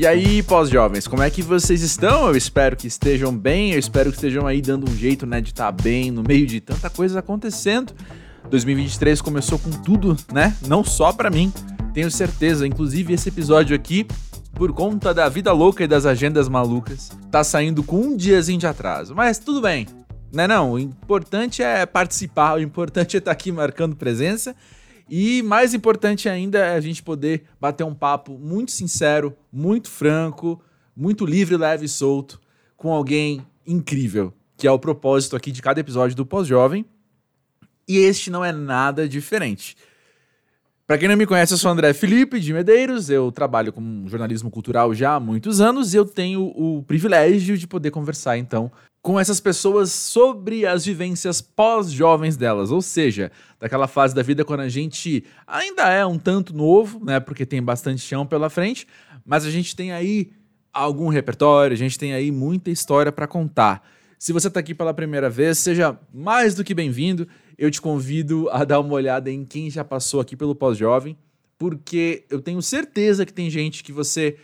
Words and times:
E 0.00 0.06
aí, 0.06 0.42
pós-jovens, 0.42 1.06
como 1.06 1.22
é 1.22 1.28
que 1.28 1.42
vocês 1.42 1.82
estão? 1.82 2.28
Eu 2.28 2.34
espero 2.34 2.74
que 2.74 2.86
estejam 2.86 3.36
bem, 3.36 3.72
eu 3.72 3.78
espero 3.78 4.08
que 4.08 4.16
estejam 4.16 4.46
aí 4.46 4.62
dando 4.62 4.90
um 4.90 4.96
jeito, 4.96 5.26
né, 5.26 5.42
de 5.42 5.50
estar 5.50 5.70
tá 5.70 5.82
bem 5.82 6.10
no 6.10 6.22
meio 6.22 6.46
de 6.46 6.58
tanta 6.58 6.88
coisa 6.88 7.18
acontecendo. 7.18 7.92
2023 8.48 9.20
começou 9.20 9.58
com 9.58 9.68
tudo, 9.70 10.16
né? 10.32 10.56
Não 10.66 10.82
só 10.82 11.12
para 11.12 11.28
mim, 11.28 11.52
tenho 11.92 12.10
certeza. 12.10 12.66
Inclusive, 12.66 13.12
esse 13.12 13.28
episódio 13.28 13.76
aqui, 13.76 14.06
por 14.54 14.72
conta 14.72 15.12
da 15.12 15.28
vida 15.28 15.52
louca 15.52 15.84
e 15.84 15.86
das 15.86 16.06
agendas 16.06 16.48
malucas, 16.48 17.10
tá 17.30 17.44
saindo 17.44 17.82
com 17.82 18.00
um 18.00 18.16
diazinho 18.16 18.58
de 18.58 18.66
atraso. 18.66 19.14
Mas 19.14 19.38
tudo 19.38 19.60
bem, 19.60 19.86
né? 20.32 20.48
Não, 20.48 20.72
o 20.72 20.78
importante 20.78 21.62
é 21.62 21.84
participar, 21.84 22.54
o 22.54 22.62
importante 22.62 23.18
é 23.18 23.18
estar 23.18 23.32
tá 23.32 23.32
aqui 23.32 23.52
marcando 23.52 23.94
presença. 23.94 24.56
E 25.10 25.42
mais 25.42 25.74
importante 25.74 26.28
ainda 26.28 26.58
é 26.58 26.76
a 26.76 26.80
gente 26.80 27.02
poder 27.02 27.42
bater 27.60 27.82
um 27.82 27.94
papo 27.94 28.38
muito 28.38 28.70
sincero, 28.70 29.36
muito 29.52 29.90
franco, 29.90 30.62
muito 30.96 31.26
livre, 31.26 31.56
leve 31.56 31.86
e 31.86 31.88
solto 31.88 32.40
com 32.76 32.92
alguém 32.92 33.44
incrível, 33.66 34.32
que 34.56 34.68
é 34.68 34.70
o 34.70 34.78
propósito 34.78 35.34
aqui 35.34 35.50
de 35.50 35.60
cada 35.60 35.80
episódio 35.80 36.16
do 36.16 36.24
Pós-Jovem. 36.24 36.86
E 37.88 37.98
este 37.98 38.30
não 38.30 38.44
é 38.44 38.52
nada 38.52 39.08
diferente. 39.08 39.76
Para 40.90 40.98
quem 40.98 41.06
não 41.06 41.16
me 41.16 41.24
conhece, 41.24 41.54
eu 41.54 41.56
sou 41.56 41.70
André 41.70 41.92
Felipe 41.92 42.40
de 42.40 42.52
Medeiros, 42.52 43.08
eu 43.08 43.30
trabalho 43.30 43.72
com 43.72 44.08
jornalismo 44.08 44.50
cultural 44.50 44.92
já 44.92 45.14
há 45.14 45.20
muitos 45.20 45.60
anos 45.60 45.94
e 45.94 45.96
eu 45.96 46.04
tenho 46.04 46.52
o 46.56 46.82
privilégio 46.82 47.56
de 47.56 47.64
poder 47.64 47.92
conversar 47.92 48.36
então 48.38 48.72
com 49.00 49.20
essas 49.20 49.38
pessoas 49.38 49.92
sobre 49.92 50.66
as 50.66 50.84
vivências 50.84 51.40
pós-jovens 51.40 52.36
delas, 52.36 52.72
ou 52.72 52.82
seja, 52.82 53.30
daquela 53.60 53.86
fase 53.86 54.16
da 54.16 54.22
vida 54.22 54.44
quando 54.44 54.62
a 54.62 54.68
gente 54.68 55.22
ainda 55.46 55.88
é 55.88 56.04
um 56.04 56.18
tanto 56.18 56.52
novo, 56.52 57.04
né, 57.04 57.20
porque 57.20 57.46
tem 57.46 57.62
bastante 57.62 58.02
chão 58.02 58.26
pela 58.26 58.50
frente, 58.50 58.84
mas 59.24 59.44
a 59.44 59.50
gente 59.52 59.76
tem 59.76 59.92
aí 59.92 60.32
algum 60.72 61.06
repertório, 61.06 61.72
a 61.72 61.78
gente 61.78 61.96
tem 61.96 62.14
aí 62.14 62.32
muita 62.32 62.68
história 62.68 63.12
para 63.12 63.28
contar. 63.28 63.80
Se 64.18 64.34
você 64.34 64.48
está 64.48 64.60
aqui 64.60 64.74
pela 64.74 64.92
primeira 64.92 65.30
vez, 65.30 65.56
seja 65.58 65.98
mais 66.12 66.54
do 66.54 66.62
que 66.62 66.74
bem-vindo. 66.74 67.26
Eu 67.60 67.70
te 67.70 67.78
convido 67.78 68.48
a 68.50 68.64
dar 68.64 68.80
uma 68.80 68.94
olhada 68.94 69.30
em 69.30 69.44
quem 69.44 69.68
já 69.68 69.84
passou 69.84 70.18
aqui 70.18 70.34
pelo 70.34 70.54
pós-jovem, 70.54 71.14
porque 71.58 72.24
eu 72.30 72.40
tenho 72.40 72.62
certeza 72.62 73.26
que 73.26 73.34
tem 73.34 73.50
gente 73.50 73.84
que 73.84 73.92
você 73.92 74.38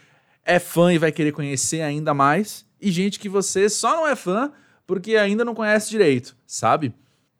é 0.44 0.58
fã 0.58 0.92
e 0.92 0.98
vai 0.98 1.10
querer 1.10 1.32
conhecer 1.32 1.80
ainda 1.80 2.12
mais 2.12 2.66
e 2.78 2.92
gente 2.92 3.18
que 3.18 3.26
você 3.26 3.70
só 3.70 3.96
não 3.96 4.06
é 4.06 4.14
fã 4.14 4.52
porque 4.86 5.16
ainda 5.16 5.46
não 5.46 5.54
conhece 5.54 5.88
direito, 5.88 6.36
sabe? 6.46 6.92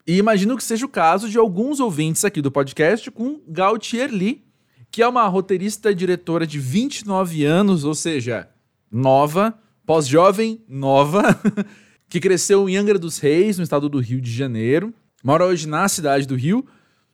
E 0.07 0.17
imagino 0.17 0.57
que 0.57 0.63
seja 0.63 0.83
o 0.83 0.89
caso 0.89 1.29
de 1.29 1.37
alguns 1.37 1.79
ouvintes 1.79 2.25
aqui 2.25 2.41
do 2.41 2.51
podcast 2.51 3.11
com 3.11 3.39
Gautier 3.47 4.11
Lee, 4.11 4.43
que 4.89 5.03
é 5.03 5.07
uma 5.07 5.27
roteirista 5.27 5.91
e 5.91 5.95
diretora 5.95 6.47
de 6.47 6.57
29 6.57 7.45
anos, 7.45 7.83
ou 7.83 7.93
seja, 7.93 8.49
nova, 8.91 9.55
pós-jovem, 9.85 10.59
nova, 10.67 11.39
que 12.09 12.19
cresceu 12.19 12.67
em 12.67 12.77
Angra 12.77 12.97
dos 12.97 13.19
Reis, 13.19 13.59
no 13.59 13.63
estado 13.63 13.87
do 13.87 13.99
Rio 13.99 14.19
de 14.19 14.31
Janeiro, 14.31 14.91
mora 15.23 15.45
hoje 15.45 15.67
na 15.67 15.87
cidade 15.87 16.27
do 16.27 16.35
Rio, 16.35 16.65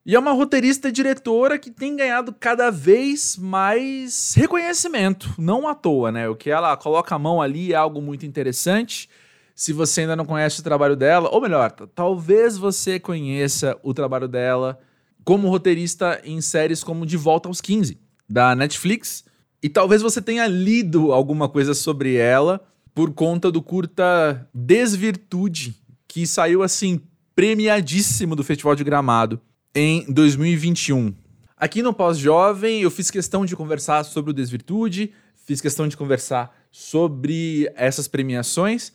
e 0.05 0.15
é 0.15 0.19
uma 0.19 0.33
roteirista 0.33 0.89
e 0.89 0.91
diretora 0.91 1.57
que 1.57 1.71
tem 1.71 1.95
ganhado 1.95 2.35
cada 2.37 2.69
vez 2.69 3.37
mais 3.37 4.33
reconhecimento, 4.35 5.33
não 5.37 5.65
à 5.65 5.73
toa, 5.73 6.11
né? 6.11 6.27
O 6.27 6.35
que 6.35 6.49
ela 6.49 6.75
coloca 6.75 7.15
a 7.15 7.19
mão 7.19 7.41
ali 7.41 7.71
é 7.71 7.75
algo 7.75 8.01
muito 8.01 8.25
interessante. 8.25 9.09
Se 9.55 9.71
você 9.71 10.01
ainda 10.01 10.15
não 10.15 10.25
conhece 10.25 10.59
o 10.59 10.63
trabalho 10.63 10.97
dela, 10.97 11.29
ou 11.31 11.39
melhor, 11.39 11.71
talvez 11.71 12.57
você 12.57 12.99
conheça 12.99 13.77
o 13.81 13.93
trabalho 13.93 14.27
dela 14.27 14.77
como 15.23 15.47
roteirista 15.47 16.19
em 16.25 16.41
séries 16.41 16.83
como 16.83 17.05
De 17.05 17.15
Volta 17.15 17.47
aos 17.47 17.61
15, 17.61 17.97
da 18.27 18.53
Netflix, 18.55 19.23
e 19.61 19.69
talvez 19.69 20.01
você 20.01 20.21
tenha 20.21 20.45
lido 20.47 21.13
alguma 21.13 21.47
coisa 21.47 21.73
sobre 21.73 22.15
ela 22.15 22.59
por 22.93 23.13
conta 23.13 23.49
do 23.49 23.61
curta 23.61 24.49
Desvirtude, 24.53 25.75
que 26.09 26.27
saiu 26.27 26.61
assim 26.61 27.01
premiadíssimo 27.35 28.35
do 28.35 28.43
Festival 28.43 28.75
de 28.75 28.83
Gramado 28.83 29.41
em 29.73 30.05
2021. 30.11 31.15
Aqui 31.57 31.81
no 31.81 31.93
Pós-Jovem, 31.93 32.81
eu 32.81 32.91
fiz 32.91 33.09
questão 33.09 33.45
de 33.45 33.55
conversar 33.55 34.03
sobre 34.03 34.31
o 34.31 34.33
Desvirtude, 34.33 35.11
fiz 35.45 35.59
questão 35.59 35.87
de 35.87 35.97
conversar 35.97 36.55
sobre 36.71 37.71
essas 37.75 38.07
premiações, 38.07 38.91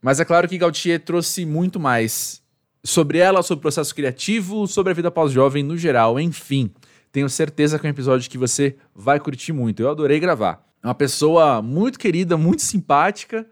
mas 0.00 0.20
é 0.20 0.24
claro 0.24 0.48
que 0.48 0.56
Gautier 0.56 1.00
trouxe 1.00 1.44
muito 1.44 1.80
mais 1.80 2.40
sobre 2.84 3.18
ela, 3.18 3.42
sobre 3.42 3.58
o 3.58 3.62
processo 3.62 3.94
criativo, 3.94 4.66
sobre 4.68 4.92
a 4.92 4.94
vida 4.94 5.10
pós-jovem 5.10 5.62
no 5.62 5.76
geral, 5.76 6.20
enfim. 6.20 6.70
Tenho 7.10 7.28
certeza 7.28 7.76
que 7.78 7.86
é 7.86 7.88
um 7.88 7.90
episódio 7.90 8.30
que 8.30 8.38
você 8.38 8.76
vai 8.94 9.18
curtir 9.18 9.52
muito. 9.52 9.82
Eu 9.82 9.90
adorei 9.90 10.20
gravar. 10.20 10.64
É 10.82 10.86
uma 10.86 10.94
pessoa 10.94 11.60
muito 11.60 11.98
querida, 11.98 12.36
muito 12.36 12.62
simpática. 12.62 13.44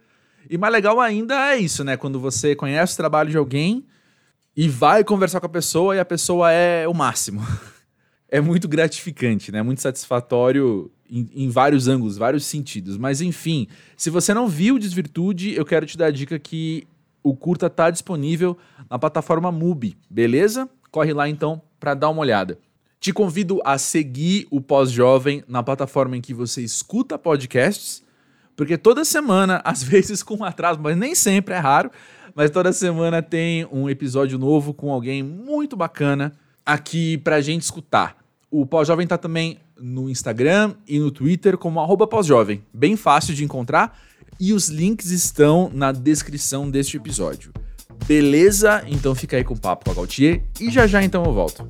E 0.49 0.56
mais 0.56 0.72
legal 0.72 1.00
ainda 1.00 1.53
é 1.53 1.56
isso, 1.56 1.82
né? 1.82 1.97
Quando 1.97 2.20
você 2.20 2.55
conhece 2.55 2.94
o 2.94 2.97
trabalho 2.97 3.31
de 3.31 3.37
alguém 3.37 3.84
e 4.59 4.69
vai 4.69 5.05
conversar 5.05 5.39
com 5.39 5.47
a 5.47 5.49
pessoa 5.49 5.95
e 5.95 6.01
a 6.01 6.05
pessoa 6.05 6.51
é 6.51 6.89
o 6.89 6.93
máximo. 6.93 7.47
é 8.29 8.41
muito 8.41 8.67
gratificante, 8.67 9.53
né? 9.53 9.63
Muito 9.63 9.81
satisfatório 9.81 10.91
em, 11.09 11.31
em, 11.33 11.49
vários 11.49 11.87
ângulos, 11.87 12.17
vários 12.17 12.45
sentidos. 12.45 12.97
Mas 12.97 13.21
enfim, 13.21 13.69
se 13.97 14.11
você 14.11 14.35
não 14.35 14.49
viu 14.49 14.77
Desvirtude, 14.77 15.55
eu 15.55 15.65
quero 15.65 15.87
te 15.87 15.97
dar 15.97 16.07
a 16.07 16.11
dica 16.11 16.41
que 16.41 16.89
o 17.23 17.37
curta 17.37 17.71
tá 17.71 17.89
disponível 17.89 18.59
na 18.91 18.99
plataforma 18.99 19.53
MUBI, 19.53 19.97
beleza? 20.11 20.69
Corre 20.91 21.13
lá 21.13 21.29
então 21.29 21.63
para 21.79 21.95
dar 21.95 22.09
uma 22.09 22.23
olhada. 22.23 22.59
Te 22.99 23.13
convido 23.13 23.61
a 23.65 23.79
seguir 23.79 24.49
o 24.51 24.61
Pós-Jovem 24.61 25.45
na 25.47 25.63
plataforma 25.63 26.17
em 26.17 26.21
que 26.21 26.35
você 26.35 26.63
escuta 26.63 27.17
podcasts, 27.17 28.03
porque 28.57 28.77
toda 28.77 29.05
semana, 29.05 29.63
às 29.65 29.85
vezes 29.85 30.21
com 30.21 30.43
atraso, 30.43 30.81
mas 30.83 30.97
nem 30.97 31.15
sempre 31.15 31.55
é 31.55 31.59
raro, 31.59 31.93
mas 32.38 32.53
toda 32.53 32.72
semana 32.72 33.21
tem 33.21 33.66
um 33.72 33.91
episódio 33.91 34.38
novo 34.38 34.72
com 34.72 34.93
alguém 34.93 35.25
muito 35.25 35.76
bacana 35.76 36.37
aqui 36.65 37.19
pra 37.19 37.41
gente 37.41 37.62
escutar. 37.62 38.16
O 38.49 38.65
Pós-Jovem 38.65 39.09
tá 39.09 39.19
também 39.19 39.59
no 39.76 40.09
Instagram 40.09 40.76
e 40.87 41.00
no 41.00 41.10
Twitter 41.10 41.59
como 41.59 41.81
arroba 41.81 42.06
pós-jovem. 42.06 42.62
Bem 42.72 42.94
fácil 42.94 43.34
de 43.34 43.43
encontrar 43.43 43.99
e 44.38 44.53
os 44.53 44.69
links 44.69 45.10
estão 45.10 45.69
na 45.75 45.91
descrição 45.91 46.71
deste 46.71 46.97
episódio. 46.97 47.53
Beleza? 48.06 48.84
Então 48.87 49.16
fica 49.16 49.37
aí 49.37 49.43
com 49.43 49.55
o 49.55 49.60
papo 49.60 49.87
com 49.87 49.91
a 49.91 49.94
Gautier 49.94 50.44
e 50.60 50.70
já 50.70 50.87
já 50.87 51.03
então 51.03 51.25
eu 51.25 51.32
volto. 51.32 51.66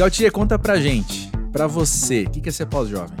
Gautier, 0.00 0.32
conta 0.32 0.58
pra 0.58 0.80
gente, 0.80 1.30
pra 1.52 1.66
você, 1.66 2.22
o 2.22 2.30
que, 2.30 2.40
que 2.40 2.48
é 2.48 2.52
ser 2.52 2.64
pós-jovem? 2.64 3.18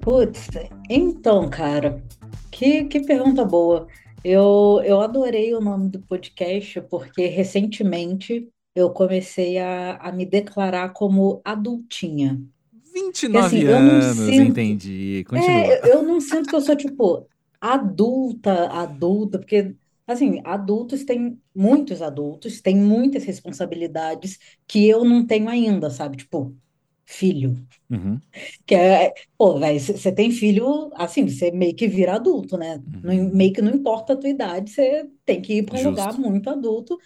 Putz, 0.00 0.48
então, 0.88 1.50
cara, 1.50 2.02
que, 2.50 2.84
que 2.84 3.00
pergunta 3.00 3.44
boa. 3.44 3.86
Eu, 4.24 4.80
eu 4.86 5.02
adorei 5.02 5.54
o 5.54 5.60
nome 5.60 5.90
do 5.90 5.98
podcast 5.98 6.80
porque 6.88 7.26
recentemente 7.26 8.48
eu 8.74 8.88
comecei 8.88 9.58
a, 9.58 9.96
a 9.96 10.10
me 10.10 10.24
declarar 10.24 10.94
como 10.94 11.42
adultinha. 11.44 12.40
29 12.94 13.44
assim, 13.44 13.66
anos, 13.66 14.16
sinto, 14.16 14.50
entendi. 14.50 15.26
Continua. 15.28 15.50
É, 15.50 15.80
eu, 15.80 15.96
eu 15.96 16.02
não 16.02 16.22
sinto 16.22 16.48
que 16.48 16.54
eu 16.54 16.62
sou, 16.62 16.74
tipo, 16.74 17.26
adulta, 17.60 18.68
adulta, 18.68 19.38
porque 19.38 19.74
Assim, 20.12 20.40
adultos 20.44 21.04
têm, 21.04 21.40
muitos 21.54 22.02
adultos 22.02 22.60
têm 22.60 22.76
muitas 22.76 23.24
responsabilidades 23.24 24.38
que 24.66 24.88
eu 24.88 25.04
não 25.04 25.26
tenho 25.26 25.48
ainda, 25.48 25.90
sabe? 25.90 26.16
Tipo, 26.18 26.56
filho. 27.04 27.56
Uhum. 27.90 28.18
Que 28.66 28.74
é, 28.74 29.14
pô, 29.36 29.58
velho, 29.58 29.78
você 29.78 30.12
tem 30.12 30.30
filho, 30.30 30.90
assim, 30.94 31.28
você 31.28 31.50
meio 31.50 31.74
que 31.74 31.86
vira 31.86 32.14
adulto, 32.14 32.56
né? 32.56 32.82
Uhum. 33.04 33.30
meio 33.34 33.52
que 33.52 33.62
não 33.62 33.72
importa 33.74 34.14
a 34.14 34.16
tua 34.16 34.30
idade, 34.30 34.70
você 34.70 35.08
tem 35.24 35.40
que 35.40 35.58
ir 35.58 35.64
para 35.64 35.78
um 35.78 35.90
lugar 35.90 36.18
muito 36.18 36.48
adulto 36.48 36.98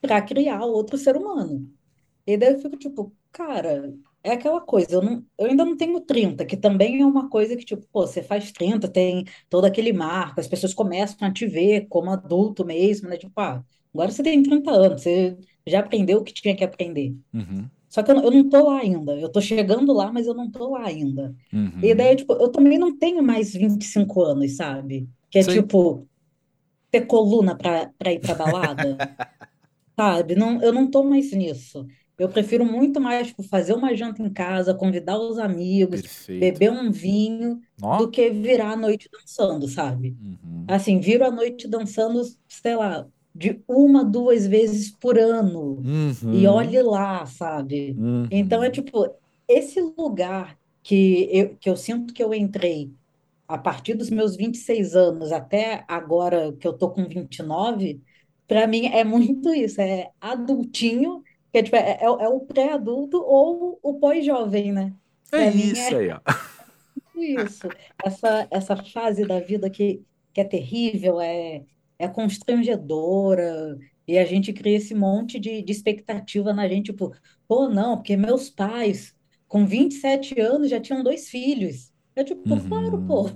para 0.00 0.22
criar 0.22 0.64
outro 0.64 0.98
ser 0.98 1.16
humano. 1.16 1.68
E 2.26 2.36
daí 2.36 2.54
eu 2.54 2.60
fico 2.60 2.76
tipo, 2.76 3.14
cara, 3.32 3.92
é 4.26 4.32
aquela 4.32 4.60
coisa, 4.60 4.88
eu, 4.90 5.02
não, 5.02 5.24
eu 5.38 5.46
ainda 5.46 5.64
não 5.64 5.76
tenho 5.76 6.00
30, 6.00 6.44
que 6.44 6.56
também 6.56 7.00
é 7.00 7.06
uma 7.06 7.28
coisa 7.30 7.56
que, 7.56 7.64
tipo, 7.64 7.86
pô, 7.92 8.04
você 8.04 8.22
faz 8.22 8.50
30, 8.50 8.88
tem 8.88 9.24
todo 9.48 9.64
aquele 9.64 9.92
marco, 9.92 10.40
as 10.40 10.48
pessoas 10.48 10.74
começam 10.74 11.26
a 11.26 11.32
te 11.32 11.46
ver 11.46 11.86
como 11.88 12.10
adulto 12.10 12.64
mesmo, 12.64 13.08
né? 13.08 13.16
Tipo, 13.16 13.40
ah, 13.40 13.64
agora 13.94 14.10
você 14.10 14.24
tem 14.24 14.42
30 14.42 14.70
anos, 14.72 15.02
você 15.02 15.36
já 15.64 15.78
aprendeu 15.78 16.18
o 16.18 16.24
que 16.24 16.34
tinha 16.34 16.56
que 16.56 16.64
aprender. 16.64 17.14
Uhum. 17.32 17.68
Só 17.88 18.02
que 18.02 18.10
eu, 18.10 18.16
eu 18.16 18.30
não 18.32 18.48
tô 18.48 18.66
lá 18.66 18.80
ainda, 18.80 19.16
eu 19.16 19.28
tô 19.28 19.40
chegando 19.40 19.92
lá, 19.92 20.12
mas 20.12 20.26
eu 20.26 20.34
não 20.34 20.50
tô 20.50 20.70
lá 20.70 20.84
ainda. 20.86 21.32
Uhum. 21.52 21.78
E 21.80 21.94
daí, 21.94 22.16
tipo, 22.16 22.32
eu 22.32 22.48
também 22.48 22.78
não 22.78 22.98
tenho 22.98 23.22
mais 23.22 23.52
25 23.54 24.22
anos, 24.22 24.56
sabe? 24.56 25.08
Que 25.30 25.38
é 25.38 25.42
Sim. 25.44 25.62
tipo, 25.62 26.04
ter 26.90 27.06
coluna 27.06 27.56
pra, 27.56 27.92
pra 27.96 28.12
ir 28.12 28.18
pra 28.18 28.34
balada, 28.34 28.98
sabe? 29.96 30.34
Não, 30.34 30.60
eu 30.60 30.72
não 30.72 30.90
tô 30.90 31.04
mais 31.04 31.30
nisso. 31.32 31.86
Eu 32.18 32.28
prefiro 32.30 32.64
muito 32.64 33.00
mais 33.00 33.28
tipo, 33.28 33.42
fazer 33.42 33.74
uma 33.74 33.94
janta 33.94 34.22
em 34.22 34.32
casa, 34.32 34.74
convidar 34.74 35.18
os 35.18 35.38
amigos, 35.38 36.00
Perfeito. 36.00 36.58
beber 36.58 36.70
um 36.72 36.90
vinho, 36.90 37.60
Ó. 37.82 37.98
do 37.98 38.10
que 38.10 38.30
virar 38.30 38.72
a 38.72 38.76
noite 38.76 39.08
dançando, 39.12 39.68
sabe? 39.68 40.16
Uhum. 40.44 40.66
Assim, 40.66 40.98
viro 41.00 41.24
a 41.24 41.30
noite 41.30 41.68
dançando, 41.68 42.22
sei 42.48 42.76
lá, 42.76 43.06
de 43.34 43.62
uma, 43.68 44.04
duas 44.04 44.46
vezes 44.46 44.90
por 44.90 45.18
ano. 45.18 45.82
E 46.30 46.46
Uhum. 46.46 46.48
olhe 46.48 46.82
lá, 46.82 47.24
sabe? 47.26 48.02
Então 48.30 48.62
é 48.62 48.66
Uhum. 48.66 48.72
tipo, 48.72 49.06
esse 49.48 49.80
lugar 49.80 50.58
que 50.82 51.28
eu, 51.32 51.56
que 51.58 51.70
eu 51.70 51.76
sinto 51.76 52.12
que 52.14 52.22
eu 52.22 52.34
entrei 52.34 52.92
a 53.48 53.58
partir 53.58 53.94
dos 53.94 54.10
meus 54.10 54.36
26 54.36 54.94
anos 54.96 55.32
até 55.32 55.84
agora 55.88 56.52
que 56.56 56.66
eu 56.66 56.72
tô 56.76 56.90
com 56.90 57.06
29, 57.08 58.02
para 58.46 58.66
mim 58.66 58.86
é 58.86 59.04
muito 59.04 59.52
isso, 59.54 59.80
é 59.80 60.10
adultinho, 60.20 61.22
que 61.56 61.60
é, 61.60 61.62
tipo, 61.62 61.76
é, 61.76 61.98
é 62.02 62.10
o 62.10 62.20
é 62.20 62.28
o 62.28 62.40
pré-adulto 62.40 63.18
ou 63.18 63.78
o 63.82 63.98
pós-jovem, 63.98 64.72
né? 64.72 64.94
É 65.32 65.50
mim 65.50 65.70
isso 65.72 65.94
é 65.94 65.96
aí, 65.96 66.10
ó. 66.10 66.20
isso. 67.14 67.74
Essa, 68.04 68.48
essa 68.50 68.76
fase 68.76 69.24
da 69.26 69.40
vida 69.40 69.70
que, 69.70 70.04
que 70.32 70.40
é 70.40 70.44
terrível, 70.44 71.20
é, 71.20 71.64
é 71.98 72.08
constrangedora, 72.08 73.78
e 74.06 74.18
a 74.18 74.24
gente 74.24 74.52
cria 74.52 74.76
esse 74.76 74.94
monte 74.94 75.38
de, 75.38 75.62
de 75.62 75.72
expectativa 75.72 76.52
na 76.52 76.68
gente, 76.68 76.86
tipo, 76.86 77.12
pô, 77.48 77.68
não, 77.68 77.96
porque 77.96 78.16
meus 78.16 78.50
pais, 78.50 79.14
com 79.48 79.66
27 79.66 80.40
anos, 80.40 80.70
já 80.70 80.80
tinham 80.80 81.02
dois 81.02 81.28
filhos. 81.28 81.92
Eu, 82.14 82.24
tipo, 82.24 82.42
claro, 82.68 83.02
pô, 83.04 83.30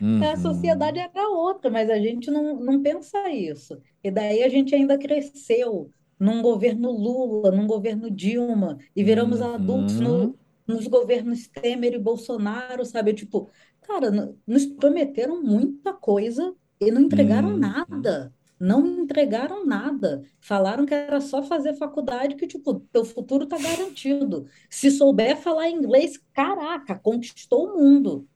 Uhum. 0.00 0.22
a 0.32 0.36
sociedade 0.36 0.98
Uhum. 0.98 1.04
era 1.04 1.28
outra, 1.28 1.70
mas 1.70 1.90
a 1.90 1.98
gente 1.98 2.30
não, 2.30 2.58
não 2.60 2.82
pensa 2.82 3.28
isso. 3.30 3.80
E 4.02 4.10
daí 4.10 4.42
a 4.42 4.48
gente 4.48 4.74
ainda 4.74 4.98
cresceu 4.98 5.92
num 6.20 6.42
governo 6.42 6.92
Lula, 6.92 7.52
num 7.52 7.66
governo 7.66 8.10
Dilma, 8.10 8.78
e 8.96 9.04
viramos 9.04 9.42
adultos 9.42 10.00
Uhum. 10.00 10.02
no, 10.02 10.38
nos 10.68 10.86
governos 10.88 11.48
Temer 11.48 11.94
e 11.94 11.98
Bolsonaro, 11.98 12.84
sabe? 12.86 13.14
Tipo, 13.14 13.50
cara, 13.82 14.10
nos 14.46 14.66
prometeram 14.66 15.42
muita 15.42 15.94
coisa 15.94 16.54
e 16.80 16.90
não 16.92 17.02
entregaram 17.02 17.50
Uhum. 17.50 17.58
nada. 17.58 18.34
Não 18.60 18.86
entregaram 18.86 19.64
nada. 19.66 20.22
Falaram 20.40 20.84
que 20.86 20.92
era 20.94 21.20
só 21.20 21.42
fazer 21.42 21.74
faculdade 21.76 22.36
que, 22.36 22.46
tipo, 22.46 22.80
teu 22.92 23.04
futuro 23.06 23.46
tá 23.46 23.58
garantido. 23.58 24.46
Se 24.68 24.90
souber 24.90 25.36
falar 25.38 25.70
inglês, 25.70 26.18
caraca, 26.34 26.98
conquistou 26.98 27.70
o 27.70 27.78
mundo. 27.78 28.28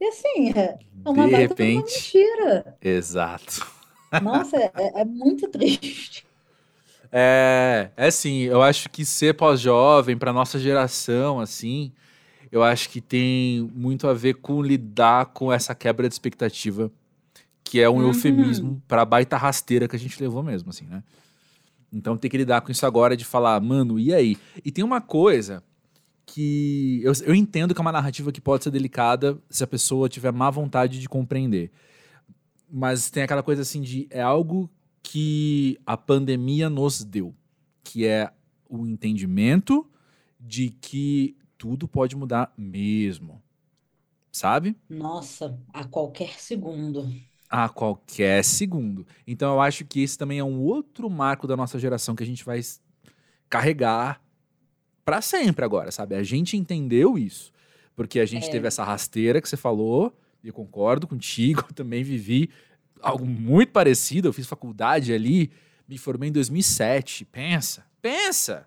E 0.00 0.06
assim, 0.08 0.50
é, 0.56 0.78
é 1.04 1.10
uma 1.10 1.26
De 1.26 1.34
repente, 1.36 1.84
mentira. 1.84 2.78
exato. 2.80 3.66
Nossa, 4.18 4.56
é, 4.56 4.72
é- 4.76 5.00
é 5.02 5.04
muito 5.04 5.48
triste. 5.50 6.25
É, 7.12 7.90
é 7.96 8.06
assim, 8.06 8.40
eu 8.42 8.62
acho 8.62 8.88
que 8.90 9.04
ser 9.04 9.34
pós-jovem 9.34 10.16
para 10.16 10.32
nossa 10.32 10.58
geração, 10.58 11.40
assim, 11.40 11.92
eu 12.50 12.62
acho 12.62 12.88
que 12.90 13.00
tem 13.00 13.70
muito 13.74 14.06
a 14.08 14.14
ver 14.14 14.34
com 14.34 14.62
lidar 14.62 15.26
com 15.26 15.52
essa 15.52 15.74
quebra 15.74 16.08
de 16.08 16.14
expectativa, 16.14 16.90
que 17.64 17.80
é 17.80 17.88
um 17.90 17.96
Uhum. 17.96 18.08
eufemismo 18.08 18.82
para 18.86 19.02
a 19.02 19.04
baita 19.04 19.36
rasteira 19.36 19.88
que 19.88 19.96
a 19.96 19.98
gente 19.98 20.20
levou 20.22 20.42
mesmo, 20.42 20.70
assim, 20.70 20.86
né? 20.86 21.02
Então 21.92 22.16
tem 22.16 22.30
que 22.30 22.36
lidar 22.36 22.60
com 22.60 22.70
isso 22.70 22.84
agora 22.84 23.16
de 23.16 23.24
falar, 23.24 23.60
mano, 23.60 23.98
e 23.98 24.12
aí? 24.12 24.36
E 24.64 24.70
tem 24.70 24.84
uma 24.84 25.00
coisa 25.00 25.62
que 26.26 27.00
eu, 27.04 27.12
eu 27.24 27.34
entendo 27.34 27.72
que 27.74 27.80
é 27.80 27.82
uma 27.82 27.92
narrativa 27.92 28.32
que 28.32 28.40
pode 28.40 28.64
ser 28.64 28.70
delicada 28.70 29.38
se 29.48 29.62
a 29.62 29.66
pessoa 29.66 30.08
tiver 30.08 30.32
má 30.32 30.50
vontade 30.50 30.98
de 31.00 31.08
compreender. 31.08 31.70
Mas 32.70 33.08
tem 33.10 33.22
aquela 33.22 33.42
coisa 33.42 33.62
assim 33.62 33.80
de 33.80 34.08
é 34.10 34.20
algo 34.20 34.68
que 35.08 35.78
a 35.86 35.96
pandemia 35.96 36.68
nos 36.68 37.04
deu, 37.04 37.32
que 37.84 38.04
é 38.04 38.32
o 38.68 38.84
entendimento 38.84 39.88
de 40.40 40.70
que 40.70 41.36
tudo 41.56 41.86
pode 41.86 42.16
mudar 42.16 42.52
mesmo, 42.58 43.40
sabe? 44.32 44.76
Nossa, 44.90 45.56
a 45.72 45.84
qualquer 45.84 46.40
segundo. 46.40 47.08
A 47.48 47.68
qualquer 47.68 48.42
segundo. 48.44 49.06
Então 49.24 49.52
eu 49.54 49.60
acho 49.60 49.84
que 49.84 50.00
esse 50.00 50.18
também 50.18 50.40
é 50.40 50.44
um 50.44 50.60
outro 50.60 51.08
marco 51.08 51.46
da 51.46 51.56
nossa 51.56 51.78
geração 51.78 52.16
que 52.16 52.24
a 52.24 52.26
gente 52.26 52.44
vai 52.44 52.60
carregar 53.48 54.20
pra 55.04 55.20
sempre 55.22 55.64
agora, 55.64 55.92
sabe? 55.92 56.16
A 56.16 56.22
gente 56.24 56.56
entendeu 56.56 57.16
isso, 57.16 57.52
porque 57.94 58.18
a 58.18 58.26
gente 58.26 58.48
É. 58.48 58.50
teve 58.50 58.66
essa 58.66 58.82
rasteira 58.82 59.40
que 59.40 59.48
você 59.48 59.56
falou, 59.56 60.12
e 60.42 60.48
eu 60.48 60.52
concordo 60.52 61.06
contigo, 61.06 61.64
eu 61.70 61.74
também 61.74 62.02
vivi 62.02 62.50
algo 63.02 63.26
muito 63.26 63.72
parecido, 63.72 64.28
eu 64.28 64.32
fiz 64.32 64.46
faculdade 64.46 65.12
ali, 65.12 65.50
me 65.88 65.98
formei 65.98 66.28
em 66.28 66.32
2007, 66.32 67.24
pensa, 67.26 67.84
pensa. 68.02 68.66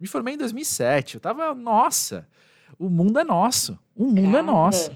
Me 0.00 0.06
formei 0.06 0.34
em 0.34 0.38
2007, 0.38 1.16
eu 1.16 1.20
tava, 1.20 1.54
nossa, 1.54 2.28
o 2.78 2.88
mundo 2.88 3.18
é 3.18 3.24
nosso, 3.24 3.78
o 3.96 4.06
mundo 4.06 4.36
é 4.36 4.42
nosso. 4.42 4.90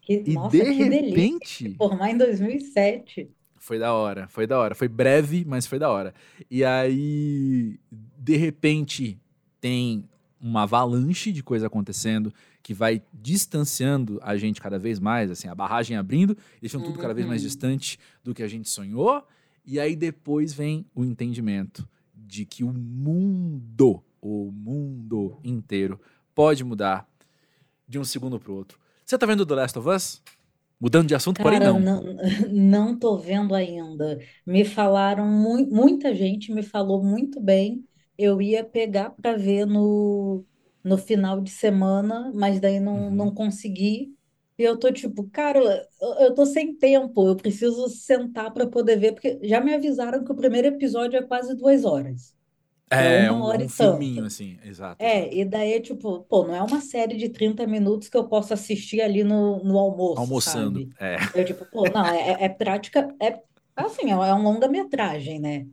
que, 0.00 0.24
E 0.26 0.34
nossa, 0.34 0.50
de 0.56 0.62
que 0.64 0.88
delícia. 0.88 1.00
repente, 1.08 1.74
Formar 1.76 2.10
em 2.10 2.16
2007. 2.18 3.30
foi 3.56 3.78
da 3.78 3.92
hora, 3.92 4.26
foi 4.28 4.46
da 4.46 4.58
hora. 4.58 4.74
Foi 4.74 4.88
breve, 4.88 5.44
mas 5.46 5.66
foi 5.66 5.78
da 5.78 5.88
hora. 5.90 6.12
E 6.50 6.64
aí, 6.64 7.78
de 8.18 8.36
repente, 8.36 9.18
tem 9.60 10.04
uma 10.40 10.62
avalanche 10.62 11.30
de 11.30 11.42
coisa 11.42 11.66
acontecendo 11.68 12.32
que 12.62 12.74
vai 12.74 13.02
distanciando 13.12 14.18
a 14.22 14.36
gente 14.36 14.60
cada 14.60 14.78
vez 14.78 14.98
mais, 15.00 15.30
assim, 15.30 15.48
a 15.48 15.54
barragem 15.54 15.96
abrindo, 15.96 16.36
deixando 16.60 16.84
tudo 16.84 16.98
cada 16.98 17.14
vez 17.14 17.26
mais 17.26 17.40
Uhum. 17.42 17.48
distante 17.48 17.98
do 18.22 18.34
que 18.34 18.42
a 18.42 18.48
gente 18.48 18.68
sonhou. 18.68 19.22
E 19.64 19.78
aí 19.80 19.96
depois 19.96 20.52
vem 20.52 20.84
o 20.94 21.04
entendimento 21.04 21.88
de 22.14 22.44
que 22.44 22.62
o 22.64 22.72
mundo, 22.72 24.02
o 24.20 24.50
mundo 24.52 25.38
inteiro 25.42 26.00
pode 26.34 26.62
mudar 26.64 27.08
de 27.88 27.98
um 27.98 28.04
segundo 28.04 28.38
pro 28.38 28.54
outro. 28.54 28.78
Você 29.04 29.18
tá 29.18 29.26
vendo 29.26 29.44
The 29.44 29.54
Last 29.54 29.78
of 29.78 29.88
Us? 29.88 30.22
Mudando 30.80 31.08
de 31.08 31.14
assunto, 31.14 31.40
porém 31.42 31.58
Cara, 31.58 31.72
não. 31.72 31.80
não, 31.80 32.02
não 32.50 32.98
tô 32.98 33.18
vendo 33.18 33.54
ainda. 33.54 34.18
Me 34.46 34.64
falaram, 34.64 35.26
mui- 35.26 35.66
muita 35.66 36.14
gente 36.14 36.52
me 36.52 36.62
falou 36.62 37.02
muito 37.02 37.40
bem. 37.40 37.84
Eu 38.16 38.40
ia 38.40 38.64
pegar 38.64 39.10
para 39.10 39.36
ver 39.36 39.66
no, 39.66 40.44
no 40.84 40.98
final 40.98 41.40
de 41.40 41.50
semana, 41.50 42.30
mas 42.34 42.60
daí 42.60 42.80
não, 42.80 43.10
Uhum. 43.10 43.10
não 43.10 43.34
consegui. 43.34 44.14
E 44.58 44.62
eu 44.62 44.78
tô 44.78 44.92
tipo, 44.92 45.28
cara, 45.30 45.60
eu, 46.20 46.34
tô 46.34 46.44
sem 46.46 46.76
tempo, 46.76 47.26
eu 47.28 47.36
preciso 47.36 47.88
sentar 47.88 48.52
para 48.52 48.66
poder 48.66 48.96
ver, 48.98 49.12
porque 49.12 49.38
já 49.42 49.60
me 49.60 49.74
avisaram 49.74 50.22
que 50.24 50.32
o 50.32 50.36
primeiro 50.36 50.68
episódio 50.68 51.18
é 51.18 51.22
quase 51.26 51.54
duas 51.56 51.84
horas. 51.84 52.34
É 52.98 53.08
É, 53.08 53.30
uma 53.32 53.32
um, 53.32 53.46
hora 53.46 53.64
um 53.64 53.66
e 53.66 53.68
filminho, 53.68 54.24
tanto. 54.24 54.26
assim, 54.26 54.58
exato, 54.62 55.04
É, 55.04 55.32
exato. 55.32 55.34
e 55.34 55.44
daí 55.46 55.72
é 55.74 55.80
tipo, 55.80 56.24
pô, 56.24 56.46
não 56.46 56.54
é 56.54 56.62
uma 56.62 56.80
série 56.80 57.16
de 57.16 57.30
30 57.30 57.66
minutos 57.66 58.08
que 58.08 58.16
eu 58.16 58.28
posso 58.28 58.52
assistir 58.52 59.00
ali 59.00 59.24
no, 59.24 59.62
no 59.64 59.78
almoço, 59.78 60.36
Almoçando, 60.36 60.38
sabe? 60.38 60.94
é, 61.00 61.16
Eu, 61.32 61.44
tipo, 61.44 61.64
pô, 61.66 61.88
não, 61.90 62.06
é, 62.06 62.42
é 62.42 62.44
é 62.46 62.48
prática, 62.48 63.08
é 63.22 63.42
assim, 63.76 64.06
é 64.10 64.12
é 64.12 64.34
um 64.34 64.42
longa-metragem, 64.42 65.40
né? 65.40 65.66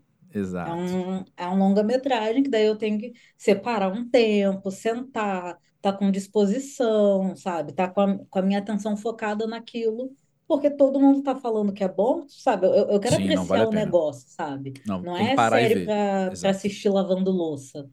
É 0.65 0.73
exato. 0.73 0.73
um, 0.73 1.23
é 1.37 1.47
um 1.47 1.57
longa-metragem 1.57 2.43
que 2.43 2.49
daí 2.49 2.65
eu 2.65 2.77
tenho 2.77 2.99
que 2.99 3.13
separar 3.37 3.89
um 3.91 4.09
tempo, 4.09 4.69
sentar, 4.69 5.57
tá 5.81 5.93
com 5.93 6.11
disposição, 6.11 7.35
sabe? 7.37 7.73
Tá 7.73 7.87
com 7.89 8.01
a, 8.01 8.17
com 8.29 8.39
a 8.39 8.41
minha 8.41 8.59
atenção 8.59 8.97
focada 8.97 9.47
naquilo, 9.47 10.11
porque 10.45 10.69
todo 10.69 10.99
mundo 10.99 11.23
tá 11.23 11.35
falando 11.35 11.73
que 11.73 11.83
é 11.83 11.87
bom, 11.87 12.25
sabe? 12.27 12.67
Eu, 12.67 12.89
eu 12.91 12.99
quero 12.99 13.15
Sim, 13.15 13.45
vale 13.45 13.63
apreciar 13.63 13.65
a 13.65 13.67
o 13.67 13.71
negócio, 13.71 14.25
sabe? 14.29 14.73
Não, 14.85 15.01
Não 15.01 15.15
é 15.15 15.37
pra, 15.37 16.35
pra 16.35 16.49
Exato. 16.49 16.51
assistir 16.51 16.89
lavando 16.89 17.31
louça. 17.31 17.89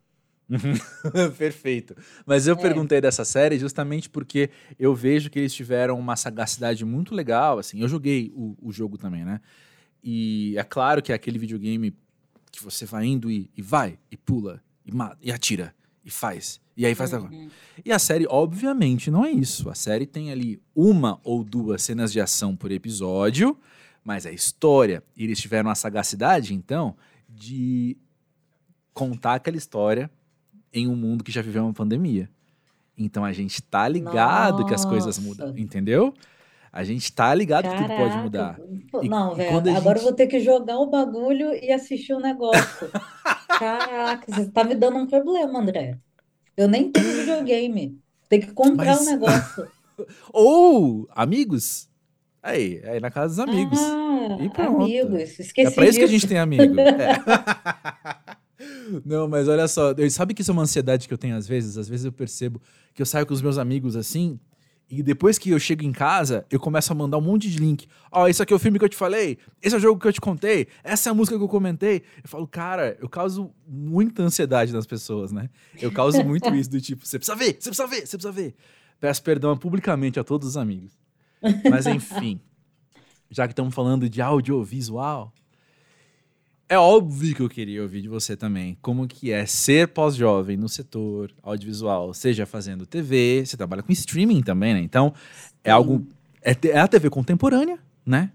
Perfeito. 1.38 1.94
Mas 2.26 2.46
eu 2.46 2.56
É. 2.56 2.56
perguntei 2.56 3.00
dessa 3.00 3.24
série 3.24 3.58
justamente 3.58 4.10
porque 4.10 4.50
eu 4.78 4.94
vejo 4.94 5.30
que 5.30 5.38
eles 5.38 5.54
tiveram 5.54 5.98
uma 5.98 6.16
sagacidade 6.16 6.84
muito 6.84 7.14
legal, 7.14 7.58
assim. 7.58 7.80
Eu 7.80 7.88
joguei 7.88 8.30
o, 8.34 8.54
o 8.60 8.72
jogo 8.72 8.98
também, 8.98 9.24
né? 9.24 9.40
E 10.02 10.54
é 10.58 10.64
claro 10.64 11.02
que 11.02 11.12
é 11.12 11.14
aquele 11.16 11.38
videogame 11.38 11.96
que 12.54 12.62
você 12.62 12.86
vai 12.86 13.06
indo 13.06 13.30
e, 13.30 13.50
e 13.56 13.62
vai, 13.62 13.98
e 14.10 14.16
pula, 14.16 14.62
e 14.84 14.92
mata, 14.92 15.16
e 15.20 15.32
atira, 15.32 15.74
e 16.04 16.10
faz. 16.10 16.60
E 16.76 16.84
aí 16.84 16.94
faz. 16.94 17.12
Uhum. 17.12 17.48
E 17.84 17.92
a 17.92 17.98
série, 17.98 18.26
obviamente, 18.28 19.10
não 19.10 19.24
é 19.24 19.30
isso. 19.30 19.70
A 19.70 19.74
série 19.74 20.06
tem 20.06 20.32
ali 20.32 20.60
uma 20.74 21.20
ou 21.22 21.44
duas 21.44 21.82
cenas 21.82 22.12
de 22.12 22.20
ação 22.20 22.56
por 22.56 22.72
episódio, 22.72 23.56
mas 24.04 24.26
é 24.26 24.32
história. 24.32 25.02
E 25.16 25.24
eles 25.24 25.40
tiveram 25.40 25.70
a 25.70 25.74
sagacidade, 25.74 26.52
então, 26.52 26.96
de 27.28 27.96
contar 28.92 29.34
aquela 29.34 29.56
história 29.56 30.10
em 30.72 30.88
um 30.88 30.96
mundo 30.96 31.22
que 31.22 31.30
já 31.30 31.42
viveu 31.42 31.64
uma 31.64 31.72
pandemia. 31.72 32.28
Então 32.96 33.24
a 33.24 33.32
gente 33.32 33.60
tá 33.62 33.88
ligado 33.88 34.64
que 34.66 34.74
as 34.74 34.84
coisas 34.84 35.18
mudam, 35.18 35.48
Nossa. 35.48 35.60
entendeu? 35.60 36.14
A 36.76 36.82
gente 36.82 37.12
tá 37.12 37.32
ligado 37.32 37.68
que 37.70 37.76
tudo 37.76 37.86
pode 37.86 37.98
Caraca, 37.98 38.22
mudar. 38.22 38.60
E- 39.00 39.08
não, 39.08 39.32
velho, 39.36 39.56
agora 39.58 39.76
eu 39.76 39.94
gente- 39.94 40.02
vou 40.02 40.12
ter 40.12 40.26
que 40.26 40.40
jogar 40.40 40.76
o 40.78 40.86
bagulho 40.90 41.54
e 41.54 41.70
assistir 41.70 42.12
o 42.14 42.18
negócio. 42.18 42.90
Caraca, 43.46 44.24
você 44.26 44.50
tá 44.50 44.64
me 44.64 44.74
dando 44.74 44.96
um 44.96 45.06
problema, 45.06 45.60
André. 45.60 45.96
Eu 46.56 46.66
nem 46.66 46.90
tenho 46.90 47.06
videogame. 47.14 47.96
Tem 48.28 48.40
que 48.40 48.50
comprar 48.52 48.96
o 48.96 49.04
Mas- 49.04 49.06
negócio. 49.06 49.68
Ou, 50.32 51.06
amigos, 51.14 51.88
aí, 52.42 52.82
aí 52.84 52.98
na 52.98 53.08
casa 53.10 53.28
dos 53.28 53.38
amigos. 53.54 53.78
Ah, 53.80 54.38
E 54.40 54.48
pronto. 54.50 54.82
amigos, 54.82 55.14
É 55.20 55.22
esqueci 55.42 55.74
pra 55.76 55.86
isso 55.86 55.98
que 55.98 56.04
a 56.04 56.08
gente 56.08 56.26
tem 56.26 56.38
amigo. 56.38 56.74
É. 58.58 59.00
Não, 59.04 59.28
mas 59.28 59.46
olha 59.48 59.66
só, 59.68 59.92
eu, 59.92 60.10
sabe 60.10 60.32
que 60.34 60.42
isso 60.42 60.50
é 60.50 60.54
uma 60.54 60.62
ansiedade 60.62 61.06
que 61.08 61.14
eu 61.14 61.18
tenho 61.18 61.36
às 61.36 61.46
vezes? 61.46 61.76
Às 61.76 61.88
vezes 61.88 62.04
eu 62.06 62.12
percebo 62.12 62.60
que 62.94 63.02
eu 63.02 63.06
saio 63.06 63.26
com 63.26 63.34
os 63.34 63.42
meus 63.42 63.58
amigos 63.58 63.96
assim, 63.96 64.38
e 64.88 65.02
depois 65.02 65.38
que 65.38 65.50
eu 65.50 65.58
chego 65.58 65.82
em 65.82 65.92
casa, 65.92 66.46
eu 66.50 66.60
começo 66.60 66.92
a 66.92 66.94
mandar 66.94 67.18
um 67.18 67.20
monte 67.22 67.50
de 67.50 67.58
link. 67.58 67.88
Ó, 68.12 68.22
oh, 68.22 68.28
esse 68.28 68.42
aqui 68.42 68.52
é 68.52 68.56
o 68.56 68.58
filme 68.58 68.78
que 68.78 68.84
eu 68.84 68.88
te 68.88 68.96
falei, 68.96 69.38
esse 69.62 69.74
é 69.74 69.78
o 69.78 69.80
jogo 69.80 69.98
que 69.98 70.06
eu 70.06 70.12
te 70.12 70.20
contei, 70.20 70.68
essa 70.82 71.08
é 71.08 71.10
a 71.10 71.14
música 71.14 71.36
que 71.36 71.42
eu 71.42 71.48
comentei. 71.48 72.02
Eu 72.22 72.28
falo, 72.28 72.46
cara, 72.46 72.96
eu 73.00 73.08
causo 73.08 73.50
muita 73.66 74.22
ansiedade 74.22 74.72
nas 74.72 74.86
pessoas, 74.86 75.32
né? 75.32 75.48
Eu 75.80 75.90
causo 75.90 76.22
muito 76.22 76.54
isso 76.54 76.70
do 76.70 76.80
tipo, 76.80 77.06
você 77.06 77.18
precisa 77.18 77.36
ver, 77.36 77.56
você 77.58 77.70
precisa 77.70 77.86
ver, 77.86 78.06
você 78.06 78.16
precisa 78.16 78.32
ver. 78.32 78.54
Peço 79.00 79.22
perdão 79.22 79.56
publicamente 79.56 80.20
a 80.20 80.24
todos 80.24 80.48
os 80.48 80.56
amigos. 80.56 80.92
Mas 81.70 81.86
enfim, 81.86 82.40
já 83.30 83.46
que 83.46 83.52
estamos 83.52 83.74
falando 83.74 84.08
de 84.08 84.22
audiovisual, 84.22 85.32
é 86.74 86.78
óbvio 86.78 87.34
que 87.34 87.42
eu 87.42 87.48
queria 87.48 87.82
ouvir 87.82 88.02
de 88.02 88.08
você 88.08 88.36
também 88.36 88.76
como 88.82 89.06
que 89.06 89.32
é 89.32 89.46
ser 89.46 89.88
pós-jovem 89.88 90.56
no 90.56 90.68
setor 90.68 91.32
audiovisual, 91.42 92.12
seja 92.12 92.44
fazendo 92.44 92.86
TV, 92.86 93.44
você 93.46 93.56
trabalha 93.56 93.82
com 93.82 93.92
streaming 93.92 94.42
também, 94.42 94.74
né? 94.74 94.80
Então, 94.80 95.14
é 95.62 95.70
algo 95.70 96.06
é, 96.42 96.54
é 96.68 96.78
a 96.78 96.86
TV 96.86 97.08
contemporânea, 97.08 97.78
né? 98.04 98.30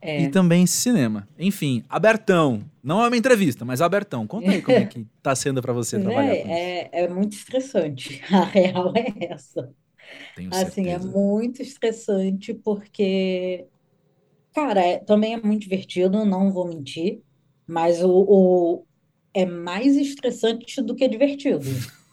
É. 0.00 0.22
E 0.22 0.28
também 0.28 0.66
cinema. 0.66 1.28
Enfim, 1.38 1.82
Abertão. 1.88 2.62
Não 2.82 3.02
é 3.02 3.08
uma 3.08 3.16
entrevista, 3.16 3.64
mas 3.64 3.82
Abertão. 3.82 4.26
Conta 4.26 4.50
aí 4.50 4.62
como 4.62 4.78
é 4.78 4.86
que 4.86 5.04
tá 5.20 5.34
sendo 5.34 5.60
para 5.60 5.72
você 5.72 5.98
trabalhar 6.00 6.34
é, 6.34 6.90
é, 6.92 7.04
é, 7.04 7.08
muito 7.08 7.32
estressante. 7.32 8.22
A 8.30 8.44
real 8.44 8.92
é 8.94 9.32
essa. 9.32 9.70
Tenho 10.36 10.50
assim, 10.54 10.88
é 10.88 10.98
muito 10.98 11.60
estressante 11.60 12.54
porque, 12.54 13.66
cara, 14.54 14.80
é, 14.80 14.98
também 14.98 15.34
é 15.34 15.40
muito 15.40 15.62
divertido, 15.62 16.24
não 16.24 16.52
vou 16.52 16.68
mentir. 16.68 17.20
Mas 17.66 18.02
o, 18.02 18.10
o 18.10 18.84
é 19.34 19.44
mais 19.44 19.96
estressante 19.96 20.80
do 20.80 20.94
que 20.94 21.08
divertido. 21.08 21.66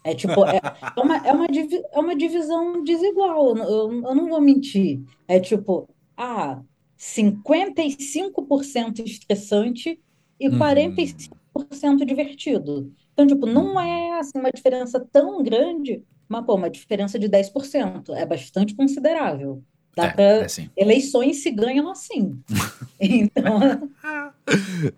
É 0.03 0.13
tipo, 0.13 0.45
é, 0.45 0.57
é 0.57 1.01
uma, 1.01 1.17
é, 1.17 1.31
uma, 1.31 1.47
é 1.93 1.99
uma 1.99 2.15
divisão 2.15 2.83
desigual, 2.83 3.55
eu, 3.57 4.03
eu 4.03 4.15
não 4.15 4.27
vou 4.27 4.41
mentir. 4.41 5.01
É 5.27 5.39
tipo, 5.39 5.87
ah, 6.17 6.61
55% 6.99 8.99
estressante 9.05 9.99
e 10.39 10.49
45% 10.49 11.29
uhum. 11.55 11.95
divertido. 11.97 12.91
Então, 13.13 13.27
tipo, 13.27 13.45
não 13.45 13.79
é 13.79 14.19
assim, 14.19 14.39
uma 14.39 14.51
diferença 14.51 14.99
tão 15.11 15.43
grande, 15.43 16.03
mas, 16.27 16.45
pô, 16.45 16.55
uma 16.55 16.69
diferença 16.69 17.19
de 17.19 17.29
10%. 17.29 18.09
É 18.15 18.25
bastante 18.25 18.75
considerável. 18.75 19.63
Dá 19.95 20.05
é, 20.05 20.11
pra... 20.11 20.23
é 20.23 20.45
assim. 20.45 20.69
Eleições 20.75 21.43
se 21.43 21.51
ganham 21.51 21.89
assim. 21.89 22.39
então, 22.99 23.91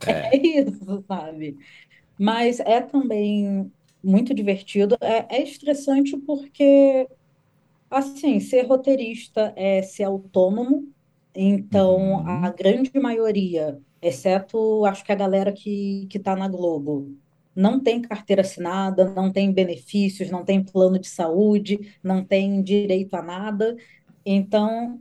é. 0.05 0.35
é. 0.35 0.37
isso, 0.37 1.03
sabe? 1.07 1.57
Mas 2.17 2.59
é 2.59 2.81
também 2.81 3.71
muito 4.03 4.33
divertido. 4.33 4.97
É, 5.01 5.37
é 5.37 5.43
estressante 5.43 6.15
porque, 6.17 7.07
assim, 7.89 8.39
ser 8.39 8.63
roteirista 8.63 9.53
é 9.55 9.81
ser 9.81 10.03
autônomo. 10.03 10.87
Então, 11.35 11.97
uhum. 11.97 12.45
a 12.45 12.49
grande 12.49 12.91
maioria, 12.97 13.77
exceto 14.01 14.85
acho 14.85 15.03
que 15.03 15.11
a 15.11 15.15
galera 15.15 15.51
que, 15.51 16.07
que 16.09 16.17
tá 16.17 16.33
na 16.33 16.47
Globo, 16.47 17.13
não 17.55 17.79
tem 17.79 18.01
carteira 18.01 18.41
assinada, 18.41 19.09
não 19.13 19.31
tem 19.31 19.51
benefícios, 19.51 20.29
não 20.29 20.43
tem 20.43 20.63
plano 20.63 20.99
de 20.99 21.07
saúde, 21.07 21.97
não 22.03 22.23
tem 22.23 22.61
direito 22.61 23.15
a 23.15 23.21
nada. 23.21 23.75
Então, 24.25 24.99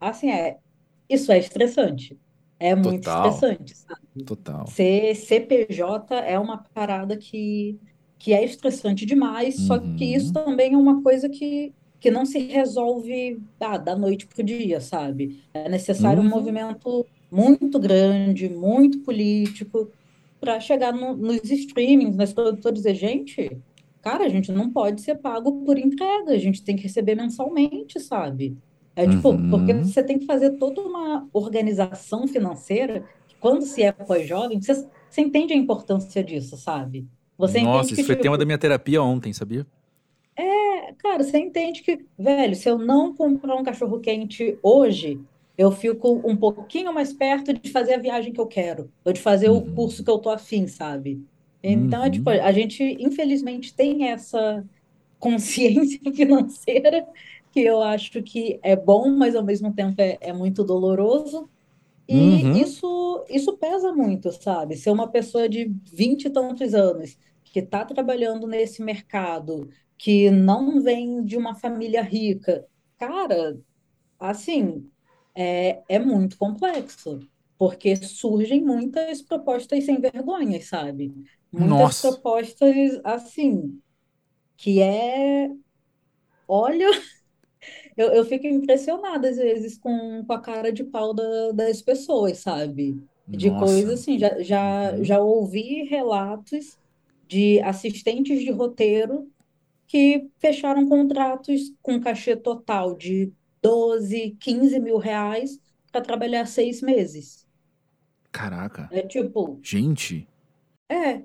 assim, 0.00 0.30
é, 0.30 0.58
isso 1.08 1.30
é 1.30 1.38
estressante. 1.38 2.18
É 2.58 2.74
muito 2.74 3.04
Total. 3.04 3.28
estressante, 3.28 3.76
sabe? 3.76 4.24
Total. 4.24 4.66
Ser 4.68 5.14
CPJ 5.16 6.14
é 6.14 6.38
uma 6.38 6.58
parada 6.72 7.16
que, 7.16 7.78
que 8.18 8.32
é 8.32 8.44
estressante 8.44 9.04
demais, 9.04 9.58
uhum. 9.58 9.66
só 9.66 9.78
que 9.78 10.04
isso 10.04 10.28
uhum. 10.28 10.32
também 10.32 10.74
é 10.74 10.76
uma 10.76 11.02
coisa 11.02 11.28
que, 11.28 11.72
que 11.98 12.10
não 12.10 12.24
se 12.24 12.38
resolve 12.38 13.42
ah, 13.60 13.76
da 13.76 13.96
noite 13.96 14.26
para 14.26 14.40
o 14.42 14.44
dia, 14.44 14.80
sabe? 14.80 15.42
É 15.52 15.68
necessário 15.68 16.20
uhum. 16.20 16.28
um 16.28 16.30
movimento 16.30 17.04
muito 17.30 17.78
grande, 17.80 18.48
muito 18.48 19.00
político, 19.00 19.90
para 20.42 20.58
chegar 20.58 20.92
no, 20.92 21.16
nos 21.16 21.50
streamings, 21.50 22.16
nas 22.16 22.32
produtoras 22.32 22.78
dizer, 22.78 22.94
gente, 22.94 23.56
cara, 24.02 24.24
a 24.24 24.28
gente 24.28 24.50
não 24.52 24.70
pode 24.70 25.00
ser 25.00 25.14
pago 25.14 25.64
por 25.64 25.78
entrega, 25.78 26.32
a 26.32 26.38
gente 26.38 26.62
tem 26.62 26.76
que 26.76 26.82
receber 26.82 27.14
mensalmente, 27.14 28.00
sabe? 28.00 28.56
É 28.94 29.08
tipo, 29.08 29.30
uhum. 29.30 29.48
porque 29.48 29.72
você 29.72 30.02
tem 30.02 30.18
que 30.18 30.26
fazer 30.26 30.50
toda 30.58 30.82
uma 30.82 31.26
organização 31.32 32.26
financeira, 32.26 33.04
quando 33.40 33.62
se 33.62 33.82
é 33.82 33.90
pós-jovem, 33.90 34.60
você, 34.60 34.86
você 35.08 35.20
entende 35.20 35.54
a 35.54 35.56
importância 35.56 36.22
disso, 36.22 36.56
sabe? 36.56 37.06
Você 37.38 37.60
Nossa, 37.62 37.94
isso 37.94 38.04
foi 38.04 38.14
tipo, 38.14 38.22
tema 38.22 38.36
da 38.36 38.44
minha 38.44 38.58
terapia 38.58 39.02
ontem, 39.02 39.32
sabia? 39.32 39.66
É, 40.36 40.92
cara, 40.94 41.22
você 41.22 41.38
entende 41.38 41.82
que, 41.82 42.04
velho, 42.18 42.54
se 42.54 42.68
eu 42.68 42.78
não 42.78 43.14
comprar 43.14 43.56
um 43.56 43.64
cachorro 43.64 43.98
quente 43.98 44.58
hoje, 44.62 45.20
eu 45.56 45.70
fico 45.70 46.20
um 46.24 46.36
pouquinho 46.36 46.92
mais 46.92 47.12
perto 47.12 47.52
de 47.52 47.70
fazer 47.70 47.94
a 47.94 47.98
viagem 47.98 48.32
que 48.32 48.40
eu 48.40 48.46
quero, 48.46 48.90
ou 49.04 49.12
de 49.12 49.20
fazer 49.20 49.48
uhum. 49.48 49.58
o 49.58 49.74
curso 49.74 50.04
que 50.04 50.10
eu 50.10 50.18
tô 50.18 50.28
afim, 50.28 50.66
sabe? 50.66 51.24
Então, 51.62 52.00
uhum. 52.00 52.06
é, 52.06 52.10
tipo, 52.10 52.30
uhum. 52.30 52.42
a 52.42 52.52
gente, 52.52 52.82
infelizmente, 52.98 53.74
tem 53.74 54.08
essa 54.08 54.64
consciência 55.18 56.00
financeira 56.12 57.06
que 57.52 57.60
eu 57.60 57.82
acho 57.82 58.22
que 58.22 58.58
é 58.62 58.74
bom, 58.74 59.10
mas 59.10 59.36
ao 59.36 59.44
mesmo 59.44 59.72
tempo 59.72 60.00
é, 60.00 60.18
é 60.20 60.32
muito 60.32 60.64
doloroso. 60.64 61.48
E 62.08 62.14
uhum. 62.14 62.56
isso, 62.56 63.24
isso 63.28 63.56
pesa 63.56 63.92
muito, 63.92 64.32
sabe? 64.32 64.76
Ser 64.76 64.90
uma 64.90 65.08
pessoa 65.08 65.48
de 65.48 65.72
vinte 65.92 66.24
e 66.24 66.30
tantos 66.30 66.74
anos 66.74 67.16
que 67.44 67.60
está 67.60 67.84
trabalhando 67.84 68.46
nesse 68.46 68.82
mercado, 68.82 69.68
que 69.96 70.30
não 70.30 70.80
vem 70.80 71.22
de 71.24 71.36
uma 71.36 71.54
família 71.54 72.02
rica, 72.02 72.66
cara, 72.98 73.60
assim, 74.18 74.90
é, 75.34 75.82
é 75.88 75.98
muito 75.98 76.36
complexo, 76.36 77.20
porque 77.58 77.94
surgem 77.96 78.62
muitas 78.64 79.22
propostas 79.22 79.84
sem 79.84 80.00
vergonha, 80.00 80.60
sabe? 80.62 81.14
Muitas 81.52 81.68
Nossa. 81.68 82.12
propostas, 82.12 83.00
assim, 83.04 83.78
que 84.56 84.80
é. 84.80 85.50
Olha, 86.48 86.88
eu, 87.96 88.08
eu 88.08 88.24
fico 88.24 88.46
impressionada 88.46 89.28
às 89.28 89.36
vezes 89.36 89.76
com, 89.76 90.24
com 90.24 90.32
a 90.32 90.40
cara 90.40 90.72
de 90.72 90.82
pau 90.84 91.12
da, 91.12 91.52
das 91.52 91.82
pessoas, 91.82 92.38
sabe? 92.38 93.02
De 93.28 93.50
Nossa. 93.50 93.66
coisas 93.66 94.00
assim, 94.00 94.18
já, 94.18 94.40
já, 94.42 94.92
uhum. 94.92 95.04
já 95.04 95.20
ouvi 95.20 95.84
relatos 95.84 96.78
de 97.28 97.60
assistentes 97.60 98.40
de 98.40 98.50
roteiro 98.50 99.30
que 99.86 100.28
fecharam 100.38 100.88
contratos 100.88 101.72
com 101.82 102.00
cachê 102.00 102.34
total 102.34 102.96
de 102.96 103.32
12, 103.60 104.36
15 104.40 104.80
mil 104.80 104.96
reais 104.96 105.60
para 105.90 106.00
trabalhar 106.00 106.46
seis 106.46 106.80
meses. 106.80 107.46
Caraca. 108.30 108.88
É 108.90 109.02
tipo. 109.02 109.60
Gente. 109.62 110.26
É. 110.88 111.22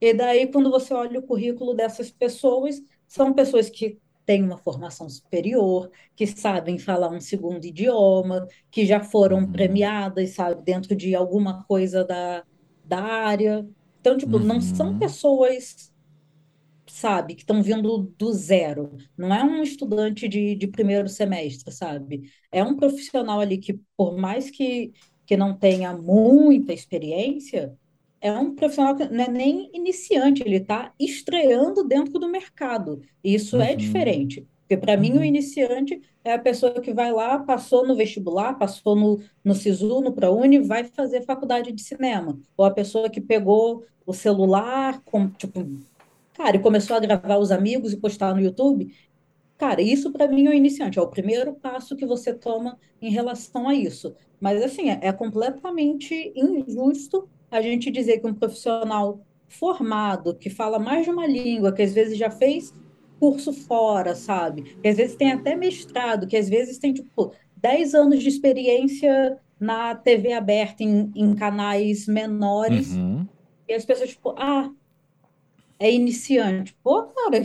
E 0.00 0.14
daí, 0.14 0.46
quando 0.46 0.70
você 0.70 0.94
olha 0.94 1.18
o 1.18 1.22
currículo 1.22 1.74
dessas 1.74 2.10
pessoas, 2.10 2.80
são 3.06 3.32
pessoas 3.32 3.68
que 3.68 3.98
têm 4.24 4.42
uma 4.42 4.58
formação 4.58 5.08
superior, 5.08 5.90
que 6.14 6.26
sabem 6.26 6.78
falar 6.78 7.10
um 7.10 7.20
segundo 7.20 7.64
idioma, 7.64 8.46
que 8.70 8.84
já 8.84 9.00
foram 9.00 9.38
uhum. 9.38 9.52
premiadas, 9.52 10.30
sabe, 10.30 10.62
dentro 10.62 10.94
de 10.94 11.14
alguma 11.14 11.64
coisa 11.64 12.04
da, 12.04 12.44
da 12.84 13.02
área. 13.02 13.66
Então, 14.00 14.18
tipo, 14.18 14.36
uhum. 14.36 14.44
não 14.44 14.60
são 14.60 14.88
uhum. 14.92 14.98
pessoas 14.98 15.90
sabe, 16.90 17.34
que 17.34 17.42
estão 17.42 17.62
vindo 17.62 18.12
do 18.18 18.32
zero. 18.32 18.96
Não 19.16 19.34
é 19.34 19.42
um 19.44 19.62
estudante 19.62 20.28
de, 20.28 20.54
de 20.54 20.66
primeiro 20.66 21.08
semestre, 21.08 21.72
sabe? 21.72 22.30
É 22.50 22.62
um 22.62 22.76
profissional 22.76 23.40
ali 23.40 23.58
que, 23.58 23.78
por 23.96 24.16
mais 24.16 24.50
que, 24.50 24.92
que 25.26 25.36
não 25.36 25.56
tenha 25.56 25.96
muita 25.96 26.72
experiência, 26.72 27.76
é 28.20 28.32
um 28.32 28.54
profissional 28.54 28.96
que 28.96 29.04
não 29.06 29.24
é 29.24 29.28
nem 29.28 29.70
iniciante, 29.72 30.42
ele 30.42 30.56
está 30.56 30.92
estreando 30.98 31.84
dentro 31.84 32.18
do 32.18 32.28
mercado. 32.28 33.00
Isso 33.22 33.56
é 33.56 33.58
uhum. 33.58 33.64
é 33.66 33.76
diferente. 33.76 34.46
Porque, 34.60 34.76
para 34.76 34.94
uhum. 34.94 35.00
mim, 35.00 35.12
o 35.12 35.16
uhum. 35.16 35.24
iniciante 35.24 36.00
é 36.24 36.34
a 36.34 36.38
pessoa 36.38 36.80
que 36.80 36.92
vai 36.92 37.12
lá, 37.12 37.38
passou 37.38 37.86
no 37.86 37.96
vestibular, 37.96 38.54
passou 38.58 38.94
no, 38.94 39.20
no 39.42 39.54
SISU, 39.54 40.00
no 40.00 40.12
ProUni, 40.12 40.58
vai 40.58 40.84
fazer 40.84 41.22
faculdade 41.22 41.72
de 41.72 41.82
cinema. 41.82 42.38
Ou 42.56 42.64
a 42.64 42.70
pessoa 42.70 43.08
que 43.08 43.20
pegou 43.20 43.84
o 44.04 44.12
celular, 44.12 45.00
com, 45.04 45.28
tipo, 45.30 45.64
Cara, 46.38 46.56
e 46.56 46.60
começou 46.60 46.96
a 46.96 47.00
gravar 47.00 47.36
os 47.36 47.50
amigos 47.50 47.92
e 47.92 47.96
postar 47.96 48.32
no 48.32 48.40
YouTube. 48.40 48.94
Cara, 49.56 49.82
isso 49.82 50.12
para 50.12 50.28
mim 50.28 50.46
é 50.46 50.50
o 50.50 50.54
iniciante, 50.54 50.96
é 50.96 51.02
o 51.02 51.08
primeiro 51.08 51.52
passo 51.54 51.96
que 51.96 52.06
você 52.06 52.32
toma 52.32 52.78
em 53.02 53.10
relação 53.10 53.68
a 53.68 53.74
isso. 53.74 54.14
Mas, 54.40 54.62
assim, 54.62 54.88
é, 54.88 55.00
é 55.02 55.12
completamente 55.12 56.32
injusto 56.36 57.28
a 57.50 57.60
gente 57.60 57.90
dizer 57.90 58.18
que 58.18 58.26
um 58.26 58.34
profissional 58.34 59.20
formado, 59.48 60.34
que 60.34 60.50
fala 60.50 60.78
mais 60.78 61.04
de 61.04 61.10
uma 61.10 61.26
língua, 61.26 61.72
que 61.72 61.82
às 61.82 61.92
vezes 61.92 62.18
já 62.18 62.30
fez 62.30 62.74
curso 63.18 63.52
fora, 63.52 64.14
sabe? 64.14 64.62
Que 64.80 64.88
às 64.88 64.96
vezes 64.96 65.16
tem 65.16 65.32
até 65.32 65.56
mestrado, 65.56 66.26
que 66.26 66.36
às 66.36 66.48
vezes 66.48 66.78
tem, 66.78 66.92
tipo, 66.92 67.32
10 67.56 67.94
anos 67.94 68.22
de 68.22 68.28
experiência 68.28 69.38
na 69.58 69.94
TV 69.94 70.32
aberta, 70.32 70.82
em, 70.84 71.10
em 71.14 71.34
canais 71.34 72.06
menores. 72.06 72.92
Uhum. 72.92 73.26
E 73.68 73.74
as 73.74 73.84
pessoas, 73.84 74.10
tipo, 74.10 74.34
ah, 74.38 74.70
é 75.78 75.92
iniciante. 75.92 76.76
Pô, 76.82 77.04
cara, 77.04 77.42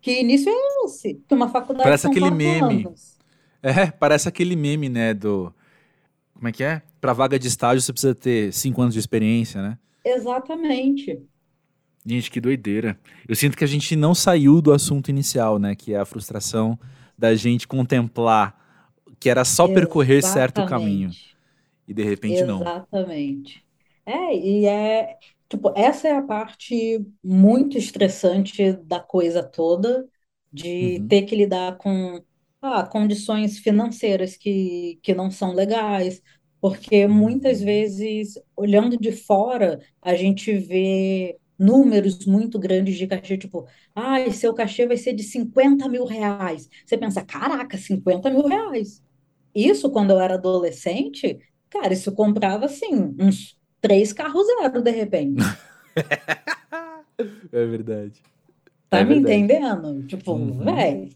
que 0.00 0.20
início 0.20 0.50
é 0.50 0.84
esse? 0.84 1.14
Que 1.26 1.34
uma 1.34 1.48
faculdade 1.48 1.84
Parece 1.84 2.06
aquele 2.06 2.30
meme. 2.30 2.84
anos. 2.84 3.14
É, 3.62 3.90
parece 3.90 4.28
aquele 4.28 4.56
meme, 4.56 4.88
né, 4.88 5.14
do... 5.14 5.52
Como 6.34 6.48
é 6.48 6.52
que 6.52 6.62
é? 6.62 6.82
Pra 7.04 7.12
vaga 7.12 7.38
de 7.38 7.48
estágio 7.48 7.82
você 7.82 7.92
precisa 7.92 8.14
ter 8.14 8.52
cinco 8.52 8.80
anos 8.80 8.94
de 8.94 9.00
experiência, 9.00 9.60
né? 9.62 9.78
Exatamente. 10.02 11.28
Gente, 12.06 12.30
que 12.30 12.40
doideira. 12.40 12.98
Eu 13.26 13.34
sinto 13.34 13.56
que 13.56 13.64
a 13.64 13.66
gente 13.66 13.96
não 13.96 14.14
saiu 14.14 14.60
do 14.60 14.72
assunto 14.72 15.08
inicial, 15.08 15.58
né? 15.58 15.74
Que 15.74 15.94
é 15.94 15.98
a 15.98 16.04
frustração 16.04 16.78
da 17.16 17.34
gente 17.34 17.66
contemplar 17.66 18.60
que 19.20 19.30
era 19.30 19.44
só 19.44 19.68
percorrer 19.68 20.22
certo 20.22 20.62
caminho. 20.62 21.16
Exatamente. 21.16 21.36
E 21.88 21.94
de 21.94 22.02
repente 22.04 22.44
não. 22.44 22.68
Exatamente. 22.68 23.66
É, 24.06 24.34
e 24.36 24.66
é, 24.66 25.18
tipo, 25.48 25.72
essa 25.76 26.08
é 26.08 26.12
a 26.16 26.22
parte 26.22 27.04
muito 27.22 27.76
estressante 27.78 28.72
da 28.74 29.00
coisa 29.00 29.42
toda, 29.42 30.08
de 30.52 31.00
Uhum, 31.00 31.08
ter 31.08 31.22
que 31.24 31.36
lidar 31.36 31.76
com 31.78 32.24
ah, 32.62 32.84
condições 32.86 33.58
financeiras 33.58 34.36
que, 34.36 34.98
que 35.02 35.14
não 35.14 35.30
são 35.30 35.52
legais, 35.52 36.22
porque 36.64 37.06
muitas 37.06 37.60
vezes, 37.60 38.38
olhando 38.56 38.96
de 38.98 39.12
fora, 39.12 39.80
a 40.00 40.14
gente 40.14 40.56
vê 40.56 41.38
números 41.58 42.24
muito 42.26 42.58
grandes 42.58 42.96
de 42.96 43.06
cachê, 43.06 43.36
tipo, 43.36 43.66
ai, 43.94 44.30
seu 44.32 44.54
cachê 44.54 44.86
vai 44.86 44.96
ser 44.96 45.12
de 45.12 45.22
cinquenta 45.22 45.86
mil 45.90 46.04
reais. 46.06 46.66
Você 46.86 46.96
pensa, 46.96 47.22
caraca, 47.24 47.76
cinquenta 47.76 48.30
mil 48.30 48.46
reais. 48.46 49.02
Isso, 49.54 49.90
quando 49.90 50.10
eu 50.12 50.20
era 50.20 50.34
adolescente, 50.34 51.38
cara, 51.70 51.92
isso 51.92 52.12
comprava, 52.14 52.66
assim, 52.66 53.14
uns 53.20 53.58
três 53.80 54.12
carros 54.12 54.46
zero, 54.60 54.82
de 54.82 54.90
repente. 54.92 55.58
É 57.52 57.64
verdade. 57.66 58.22
É 58.90 59.02
Tá 59.02 59.04
me 59.04 59.16
verdade. 59.16 59.18
entendendo? 59.18 60.06
Tipo, 60.06 60.38
Uhum, 60.38 60.58
velho. 60.58 61.10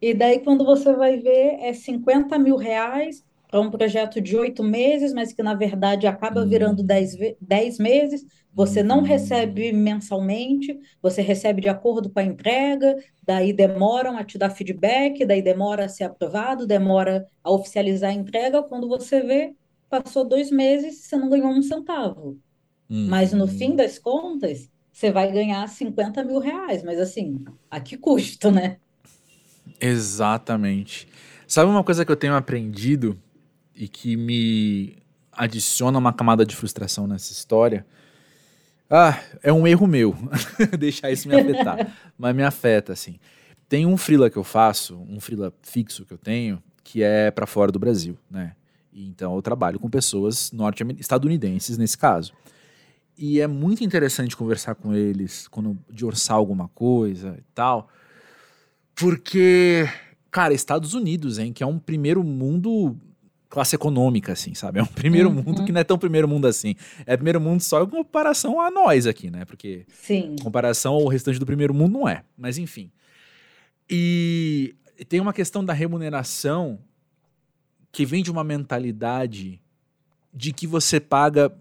E 0.00 0.14
daí, 0.14 0.40
quando 0.44 0.64
você 0.64 0.94
vai 0.94 1.18
ver, 1.18 1.58
é 1.60 1.74
cinquenta 1.74 2.38
mil 2.38 2.56
reais 2.56 3.24
para 3.50 3.60
um 3.60 3.70
projeto 3.70 4.20
de 4.20 4.36
oito 4.36 4.62
meses, 4.62 5.12
mas 5.12 5.32
que, 5.32 5.42
na 5.42 5.54
verdade, 5.54 6.06
acaba 6.06 6.46
virando 6.46 6.82
dez, 6.82 7.14
uhum, 7.14 7.18
ve- 7.18 7.36
dez 7.40 7.78
meses. 7.78 8.24
Você 8.54 8.82
não 8.82 9.02
recebe 9.02 9.72
uhum, 9.72 9.78
mensalmente, 9.78 10.78
você 11.02 11.22
recebe 11.22 11.60
de 11.60 11.68
acordo 11.68 12.10
com 12.10 12.20
a 12.20 12.24
entrega, 12.24 12.96
daí 13.22 13.52
demoram 13.52 14.16
a 14.18 14.24
te 14.24 14.38
dar 14.38 14.50
feedback, 14.50 15.24
daí 15.24 15.42
demora 15.42 15.84
a 15.86 15.88
ser 15.88 16.04
aprovado, 16.04 16.66
demora 16.66 17.26
a 17.44 17.50
oficializar 17.52 18.10
a 18.10 18.14
entrega. 18.14 18.62
Quando 18.62 18.88
você 18.88 19.20
vê, 19.22 19.54
passou 19.88 20.24
dois 20.28 20.50
meses, 20.50 21.04
você 21.06 21.16
não 21.16 21.28
ganhou 21.28 21.50
um 21.50 21.62
centavo. 21.62 22.38
Mas 23.04 23.32
no 23.32 23.46
fim 23.48 23.70
uhum. 23.70 23.76
das 23.76 23.98
contas, 23.98 24.70
você 24.92 25.10
vai 25.12 25.32
ganhar 25.32 25.66
cinquenta 25.68 26.24
mil 26.24 26.38
reais. 26.40 26.82
Mas 26.84 26.98
assim, 27.00 27.44
a 27.70 27.80
que 27.80 27.96
custo, 27.96 28.50
né? 28.50 28.78
Exatamente. 29.80 31.08
Sabe 31.46 31.70
uma 31.70 31.82
coisa 31.84 32.04
que 32.04 32.12
eu 32.12 32.16
tenho 32.16 32.34
aprendido 32.34 33.18
e 33.80 33.88
que 33.88 34.14
me 34.14 34.94
adiciona 35.32 35.98
uma 35.98 36.12
camada 36.12 36.44
de 36.44 36.54
frustração 36.54 37.06
nessa 37.06 37.32
história? 37.32 37.86
Ah, 38.90 39.18
é 39.42 39.50
um 39.50 39.66
erro 39.66 39.86
meu 39.86 40.14
deixar 40.78 41.10
isso 41.10 41.26
me 41.26 41.34
afetar, 41.34 41.96
mas 42.18 42.36
me 42.36 42.42
afeta 42.42 42.92
assim. 42.92 43.18
Tem 43.68 43.86
um 43.86 43.96
freela 43.96 44.28
que 44.28 44.36
eu 44.36 44.44
faço, 44.44 45.00
um 45.08 45.18
freela 45.18 45.54
fixo 45.62 46.04
que 46.04 46.12
eu 46.12 46.18
tenho, 46.18 46.62
que 46.84 47.02
é 47.02 47.30
para 47.30 47.46
fora 47.46 47.72
do 47.72 47.78
Brasil, 47.78 48.18
né? 48.30 48.54
Então 48.92 49.34
eu 49.34 49.40
trabalho 49.40 49.78
com 49.78 49.88
pessoas 49.88 50.52
norte-estadunidenses 50.52 51.78
nesse 51.78 51.96
caso. 51.96 52.34
E 53.16 53.40
é 53.40 53.46
muito 53.46 53.82
interessante 53.82 54.36
conversar 54.36 54.74
com 54.74 54.94
eles 54.94 55.48
quando 55.48 55.78
de 55.88 56.04
orçar 56.04 56.36
alguma 56.36 56.68
coisa 56.68 57.36
e 57.38 57.44
tal, 57.54 57.88
porque, 58.94 59.88
cara, 60.30 60.52
Estados 60.52 60.92
Unidos, 60.92 61.38
hein, 61.38 61.52
que 61.52 61.62
é 61.62 61.66
um 61.66 61.78
primeiro 61.78 62.22
mundo 62.22 62.98
classe 63.50 63.74
econômica, 63.74 64.32
assim, 64.32 64.54
sabe? 64.54 64.78
É 64.78 64.82
um 64.82 64.86
primeiro 64.86 65.30
mundo 65.30 65.62
que 65.64 65.70
Uhum, 65.70 65.74
não 65.74 65.80
é 65.80 65.84
tão 65.84 65.98
primeiro 65.98 66.26
mundo 66.28 66.46
assim. 66.46 66.74
É 67.04 67.16
primeiro 67.16 67.40
mundo 67.40 67.60
só 67.60 67.82
em 67.82 67.86
comparação 67.88 68.58
a 68.60 68.70
nós 68.70 69.06
aqui, 69.06 69.30
né? 69.30 69.44
Porque 69.44 69.84
em 69.86 69.86
sim, 69.92 70.36
comparação 70.42 70.94
ao 70.94 71.06
restante 71.08 71.38
do 71.38 71.44
primeiro 71.44 71.74
mundo 71.74 71.98
não 71.98 72.08
é. 72.08 72.22
Mas 72.38 72.56
enfim. 72.56 72.90
E 73.88 74.74
tem 75.08 75.20
uma 75.20 75.32
questão 75.32 75.64
da 75.64 75.72
remuneração 75.72 76.78
que 77.92 78.06
vem 78.06 78.22
de 78.22 78.30
uma 78.30 78.44
mentalidade 78.44 79.60
de 80.32 80.52
que 80.52 80.66
você 80.66 81.00
paga 81.00 81.52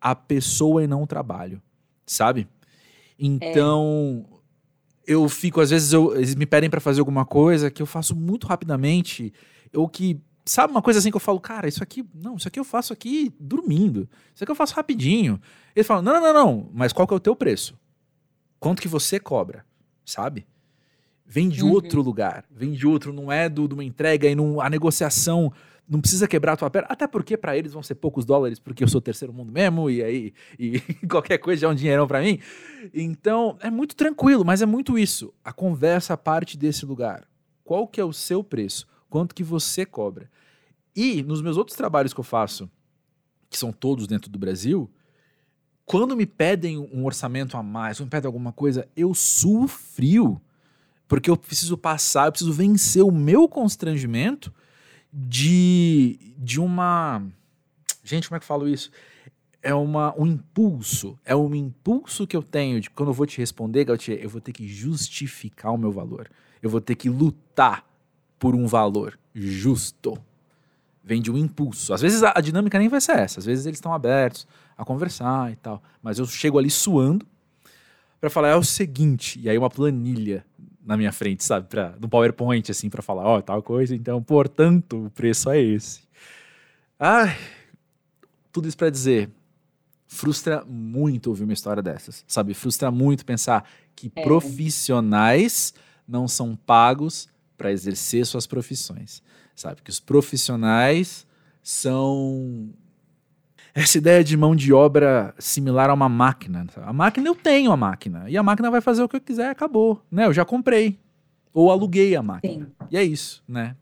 a 0.00 0.14
pessoa 0.14 0.84
e 0.84 0.86
não 0.86 1.02
o 1.02 1.06
trabalho, 1.06 1.62
sabe? 2.06 2.46
é, 3.40 3.50
Então, 3.50 4.24
eu 5.06 5.26
fico, 5.28 5.60
às 5.60 5.70
vezes, 5.70 5.92
eu- 5.92 6.14
eles 6.14 6.34
me 6.34 6.44
pedem 6.44 6.68
pra 6.68 6.80
fazer 6.80 7.00
alguma 7.00 7.24
coisa 7.24 7.70
que 7.70 7.80
eu 7.80 7.86
faço 7.86 8.14
muito 8.14 8.46
rapidamente, 8.46 9.32
ou 9.74 9.88
que, 9.88 10.20
sabe, 10.48 10.72
uma 10.72 10.82
coisa 10.82 10.98
assim 10.98 11.10
que 11.10 11.16
eu 11.16 11.20
falo, 11.20 11.40
cara, 11.40 11.68
isso 11.68 11.82
aqui, 11.82 12.04
não, 12.14 12.36
isso 12.36 12.48
aqui 12.48 12.58
eu 12.58 12.64
faço 12.64 12.92
aqui 12.92 13.32
dormindo, 13.38 14.08
isso 14.34 14.44
aqui 14.44 14.50
eu 14.50 14.56
faço 14.56 14.74
rapidinho. 14.74 15.40
Eles 15.74 15.86
falam, 15.86 16.02
não, 16.02 16.14
não, 16.14 16.20
não, 16.20 16.32
não, 16.32 16.70
mas 16.72 16.92
qual 16.92 17.06
que 17.06 17.14
é 17.14 17.16
o 17.16 17.20
teu 17.20 17.36
preço? 17.36 17.78
Quanto 18.58 18.82
que 18.82 18.88
você 18.88 19.20
cobra, 19.20 19.64
sabe? 20.04 20.46
Vem 21.24 21.48
de 21.48 21.62
outro 21.62 22.00
uhum, 22.00 22.06
lugar, 22.06 22.44
vem 22.50 22.72
de 22.72 22.86
outro, 22.86 23.12
não 23.12 23.30
é 23.30 23.48
do, 23.48 23.68
de 23.68 23.74
uma 23.74 23.84
entrega 23.84 24.26
e 24.28 24.34
não, 24.34 24.60
a 24.60 24.70
negociação 24.70 25.52
não 25.88 26.00
precisa 26.00 26.28
quebrar 26.28 26.52
a 26.52 26.56
tua 26.56 26.70
perna, 26.70 26.88
até 26.90 27.06
porque 27.06 27.36
pra 27.36 27.56
eles 27.56 27.72
vão 27.72 27.82
ser 27.82 27.94
poucos 27.94 28.24
dólares, 28.24 28.58
porque 28.58 28.84
eu 28.84 28.88
sou 28.88 29.00
terceiro 29.00 29.32
mundo 29.32 29.50
mesmo, 29.50 29.90
e 29.90 30.02
aí 30.02 30.34
e 30.58 30.80
qualquer 31.08 31.38
coisa 31.38 31.62
já 31.62 31.68
é 31.68 31.70
um 31.70 31.74
dinheirão 31.74 32.06
pra 32.06 32.20
mim. 32.20 32.38
Então, 32.92 33.56
é 33.60 33.70
muito 33.70 33.96
tranquilo, 33.96 34.44
mas 34.44 34.60
é 34.60 34.66
muito 34.66 34.98
isso. 34.98 35.32
A 35.42 35.52
conversa 35.52 36.16
parte 36.16 36.58
desse 36.58 36.84
lugar. 36.84 37.26
Qual 37.64 37.86
que 37.86 38.00
é 38.00 38.04
o 38.04 38.12
seu 38.12 38.44
preço? 38.44 38.86
Quanto 39.08 39.34
que 39.34 39.42
você 39.42 39.86
cobra? 39.86 40.30
E 40.98 41.22
nos 41.22 41.40
meus 41.40 41.56
outros 41.56 41.76
trabalhos 41.76 42.12
que 42.12 42.18
eu 42.18 42.24
faço, 42.24 42.68
que 43.48 43.56
são 43.56 43.70
todos 43.70 44.08
dentro 44.08 44.28
do 44.28 44.36
Brasil, 44.36 44.90
quando 45.86 46.16
me 46.16 46.26
pedem 46.26 46.76
um 46.76 47.04
orçamento 47.04 47.56
a 47.56 47.62
mais, 47.62 48.00
ou 48.00 48.06
me 48.06 48.10
pedem 48.10 48.26
alguma 48.26 48.52
coisa, 48.52 48.88
eu 48.96 49.14
suo 49.14 49.68
frio, 49.68 50.40
porque 51.06 51.30
eu 51.30 51.36
preciso 51.36 51.78
passar, 51.78 52.26
eu 52.26 52.32
preciso 52.32 52.52
vencer 52.52 53.04
o 53.04 53.12
meu 53.12 53.48
constrangimento 53.48 54.52
de 55.12 56.34
de 56.36 56.60
uma, 56.60 57.22
gente, 58.02 58.28
como 58.28 58.36
é 58.36 58.40
que 58.40 58.44
eu 58.44 58.48
falo 58.48 58.68
isso? 58.68 58.90
é 59.62 59.74
uma, 59.74 60.18
um 60.18 60.26
impulso, 60.26 61.18
é 61.24 61.34
um 61.34 61.54
impulso 61.54 62.26
que 62.26 62.36
eu 62.36 62.42
tenho 62.42 62.80
de 62.80 62.90
quando 62.90 63.10
eu 63.10 63.14
vou 63.14 63.26
te 63.26 63.38
responder, 63.38 63.84
Gautier, 63.84 64.18
eu 64.20 64.28
vou 64.28 64.40
ter 64.40 64.52
que 64.52 64.66
justificar 64.66 65.72
o 65.72 65.78
meu 65.78 65.90
valor. 65.90 66.30
Eu 66.62 66.70
vou 66.70 66.80
ter 66.80 66.94
que 66.94 67.08
lutar 67.08 67.84
por 68.38 68.54
um 68.54 68.66
valor 68.66 69.18
justo. 69.34 70.16
Vem 71.08 71.22
de 71.22 71.32
um 71.32 71.38
impulso. 71.38 71.94
Às 71.94 72.02
vezes 72.02 72.22
a, 72.22 72.34
a 72.36 72.40
dinâmica 72.42 72.78
nem 72.78 72.86
vai 72.86 73.00
ser 73.00 73.16
essa, 73.16 73.40
às 73.40 73.46
vezes 73.46 73.64
eles 73.64 73.78
estão 73.78 73.94
abertos 73.94 74.46
a 74.76 74.84
conversar 74.84 75.50
e 75.50 75.56
tal, 75.56 75.82
mas 76.02 76.18
eu 76.18 76.26
chego 76.26 76.58
ali 76.58 76.68
suando 76.68 77.26
para 78.20 78.28
falar 78.28 78.48
é 78.48 78.56
o 78.56 78.62
seguinte, 78.62 79.40
e 79.40 79.48
aí 79.48 79.56
uma 79.56 79.70
planilha 79.70 80.44
na 80.84 80.98
minha 80.98 81.10
frente, 81.10 81.42
sabe, 81.44 81.66
para 81.66 81.94
no 81.98 82.08
PowerPoint 82.08 82.70
assim 82.70 82.90
para 82.90 83.00
falar, 83.00 83.24
ó, 83.24 83.40
tal 83.40 83.62
coisa, 83.62 83.94
então, 83.94 84.22
portanto, 84.22 85.06
o 85.06 85.10
preço 85.10 85.48
é 85.48 85.58
esse. 85.58 86.02
Ai, 86.98 87.34
tudo 88.52 88.68
isso 88.68 88.76
para 88.76 88.90
dizer, 88.90 89.30
frustra 90.06 90.62
muito 90.66 91.28
ouvir 91.28 91.44
uma 91.44 91.52
história 91.54 91.82
dessas, 91.82 92.22
sabe? 92.28 92.52
Frustra 92.52 92.90
muito 92.90 93.24
pensar 93.24 93.64
que 93.96 94.12
é, 94.14 94.22
profissionais 94.22 95.72
não 96.06 96.28
são 96.28 96.54
pagos 96.54 97.28
para 97.56 97.72
exercer 97.72 98.26
suas 98.26 98.46
profissões, 98.46 99.22
sabe? 99.58 99.82
Que 99.82 99.90
os 99.90 100.00
profissionais 100.00 101.26
são 101.62 102.70
essa 103.74 103.98
ideia 103.98 104.22
de 104.22 104.36
mão 104.36 104.54
de 104.54 104.72
obra 104.72 105.34
similar 105.38 105.90
a 105.90 105.94
uma 105.94 106.08
máquina. 106.08 106.66
A 106.76 106.92
máquina 106.92 107.28
eu 107.28 107.34
tenho 107.34 107.72
a 107.72 107.76
máquina 107.76 108.28
e 108.28 108.36
a 108.36 108.42
máquina 108.42 108.70
vai 108.70 108.80
fazer 108.80 109.02
o 109.02 109.08
que 109.08 109.16
eu 109.16 109.20
quiser, 109.20 109.50
acabou, 109.50 110.02
né? 110.10 110.26
Eu 110.26 110.32
já 110.32 110.44
comprei 110.44 110.98
ou 111.52 111.70
aluguei 111.70 112.14
a 112.14 112.22
máquina. 112.22 112.66
sim, 112.66 112.86
E 112.90 112.96
é 112.96 113.02
isso, 113.02 113.42
né? 113.48 113.76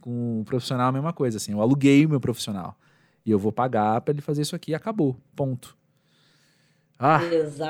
Com 0.00 0.40
o 0.40 0.44
profissional 0.44 0.86
é 0.86 0.88
a 0.90 0.92
mesma 0.92 1.12
coisa, 1.12 1.38
assim. 1.38 1.52
Eu 1.52 1.62
aluguei 1.62 2.04
o 2.04 2.08
meu 2.08 2.20
profissional 2.20 2.76
e 3.24 3.30
eu 3.30 3.38
vou 3.38 3.50
pagar 3.50 4.00
para 4.02 4.12
ele 4.12 4.20
fazer 4.20 4.42
isso 4.42 4.54
aqui, 4.54 4.74
acabou, 4.74 5.16
ponto. 5.34 5.76
Ah, 6.98 7.20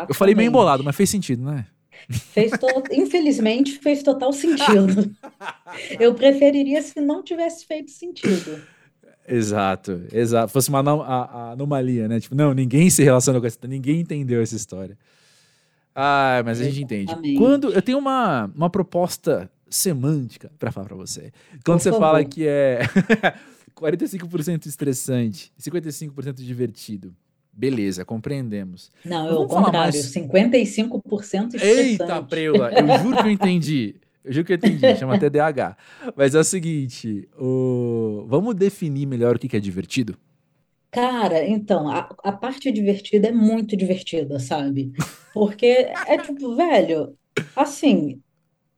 eu 0.09 0.15
falei 0.15 0.35
meio 0.35 0.49
embolado, 0.49 0.83
mas 0.83 0.93
exatamente. 0.93 0.97
fez 0.97 1.11
sentido, 1.11 1.45
né? 1.45 1.67
Fez 2.09 2.51
to... 2.53 2.67
Infelizmente, 2.93 3.79
fez 3.79 4.03
total 4.03 4.33
sentido. 4.33 5.15
Eu 5.99 6.15
preferiria 6.15 6.83
se 6.83 7.01
não 7.01 7.23
tivesse 7.23 7.67
feito 7.67 7.91
sentido. 7.91 8.61
Exato, 9.27 10.03
exato. 10.13 10.53
Fosse 10.53 10.69
uma 10.69 10.81
anom- 10.81 11.03
a- 11.03 11.25
a 11.25 11.51
anomalia, 11.53 12.07
né? 12.09 12.21
Tipo, 12.21 12.35
não, 12.35 12.53
ninguém 12.53 12.91
se 12.91 13.03
relacionou 13.03 13.41
com 13.41 13.47
essa, 13.47 13.59
ninguém 13.67 14.01
entendeu 14.01 14.43
essa 14.43 14.55
história. 14.55 14.99
Ah, 15.95 16.43
mas 16.45 16.61
a 16.61 16.65
gente 16.65 16.83
entende. 16.83 17.15
Quando 17.39 17.73
eu 17.73 17.81
tenho 17.81 17.99
uma, 17.99 18.51
uma 18.55 18.69
proposta 18.69 19.51
semântica 19.71 20.51
pra 20.59 20.71
falar 20.73 20.87
pra 20.87 20.97
você. 20.97 21.33
Quando 21.65 21.79
Por 21.79 21.83
você 21.85 21.91
fala 21.91 22.19
favor. 22.19 22.25
que 22.29 22.47
é 22.47 22.81
45% 23.75 24.67
estressante, 24.67 25.53
55% 25.61 26.35
divertido. 26.35 27.15
Beleza, 27.57 28.05
compreendemos. 28.05 28.91
Não, 29.05 29.29
eu, 29.29 29.39
ao 29.39 29.47
contrário, 29.47 29.95
mais... 29.95 30.13
55% 30.13 31.61
Eita, 31.63 32.23
preula, 32.23 32.71
eu 32.73 32.99
juro 32.99 33.17
que 33.17 33.29
eu 33.29 33.31
entendi. 33.31 33.95
Eu 34.25 34.33
juro 34.33 34.47
que 34.47 34.53
eu 34.53 34.57
entendi, 34.57 34.97
chama 34.97 35.19
TDAH. 35.19 35.77
Mas 36.17 36.35
é 36.35 36.41
o 36.41 36.45
seguinte, 36.45 37.29
o... 37.39 38.25
vamos 38.27 38.55
definir 38.55 39.07
melhor 39.07 39.37
o 39.37 39.39
que 39.39 39.57
é 39.57 39.61
divertido? 39.61 40.17
Cara, 40.91 41.47
então, 41.47 41.89
a, 41.89 42.09
a 42.23 42.33
parte 42.33 42.71
divertida 42.71 43.29
é 43.29 43.33
muito 43.33 43.77
divertida, 43.77 44.39
sabe? 44.39 44.93
Porque 45.33 45.67
é 46.07 46.19
tipo, 46.19 46.55
velho, 46.55 47.17
assim, 47.57 48.21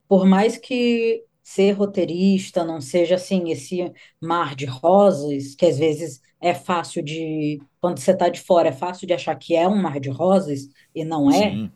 por 0.09 0.27
mais 0.27 0.57
que 0.57 1.23
ser 1.43 1.73
roteirista 1.73 2.65
não 2.65 2.81
seja 2.81 3.17
assim, 3.17 3.51
esse 3.51 3.93
mar 4.21 4.55
de 4.57 4.65
rosas, 4.67 5.55
que 5.55 5.67
às 5.67 5.79
vezes 5.79 6.21
é 6.41 6.55
fácil 6.55 7.03
de. 7.03 7.61
Quando 7.87 8.01
você 8.01 8.11
está 8.11 8.29
de 8.29 8.41
fora, 8.41 8.71
é 8.71 8.73
fácil 8.73 9.07
de 9.07 9.13
achar 9.13 9.37
que 9.37 9.55
é 9.55 9.69
um 9.69 9.81
mar 9.81 10.01
de 10.01 10.11
rosas 10.11 10.69
e 10.93 11.05
não 11.05 11.31
é. 11.31 11.51
Sim, 11.51 11.71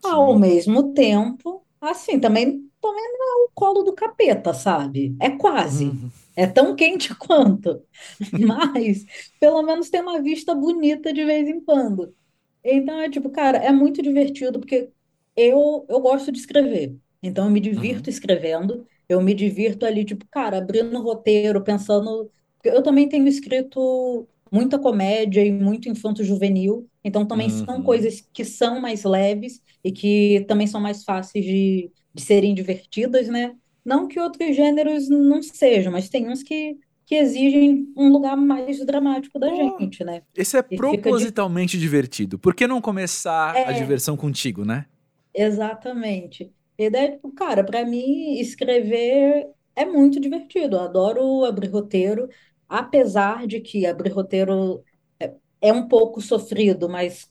sim. 0.00 0.08
Ao 0.08 0.38
mesmo 0.38 0.94
tempo, 0.94 1.66
assim, 1.80 2.20
também, 2.20 2.70
também 2.80 3.12
não 3.18 3.26
é 3.26 3.44
o 3.44 3.50
colo 3.52 3.82
do 3.82 3.92
capeta, 3.92 4.54
sabe? 4.54 5.16
É 5.20 5.30
quase. 5.30 5.86
Uhum. 5.86 6.10
É 6.36 6.46
tão 6.46 6.76
quente 6.76 7.12
quanto. 7.18 7.82
Mas, 8.30 9.04
pelo 9.40 9.60
menos 9.64 9.90
tem 9.90 10.00
uma 10.00 10.22
vista 10.22 10.54
bonita 10.54 11.12
de 11.12 11.24
vez 11.24 11.48
em 11.48 11.60
quando. 11.60 12.14
Então, 12.62 13.00
é 13.00 13.10
tipo, 13.10 13.28
cara, 13.28 13.58
é 13.58 13.72
muito 13.72 14.00
divertido, 14.00 14.60
porque 14.60 14.90
eu, 15.34 15.84
eu 15.88 15.98
gosto 15.98 16.30
de 16.30 16.38
escrever. 16.38 16.96
Então, 17.20 17.46
eu 17.46 17.50
me 17.50 17.58
divirto 17.58 18.08
uhum. 18.08 18.12
escrevendo. 18.14 18.86
Eu 19.08 19.20
me 19.20 19.34
divirto 19.34 19.84
ali, 19.84 20.04
tipo, 20.04 20.24
cara, 20.30 20.58
abrindo 20.58 20.96
o 20.96 21.02
roteiro, 21.02 21.64
pensando. 21.64 22.30
Eu 22.62 22.80
também 22.80 23.08
tenho 23.08 23.26
escrito 23.26 24.28
muita 24.50 24.78
comédia 24.78 25.44
e 25.44 25.52
muito 25.52 25.88
infanto-juvenil, 25.88 26.88
então 27.04 27.26
também 27.26 27.50
uhum. 27.50 27.64
são 27.64 27.82
coisas 27.82 28.26
que 28.32 28.44
são 28.44 28.80
mais 28.80 29.04
leves 29.04 29.62
e 29.82 29.92
que 29.92 30.44
também 30.48 30.66
são 30.66 30.80
mais 30.80 31.04
fáceis 31.04 31.44
de, 31.44 31.90
de 32.14 32.22
serem 32.22 32.54
divertidas, 32.54 33.28
né? 33.28 33.54
Não 33.84 34.06
que 34.06 34.20
outros 34.20 34.54
gêneros 34.54 35.08
não 35.08 35.42
sejam, 35.42 35.92
mas 35.92 36.08
tem 36.08 36.28
uns 36.28 36.42
que, 36.42 36.76
que 37.06 37.14
exigem 37.14 37.86
um 37.96 38.10
lugar 38.10 38.36
mais 38.36 38.84
dramático 38.84 39.38
da 39.38 39.48
oh, 39.48 39.78
gente, 39.78 40.04
né? 40.04 40.22
Esse 40.36 40.58
é 40.58 40.64
e 40.70 40.76
propositalmente 40.76 41.76
de... 41.76 41.82
divertido. 41.82 42.38
Por 42.38 42.54
que 42.54 42.66
não 42.66 42.80
começar 42.80 43.56
é... 43.56 43.64
a 43.64 43.72
diversão 43.72 44.16
contigo, 44.16 44.64
né? 44.64 44.86
Exatamente. 45.34 46.52
E 46.76 46.90
daí, 46.90 47.12
tipo, 47.12 47.32
cara, 47.32 47.64
para 47.64 47.84
mim, 47.84 48.38
escrever 48.38 49.48
é 49.74 49.84
muito 49.84 50.20
divertido. 50.20 50.76
Eu 50.76 50.80
adoro 50.80 51.44
abrir 51.44 51.68
roteiro, 51.68 52.28
apesar 52.68 53.46
de 53.46 53.60
que 53.60 53.86
abrir 53.86 54.10
roteiro 54.10 54.84
é, 55.20 55.34
é 55.60 55.72
um 55.72 55.88
pouco 55.88 56.20
sofrido, 56.20 56.88
mas 56.88 57.30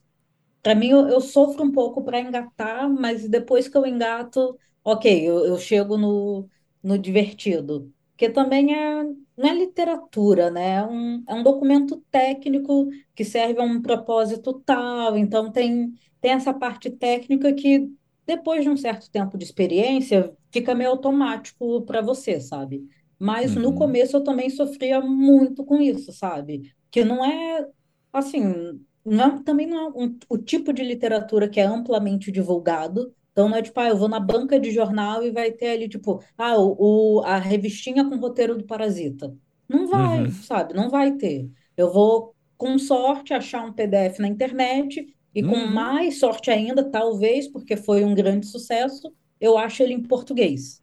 para 0.62 0.76
mim 0.76 0.90
eu, 0.90 1.08
eu, 1.10 1.22
sofro 1.22 1.64
um 1.64 1.72
pouco 1.72 2.04
para 2.04 2.20
engatar, 2.20 2.90
mas 2.90 3.28
depois 3.30 3.68
que 3.68 3.78
eu 3.78 3.86
engato, 3.86 4.58
ok, 4.84 5.28
eu, 5.30 5.46
eu 5.46 5.58
chego 5.58 5.98
no, 5.98 6.50
no 6.84 6.98
divertido. 6.98 7.94
Porque 8.12 8.30
também 8.30 8.74
é, 8.74 9.04
não 9.38 9.50
é 9.50 9.54
literatura, 9.54 10.50
né? 10.50 10.78
É 10.78 10.84
um, 10.86 11.24
é 11.28 11.34
um 11.36 11.44
documento 11.44 12.04
técnico 12.12 12.90
que 13.16 13.24
serve 13.24 13.60
a 13.62 13.64
um 13.64 13.82
propósito 13.82 14.54
tal, 14.66 15.16
então 15.18 15.52
tem, 15.52 15.94
tem 16.20 16.32
essa 16.32 16.54
parte 16.54 16.90
técnica 16.90 17.54
que 17.54 17.88
depois 18.26 18.64
de 18.64 18.70
um 18.70 18.76
certo 18.76 19.10
tempo 19.10 19.38
de 19.38 19.46
experiência, 19.46 20.36
fica 20.52 20.76
meio 20.76 20.90
automático 20.92 21.82
para 21.84 22.02
você, 22.02 22.42
sabe? 22.42 22.86
Mas 23.20 23.56
uhum. 23.56 23.64
no 23.64 23.74
começo 23.74 24.16
eu 24.16 24.24
também 24.24 24.50
sofria 24.50 25.02
muito 25.02 25.64
com 25.64 25.82
isso, 25.82 26.12
sabe? 26.12 26.72
Que 26.92 27.04
não 27.04 27.26
é 27.26 27.68
assim, 28.14 28.80
não 29.04 29.26
é, 29.26 29.44
também 29.44 29.68
não 29.68 29.78
é 29.78 29.90
um, 29.90 30.18
o 30.30 30.38
tipo 30.38 30.74
de 30.74 30.84
literatura 30.84 31.48
que 31.48 31.60
é 31.60 31.66
amplamente 31.66 32.32
divulgado. 32.32 33.14
Então 33.32 33.48
não 33.48 33.58
é 33.58 33.62
tipo, 33.62 33.80
ah, 33.80 33.90
eu 33.90 33.98
vou 33.98 34.10
na 34.10 34.20
banca 34.20 34.60
de 34.60 34.72
jornal 34.72 35.24
e 35.24 35.32
vai 35.32 35.52
ter 35.52 35.70
ali, 35.70 35.88
tipo, 35.88 36.24
ah, 36.38 36.58
o, 36.58 37.20
o 37.20 37.22
a 37.22 37.38
revistinha 37.38 38.04
com 38.04 38.18
roteiro 38.18 38.58
do 38.58 38.66
Parasita. 38.66 39.36
Não 39.70 39.88
vai, 39.88 40.24
uhum. 40.24 40.32
sabe? 40.32 40.74
Não 40.74 40.90
vai 40.90 41.14
ter. 41.14 41.50
Eu 41.76 41.92
vou, 41.92 42.36
com 42.58 42.78
sorte, 42.80 43.34
achar 43.34 43.66
um 43.66 43.74
PDF 43.74 44.20
na 44.20 44.28
internet 44.28 45.06
e 45.36 45.44
com 45.44 45.56
uhum. 45.56 45.72
mais 45.72 46.20
sorte 46.20 46.50
ainda, 46.50 46.84
talvez, 46.84 47.48
porque 47.48 47.76
foi 47.76 48.04
um 48.04 48.16
grande 48.16 48.48
sucesso, 48.48 49.14
eu 49.40 49.58
acho 49.58 49.84
ele 49.84 49.94
em 49.94 50.02
português. 50.02 50.82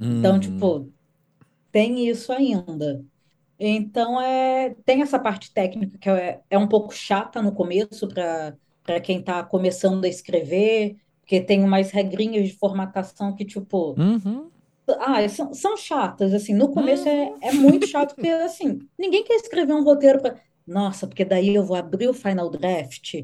Então, 0.00 0.38
tipo, 0.38 0.92
tem 1.70 2.08
isso 2.08 2.32
ainda. 2.32 3.04
Então, 3.58 4.20
é, 4.20 4.74
tem 4.84 5.02
essa 5.02 5.18
parte 5.18 5.52
técnica 5.52 5.98
que 5.98 6.08
é, 6.08 6.40
é 6.48 6.58
um 6.58 6.68
pouco 6.68 6.94
chata 6.94 7.42
no 7.42 7.52
começo 7.52 8.06
para 8.08 9.00
quem 9.00 9.18
está 9.18 9.42
começando 9.42 10.04
a 10.04 10.08
escrever, 10.08 10.96
porque 11.20 11.40
tem 11.40 11.62
umas 11.62 11.90
regrinhas 11.90 12.48
de 12.48 12.56
formatação 12.56 13.34
que, 13.34 13.44
tipo, 13.44 13.94
uhum. 14.00 14.48
ah, 15.00 15.28
são, 15.28 15.52
são 15.52 15.76
chatas, 15.76 16.32
assim, 16.32 16.54
no 16.54 16.68
começo 16.70 17.08
é, 17.08 17.24
uhum. 17.24 17.38
é, 17.42 17.48
é 17.48 17.52
muito 17.52 17.86
chato, 17.86 18.14
porque, 18.14 18.28
assim, 18.28 18.78
ninguém 18.96 19.24
quer 19.24 19.34
escrever 19.34 19.72
um 19.74 19.82
roteiro 19.82 20.20
para 20.20 20.36
nossa, 20.68 21.06
porque 21.06 21.24
daí 21.24 21.54
eu 21.54 21.64
vou 21.64 21.76
abrir 21.76 22.08
o 22.08 22.12
Final 22.12 22.50
Draft 22.50 23.14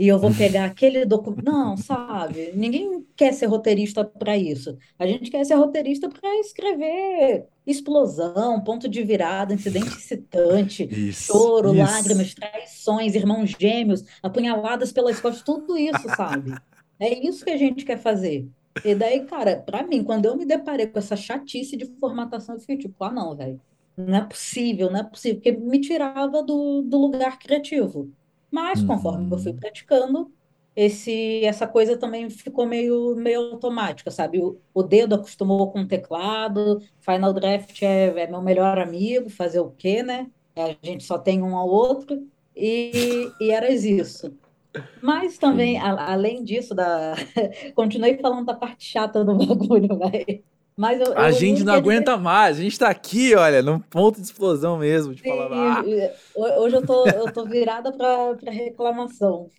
e 0.00 0.08
eu 0.08 0.18
vou 0.18 0.34
pegar 0.34 0.64
aquele 0.72 1.04
documento. 1.04 1.44
Não, 1.44 1.76
sabe? 1.76 2.52
Ninguém 2.54 3.06
quer 3.14 3.34
ser 3.34 3.44
roteirista 3.44 4.02
para 4.02 4.34
isso. 4.34 4.78
A 4.98 5.06
gente 5.06 5.30
quer 5.30 5.44
ser 5.44 5.56
roteirista 5.56 6.08
para 6.08 6.40
escrever 6.40 7.46
explosão, 7.66 8.64
ponto 8.64 8.88
de 8.88 9.02
virada, 9.02 9.52
incidente 9.52 9.88
excitante, 9.88 10.88
isso, 10.90 11.24
choro, 11.24 11.74
isso. 11.74 11.84
lágrimas, 11.84 12.34
traições, 12.34 13.14
irmãos 13.14 13.54
gêmeos, 13.60 14.02
apunhaladas 14.22 14.90
pelas 14.90 15.20
costas, 15.20 15.42
tudo 15.42 15.76
isso, 15.76 16.08
sabe? 16.16 16.54
É 16.98 17.26
isso 17.26 17.44
que 17.44 17.50
a 17.50 17.58
gente 17.58 17.84
quer 17.84 17.98
fazer. 17.98 18.48
E 18.82 18.94
daí, 18.94 19.26
cara, 19.26 19.56
para 19.56 19.86
mim, 19.86 20.02
quando 20.02 20.24
eu 20.24 20.34
me 20.34 20.46
deparei 20.46 20.86
com 20.86 20.98
essa 20.98 21.14
chatice 21.14 21.76
de 21.76 21.84
formatação, 22.00 22.54
eu 22.54 22.60
fiquei 22.60 22.78
tipo, 22.78 23.04
ah, 23.04 23.12
não, 23.12 23.36
velho. 23.36 23.60
Não 23.96 24.16
é 24.16 24.24
possível, 24.24 24.90
não 24.90 25.00
é 25.00 25.04
possível, 25.04 25.36
porque 25.36 25.52
me 25.52 25.78
tirava 25.78 26.42
do, 26.42 26.80
do 26.80 26.98
lugar 26.98 27.38
criativo. 27.38 28.10
Mas 28.50 28.82
conforme 28.82 29.30
eu 29.30 29.38
fui 29.38 29.52
uhum. 29.52 29.58
praticando, 29.58 30.32
esse 30.74 31.44
essa 31.44 31.66
coisa 31.66 31.96
também 31.96 32.30
ficou 32.30 32.66
meio 32.66 33.14
meio 33.16 33.52
automática, 33.52 34.10
sabe? 34.10 34.40
O, 34.40 34.58
o 34.72 34.82
dedo 34.82 35.14
acostumou 35.14 35.70
com 35.70 35.82
o 35.82 35.88
teclado, 35.88 36.80
Final 37.00 37.32
Draft 37.32 37.82
é, 37.82 38.06
é 38.06 38.26
meu 38.26 38.42
melhor 38.42 38.78
amigo, 38.78 39.28
fazer 39.30 39.60
o 39.60 39.70
quê, 39.70 40.02
né? 40.02 40.30
A 40.56 40.76
gente 40.82 41.04
só 41.04 41.18
tem 41.18 41.42
um 41.42 41.56
ao 41.56 41.68
outro 41.68 42.26
e, 42.56 43.30
e 43.40 43.50
era 43.50 43.70
isso. 43.72 44.32
Mas 45.02 45.38
também, 45.38 45.78
a, 45.78 46.12
além 46.12 46.44
disso, 46.44 46.74
da... 46.74 47.14
continuei 47.74 48.18
falando 48.18 48.46
da 48.46 48.54
parte 48.54 48.84
chata 48.84 49.24
do 49.24 49.34
bagulho, 49.46 49.98
vai. 49.98 50.42
Mas 50.80 50.98
eu, 50.98 51.12
a 51.14 51.28
eu 51.28 51.32
gente 51.34 51.62
não 51.62 51.74
aguenta 51.74 52.16
mais, 52.16 52.58
a 52.58 52.62
gente 52.62 52.78
tá 52.78 52.88
aqui, 52.88 53.34
olha, 53.34 53.60
num 53.60 53.78
ponto 53.78 54.18
de 54.18 54.24
explosão 54.26 54.78
mesmo, 54.78 55.14
de 55.14 55.22
falar. 55.22 55.82
Ah. 55.82 55.84
Hoje 56.58 56.76
eu 56.76 56.86
tô, 56.86 57.06
eu 57.06 57.30
tô 57.30 57.44
virada 57.44 57.92
pra, 57.92 58.34
pra 58.34 58.50
reclamação. 58.50 59.50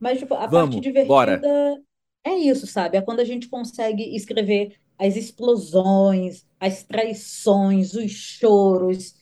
Mas, 0.00 0.20
tipo, 0.20 0.32
a 0.32 0.46
Vamos, 0.46 0.76
parte 0.76 0.80
divertida 0.80 1.06
bora. 1.06 1.82
é 2.24 2.34
isso, 2.38 2.66
sabe? 2.66 2.96
É 2.96 3.02
quando 3.02 3.20
a 3.20 3.24
gente 3.24 3.46
consegue 3.46 4.16
escrever 4.16 4.72
as 4.98 5.16
explosões, 5.16 6.46
as 6.58 6.82
traições, 6.82 7.92
os 7.92 8.10
choros, 8.10 9.16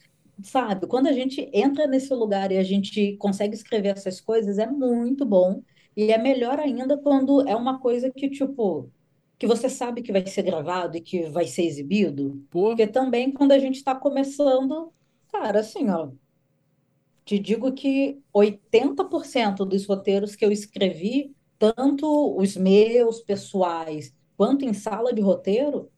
sabe? 0.44 0.86
Quando 0.86 1.08
a 1.08 1.12
gente 1.12 1.50
entra 1.52 1.88
nesse 1.88 2.14
lugar 2.14 2.52
e 2.52 2.56
a 2.58 2.62
gente 2.62 3.16
consegue 3.16 3.56
escrever 3.56 3.96
essas 3.96 4.20
coisas, 4.20 4.58
é 4.58 4.66
muito 4.68 5.26
bom. 5.26 5.60
E 5.96 6.12
é 6.12 6.18
melhor 6.18 6.60
ainda 6.60 6.96
quando 6.96 7.48
é 7.48 7.56
uma 7.56 7.80
coisa 7.80 8.12
que, 8.12 8.30
tipo, 8.30 8.88
que 9.42 9.46
você 9.48 9.68
sabe 9.68 10.02
que 10.02 10.12
vai 10.12 10.24
ser 10.24 10.42
gravado 10.42 10.96
e 10.96 11.00
que 11.00 11.28
vai 11.28 11.48
ser 11.48 11.64
exibido. 11.64 12.46
Pô. 12.48 12.68
Porque 12.68 12.86
também 12.86 13.32
quando 13.32 13.50
a 13.50 13.58
gente 13.58 13.74
está 13.74 13.92
começando, 13.92 14.92
cara, 15.32 15.58
assim, 15.58 15.90
ó, 15.90 16.12
te 17.24 17.40
digo 17.40 17.72
que 17.72 18.22
80% 18.32 19.64
dos 19.66 19.84
roteiros 19.84 20.36
que 20.36 20.44
eu 20.44 20.52
escrevi, 20.52 21.34
tanto 21.58 22.38
os 22.38 22.56
meus 22.56 23.18
pessoais 23.18 24.14
quanto 24.36 24.64
em 24.64 24.72
sala 24.72 25.12
de 25.12 25.20
roteiro, 25.20 25.90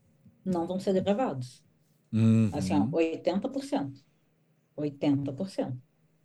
não 0.43 0.67
vão 0.67 0.81
ser 0.81 0.99
gravados. 1.03 1.63
Uhum. 2.11 2.49
Assim, 2.51 2.73
ó, 2.73 2.87
80%. 2.87 3.93
80%. 4.75 5.77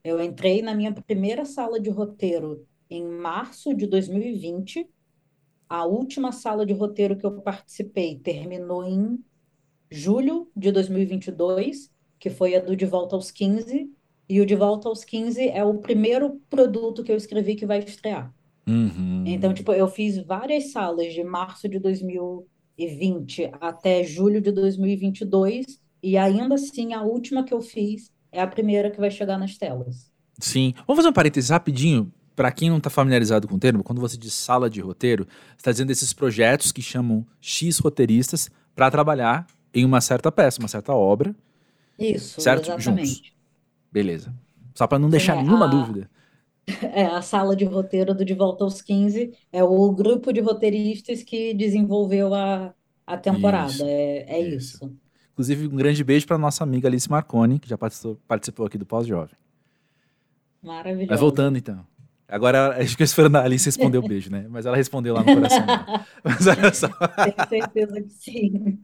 Eu 0.06 0.24
entrei 0.24 0.62
na 0.62 0.74
minha 0.74 0.94
primeira 0.94 1.44
sala 1.44 1.82
de 1.82 1.90
roteiro 1.90 2.66
em 2.90 3.04
março 3.06 3.74
de 3.74 3.86
2020 3.88 4.90
a 5.70 5.86
última 5.86 6.32
sala 6.32 6.66
de 6.66 6.74
roteiro 6.74 7.16
que 7.16 7.26
eu 7.26 7.32
participei 7.42 8.18
terminou 8.18 8.84
em 8.84 9.24
julho 9.92 10.50
de 10.56 10.72
2022, 10.72 11.92
que 12.20 12.30
foi 12.30 12.56
a 12.56 12.60
do 12.60 12.76
De 12.76 12.86
Volta 12.86 13.16
aos 13.16 13.30
15, 13.30 13.90
e 14.28 14.42
o 14.42 14.46
De 14.46 14.56
Volta 14.56 14.90
aos 14.90 15.04
15 15.04 15.48
é 15.48 15.64
o 15.64 15.76
primeiro 15.76 16.42
produto 16.50 17.04
que 17.04 17.12
eu 17.12 17.16
escrevi 17.16 17.56
que 17.56 17.68
vai 17.68 17.80
estrear. 17.80 18.34
Uhum. 18.68 19.24
Então, 19.26 19.54
tipo, 19.54 19.72
eu 19.72 19.88
fiz 19.88 20.18
várias 20.18 20.72
salas 20.72 21.14
de 21.14 21.24
março 21.24 21.70
de 21.70 21.80
2020 21.80 23.52
até 23.62 24.04
julho 24.04 24.42
de 24.42 24.52
2022, 24.52 25.80
e 26.02 26.18
ainda 26.18 26.56
assim 26.56 26.94
a 26.94 27.04
última 27.04 27.44
que 27.44 27.54
eu 27.54 27.62
fiz 27.62 28.12
é 28.32 28.42
a 28.42 28.48
primeira 28.48 28.90
que 28.90 29.00
vai 29.00 29.12
chegar 29.12 29.38
nas 29.38 29.58
telas. 29.58 30.12
Sim. 30.40 30.74
Vamos 30.88 30.98
fazer 30.98 31.10
um 31.10 31.14
parênteses 31.14 31.50
rapidinho 31.50 32.12
para 32.39 32.54
quem 32.54 32.69
não 32.69 32.78
está 32.78 32.89
familiarizado 32.89 33.49
com 33.49 33.56
o 33.56 33.60
termo, 33.60 33.84
quando 33.84 33.99
você 33.99 34.15
diz 34.15 34.34
sala 34.34 34.69
de 34.69 34.80
roteiro, 34.80 35.28
está 35.58 35.73
dizendo 35.73 35.91
esses 35.91 36.13
projetos 36.13 36.71
que 36.71 36.82
chamam 36.82 37.28
X 37.41 37.80
roteiristas 37.80 38.49
para 38.73 38.89
trabalhar 38.89 39.45
em 39.73 39.84
uma 39.84 39.99
certa 39.99 40.32
peça, 40.32 40.58
uma 40.58 40.69
certa 40.69 40.93
obra. 40.93 41.36
Isso, 41.99 42.39
certo? 42.39 42.71
exatamente. 42.71 43.08
Juntos. 43.10 43.34
Beleza. 43.91 44.34
Só 44.73 44.88
para 44.88 44.97
não 44.97 45.10
deixar 45.10 45.36
Sim, 45.36 45.43
nenhuma 45.43 45.65
a... 45.65 45.67
dúvida. 45.67 46.10
É, 46.93 47.08
a 47.08 47.21
sala 47.23 47.56
de 47.56 47.65
roteiro 47.65 48.13
do 48.13 48.23
De 48.23 48.36
Volta 48.36 48.63
aos 48.63 48.80
15 48.80 49.34
é 49.52 49.63
o 49.63 49.91
grupo 49.91 50.32
de 50.32 50.39
roteiristas 50.39 51.23
que 51.23 51.52
desenvolveu 51.52 52.32
a, 52.32 52.75
a 53.08 53.17
temporada. 53.17 53.71
Isso, 53.71 53.84
é, 53.84 54.17
é 54.28 54.39
isso. 54.39 54.75
isso. 54.86 54.95
Inclusive, 55.34 55.67
um 55.67 55.75
grande 55.75 56.04
beijo 56.04 56.28
para 56.28 56.38
nossa 56.38 56.63
amiga 56.63 56.88
Alice 56.88 57.10
Marconi, 57.10 57.58
que 57.58 57.67
já 57.67 57.75
participou, 57.75 58.19
participou 58.28 58.67
aqui 58.67 58.78
do 58.78 58.86
Pós-Jovem. 58.86 59.36
Maravilhoso. 60.62 61.10
Mas 61.10 61.19
voltando 61.19 61.58
então. 61.58 61.84
Agora, 62.30 62.78
acho 62.82 62.96
que 62.96 63.04
a 63.04 63.42
Alice 63.42 63.65
responder 63.65 63.98
o 63.98 64.08
beijo, 64.08 64.30
né? 64.32 64.46
Mas 64.50 64.65
ela 64.65 64.78
respondeu 64.78 65.15
lá 65.15 65.22
no 65.22 65.34
coração. 65.34 65.65
Mas 66.24 66.48
olha 66.48 66.74
só. 66.74 66.88
Tenho 66.88 67.50
certeza 67.50 68.02
que 68.02 68.10
sim. 68.10 68.80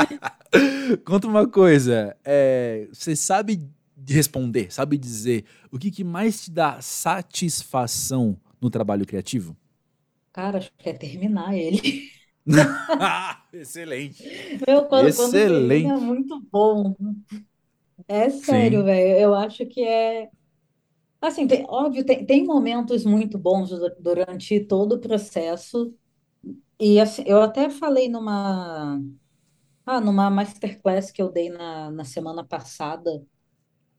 Conta 1.04 1.26
uma 1.26 1.46
coisa. 1.46 2.16
É, 2.24 2.88
você 2.90 3.14
sabe 3.14 3.68
responder, 4.08 4.72
sabe 4.72 4.96
dizer 4.96 5.44
o 5.70 5.78
que, 5.78 5.90
que 5.90 6.04
mais 6.04 6.44
te 6.44 6.50
dá 6.50 6.80
satisfação 6.80 8.36
no 8.60 8.70
trabalho 8.70 9.04
criativo? 9.04 9.56
Cara, 10.32 10.58
acho 10.58 10.70
que 10.78 10.88
é 10.88 10.92
terminar 10.92 11.54
ele. 11.54 12.10
Excelente. 13.52 14.22
Meu, 14.66 14.84
quando, 14.84 15.08
Excelente. 15.08 15.88
Quando 15.88 16.02
é 16.02 16.04
muito 16.04 16.40
bom. 16.52 16.94
É 18.06 18.30
sério, 18.30 18.84
velho. 18.84 19.18
Eu 19.18 19.34
acho 19.34 19.66
que 19.66 19.82
é 19.82 20.28
Assim, 21.20 21.46
tem, 21.46 21.64
óbvio, 21.68 22.04
tem, 22.04 22.24
tem 22.26 22.44
momentos 22.44 23.04
muito 23.04 23.38
bons 23.38 23.70
durante 23.98 24.60
todo 24.60 24.94
o 24.96 25.00
processo, 25.00 25.94
e 26.80 27.00
assim, 27.00 27.24
eu 27.26 27.42
até 27.42 27.70
falei 27.70 28.08
numa, 28.08 29.00
ah, 29.86 30.00
numa 30.00 30.30
masterclass 30.30 31.10
que 31.12 31.22
eu 31.22 31.30
dei 31.32 31.50
na, 31.50 31.90
na 31.90 32.04
semana 32.04 32.44
passada, 32.44 33.24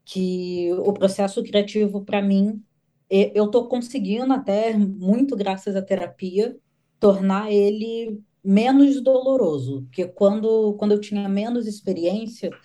que 0.06 0.72
o 0.74 0.94
processo 0.94 1.44
criativo, 1.44 2.06
para 2.06 2.22
mim, 2.22 2.64
eu 3.10 3.46
estou 3.46 3.68
conseguindo 3.70 4.34
até, 4.34 4.76
muito 4.78 5.36
graças 5.36 5.76
à 5.76 5.82
terapia, 5.82 6.58
tornar 7.00 7.52
ele 7.52 8.22
menos 8.44 9.02
doloroso, 9.04 9.84
porque 9.84 10.08
quando, 10.08 10.76
quando 10.76 10.94
eu 10.94 11.02
tinha 11.02 11.28
menos 11.30 11.68
experiência, 11.68 12.56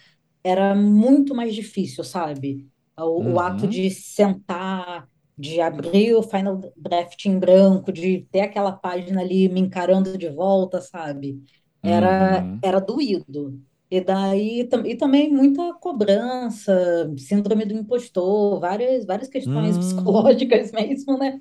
era 0.45 0.75
muito 0.75 1.35
mais 1.35 1.55
difícil, 1.55 2.05
sabe? 2.05 2.69
O, 2.99 3.21
uhum. 3.21 3.35
o 3.35 3.41
ato 3.41 3.67
de 3.67 3.91
sentar, 3.91 5.09
de 5.37 5.61
abrir 5.61 6.15
o 6.15 6.23
Final 6.23 6.61
Draft 6.77 7.25
em 7.27 7.39
branco, 7.39 7.93
de 7.93 8.27
ter 8.31 8.41
aquela 8.41 8.73
página 8.73 9.21
ali 9.21 9.49
me 9.49 9.61
encarando 9.61 10.17
de 10.17 10.29
volta, 10.29 10.81
sabe? 10.81 11.43
Era, 11.83 12.43
uhum. 12.43 12.59
era 12.63 12.81
doído. 12.81 13.61
E 13.91 14.01
daí 14.01 14.69
e 14.87 14.97
também 14.97 15.31
muita 15.31 15.75
cobrança, 15.75 17.13
síndrome 17.19 17.67
do 17.67 17.75
impostor, 17.75 18.59
várias, 18.59 19.05
várias 19.05 19.29
questões 19.29 19.77
uhum. 19.77 19.83
psicológicas 19.83 20.73
mesmo, 20.73 21.19
né? 21.19 21.41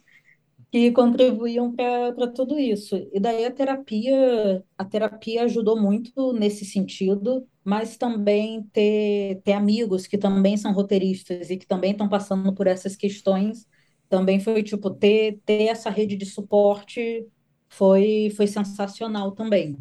Que 0.72 0.92
contribuíam 0.92 1.74
para 1.76 2.32
tudo 2.32 2.58
isso. 2.58 2.96
E 3.14 3.20
daí 3.20 3.46
a 3.46 3.52
terapia, 3.52 4.64
a 4.78 4.86
terapia 4.86 5.44
ajudou 5.44 5.80
muito 5.80 6.32
nesse 6.34 6.64
sentido, 6.66 7.48
mas 7.64 7.98
também 7.98 8.64
ter, 8.74 9.42
ter 9.44 9.54
amigos 9.54 10.08
que 10.08 10.18
também 10.18 10.56
são 10.58 10.72
roteiristas 10.74 11.50
e 11.50 11.58
que 11.58 11.68
também 11.68 11.92
estão 11.92 12.08
passando 12.08 12.54
por 12.54 12.68
essas 12.68 12.96
questões, 12.96 13.68
também 14.10 14.40
foi 14.40 14.64
tipo 14.64 14.90
ter, 14.92 15.42
ter 15.46 15.64
essa 15.68 15.90
rede 15.90 16.16
de 16.16 16.26
suporte 16.26 17.28
foi 17.70 18.30
foi 18.36 18.48
sensacional 18.48 19.32
também. 19.34 19.78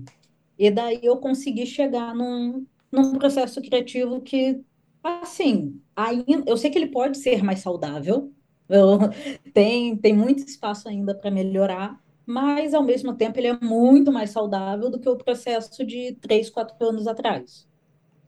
E 0.59 0.71
daí 0.71 1.01
eu 1.03 1.17
consegui 1.19 1.67
chegar 1.67 2.15
num, 2.15 2.67
num 2.93 3.19
processo 3.19 3.61
criativo 3.63 4.21
que 4.23 4.61
assim, 5.03 5.81
ainda, 5.97 6.45
eu 6.47 6.57
sei 6.57 6.71
que 6.71 6.79
ele 6.79 6.89
pode 6.91 7.19
ser 7.19 7.43
mais 7.43 7.61
saudável, 7.61 8.33
tem, 9.53 9.97
tem 9.97 10.13
muito 10.13 10.45
espaço 10.45 10.89
ainda 10.89 11.15
para 11.15 11.31
melhorar, 11.31 12.01
mas 12.25 12.75
ao 12.75 12.83
mesmo 12.83 13.15
tempo 13.15 13.39
ele 13.39 13.49
é 13.49 13.59
muito 13.59 14.13
mais 14.13 14.31
saudável 14.31 14.89
do 14.91 15.01
que 15.01 15.09
o 15.09 15.17
processo 15.17 15.85
de 15.85 16.13
três, 16.21 16.49
quatro 16.49 16.77
anos 16.87 17.07
atrás, 17.07 17.69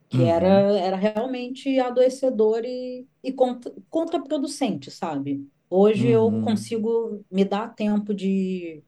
que 0.08 0.18
uhum. 0.18 0.26
era, 0.26 0.48
era 0.78 0.96
realmente 0.96 1.78
adoecedor 1.78 2.62
e, 2.64 3.06
e 3.22 3.32
contra, 3.32 3.72
contraproducente, 3.88 4.90
sabe? 4.90 5.46
Hoje 5.70 6.14
uhum. 6.16 6.38
eu 6.38 6.42
consigo 6.42 7.24
me 7.30 7.44
dar 7.44 7.74
tempo 7.74 8.12
de, 8.12 8.82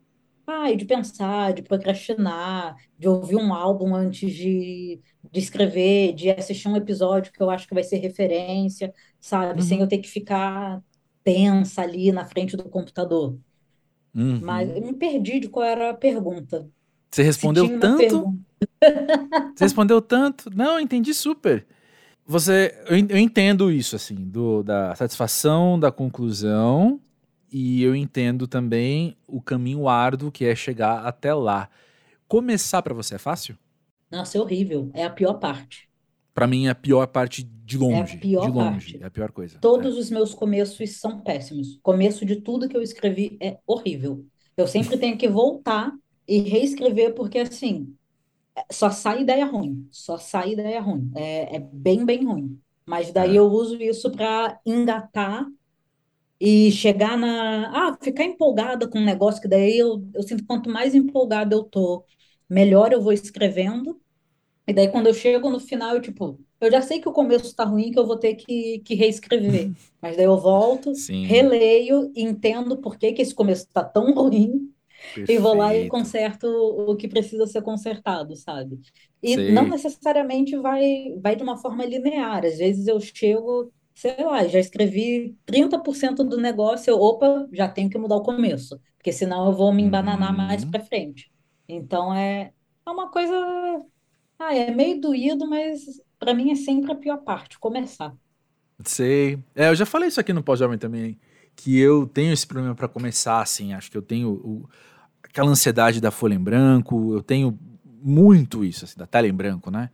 ah, 0.47 0.73
de 0.75 0.85
pensar, 0.85 1.53
de 1.53 1.63
procrastinar, 1.63 2.77
de 2.99 3.09
ouvir 3.09 3.37
um 3.37 3.55
álbum 3.55 3.95
antes 3.95 4.33
de, 4.35 5.01
de 5.31 5.41
escrever, 5.41 6.13
de 6.13 6.31
assistir 6.31 6.69
um 6.69 6.77
episódio 6.77 7.33
que 7.33 7.43
eu 7.43 7.49
acho 7.49 7.67
que 7.67 7.75
vai 7.75 7.83
ser 7.83 7.99
referência, 7.99 8.93
sabe? 9.21 9.61
Uhum. 9.61 9.67
Sem 9.67 9.81
eu 9.81 9.89
ter 9.89 9.99
que 9.99 10.09
ficar 10.09 10.83
tensa 11.25 11.83
ali 11.83 12.13
na 12.13 12.25
frente 12.25 12.57
do 12.57 12.65
computador. 12.65 13.37
Uhum. 14.15 14.41
Mas 14.43 14.71
eu 14.71 14.81
me 14.81 14.93
perdi 14.93 15.41
de 15.41 15.49
qual 15.49 15.67
era 15.67 15.91
a 15.91 15.95
pergunta. 15.95 16.71
Você 17.11 17.23
respondeu 17.23 17.79
tanto? 17.81 18.39
Você 19.55 19.65
respondeu 19.65 20.01
tanto? 20.01 20.51
Não, 20.55 20.79
entendi 20.79 21.13
super. 21.15 21.67
Você, 22.27 22.75
eu, 22.89 23.19
entendo 23.19 23.71
isso 23.71 23.97
assim, 23.97 24.15
do, 24.15 24.63
da 24.63 24.95
satisfação, 24.95 25.79
da 25.79 25.93
conclusão, 25.93 27.01
e 27.53 27.83
eu 27.83 27.95
entendo 27.95 28.49
também 28.49 29.17
o 29.27 29.41
caminho 29.41 29.89
árduo 29.89 30.33
que 30.33 30.45
é 30.45 30.55
chegar 30.55 31.05
até 31.05 31.35
lá. 31.35 31.69
Começar 32.27 32.83
para 32.83 32.95
você 32.95 33.17
é 33.17 33.19
fácil? 33.19 33.57
Nossa, 34.11 34.39
é 34.39 34.41
horrível. 34.41 34.91
É 34.95 35.05
a 35.05 35.11
pior 35.11 35.35
parte. 35.35 35.89
Para 36.35 36.47
mim 36.49 36.67
é 36.67 36.71
a 36.71 36.75
pior 36.75 37.07
parte 37.07 37.45
de 37.45 37.79
longe. 37.79 38.15
É 38.15 38.17
a 38.17 38.21
pior 38.21 38.47
de 38.47 38.53
longe, 38.53 38.93
parte. 38.93 39.03
é 39.03 39.07
a 39.07 39.11
pior 39.11 39.31
coisa. 39.31 39.59
Todos 39.61 39.97
é. 39.97 40.01
os 40.01 40.11
meus 40.11 40.35
começos 40.35 40.99
são 40.99 41.21
péssimos. 41.21 41.79
Começo 41.83 42.27
de 42.27 42.37
tudo 42.37 42.69
que 42.69 42.77
eu 42.77 42.83
escrevi 42.83 43.37
é 43.41 43.59
horrível. 43.67 44.27
Eu 44.57 44.67
sempre 44.67 44.97
tenho 44.99 45.17
que 45.17 45.29
voltar 45.29 45.93
e 46.27 46.41
reescrever, 46.41 47.15
porque 47.15 47.39
assim, 47.39 47.95
só 48.71 48.91
sai 48.91 49.23
ideia 49.23 49.45
ruim. 49.45 49.87
Só 49.91 50.19
sai 50.19 50.53
ideia 50.53 50.81
ruim. 50.81 51.11
É, 51.15 51.57
é 51.57 51.59
bem, 51.61 52.05
bem 52.05 52.25
ruim. 52.25 52.61
Mas 52.85 53.13
daí 53.13 53.37
é. 53.37 53.39
eu 53.39 53.47
uso 53.47 53.81
isso 53.81 54.11
para 54.11 54.59
engatar 54.67 55.47
e 56.41 56.71
chegar 56.73 57.17
na. 57.17 57.71
Ah, 57.73 57.99
ficar 58.01 58.25
empolgada 58.25 58.89
com 58.89 58.99
um 58.99 59.05
negócio, 59.05 59.41
que 59.41 59.49
daí 59.49 59.79
eu, 59.79 60.07
eu 60.13 60.23
sinto 60.23 60.45
quanto 60.45 60.69
mais 60.69 60.95
empolgada 60.95 61.55
eu 61.55 61.63
tô, 61.65 62.05
melhor 62.49 62.93
eu 62.93 63.01
vou 63.01 63.13
escrevendo. 63.13 64.01
E 64.67 64.73
daí, 64.73 64.89
quando 64.89 65.07
eu 65.07 65.15
chego 65.15 65.51
no 65.51 65.61
final, 65.61 65.95
eu, 65.95 66.01
tipo, 66.01 66.41
eu 66.61 66.71
já 66.71 66.81
sei 66.81 67.01
que 67.01 67.09
o 67.09 67.13
começo 67.13 67.55
tá 67.55 67.65
ruim, 67.65 67.91
que 67.91 67.99
eu 67.99 68.07
vou 68.07 68.17
ter 68.17 68.35
que, 68.35 68.79
que 68.81 68.95
reescrever. 68.95 69.71
Mas 70.01 70.17
daí 70.17 70.25
eu 70.25 70.39
volto, 70.39 70.95
Sim. 70.95 71.25
releio, 71.27 72.11
entendo 72.17 72.79
por 72.79 72.97
que, 72.97 73.13
que 73.13 73.21
esse 73.23 73.35
começo 73.35 73.69
tá 73.73 73.85
tão 73.85 74.15
ruim, 74.15 74.73
Perfeito. 75.15 75.33
e 75.33 75.39
vou 75.39 75.55
lá 75.55 75.75
e 75.75 75.89
conserto 75.89 76.47
o 76.47 76.97
que 76.97 77.07
precisa 77.09 77.47
ser 77.47 77.63
consertado, 77.63 78.35
sabe? 78.37 78.81
E 79.23 79.35
Sim. 79.35 79.53
não 79.53 79.69
necessariamente 79.69 80.57
vai, 80.57 81.15
vai 81.21 81.37
de 81.37 81.43
uma 81.43 81.59
forma 81.59 81.85
linear. 81.85 82.45
Às 82.45 82.57
vezes 82.57 82.87
eu 82.87 82.99
chego, 83.01 83.71
sei 83.95 84.17
lá, 84.25 84.47
já 84.47 84.59
escrevi 84.59 85.37
30% 85.45 86.25
do 86.25 86.39
negócio, 86.39 86.91
eu, 86.91 86.99
opa, 86.99 87.47
já 87.53 87.69
tenho 87.69 87.91
que 87.91 87.99
mudar 87.99 88.17
o 88.17 88.23
começo, 88.23 88.81
porque 88.97 89.13
senão 89.13 89.47
eu 89.47 89.53
vou 89.53 89.75
me 89.75 89.83
embananar 89.83 90.31
uhum. 90.31 90.37
mais 90.39 90.65
para 90.65 90.81
frente. 90.81 91.31
Então 91.69 92.15
é, 92.15 92.53
é 92.87 92.91
uma 92.91 93.11
coisa 93.11 93.35
ah, 94.47 94.55
é 94.55 94.71
meio 94.71 95.01
doído, 95.01 95.49
mas 95.49 96.01
para 96.19 96.35
mim 96.35 96.51
é 96.51 96.55
sempre 96.55 96.93
a 96.93 96.95
pior 96.95 97.19
parte, 97.19 97.59
começar. 97.59 98.15
Sei. 98.85 99.39
É, 99.55 99.69
eu 99.69 99.75
já 99.75 99.87
falei 99.87 100.09
isso 100.09 100.21
aqui 100.21 100.33
no 100.33 100.43
pós-jovem 100.43 100.79
também, 100.79 101.19
que 101.55 101.79
eu 101.79 102.07
tenho 102.07 102.33
esse 102.33 102.47
problema 102.47 102.75
para 102.75 102.89
começar, 102.89 103.41
assim, 103.41 103.73
acho 103.73 103.91
que 103.91 103.97
eu 103.97 104.03
tenho 104.03 104.31
o, 104.31 104.69
aquela 105.23 105.51
ansiedade 105.51 106.01
da 106.01 106.11
folha 106.11 106.35
em 106.35 106.39
branco, 106.39 107.15
eu 107.15 107.23
tenho 107.23 107.59
muito 107.85 108.65
isso, 108.65 108.85
assim, 108.85 108.99
da 108.99 109.07
tela 109.07 109.27
em 109.27 109.33
branco, 109.33 109.71
né? 109.71 109.91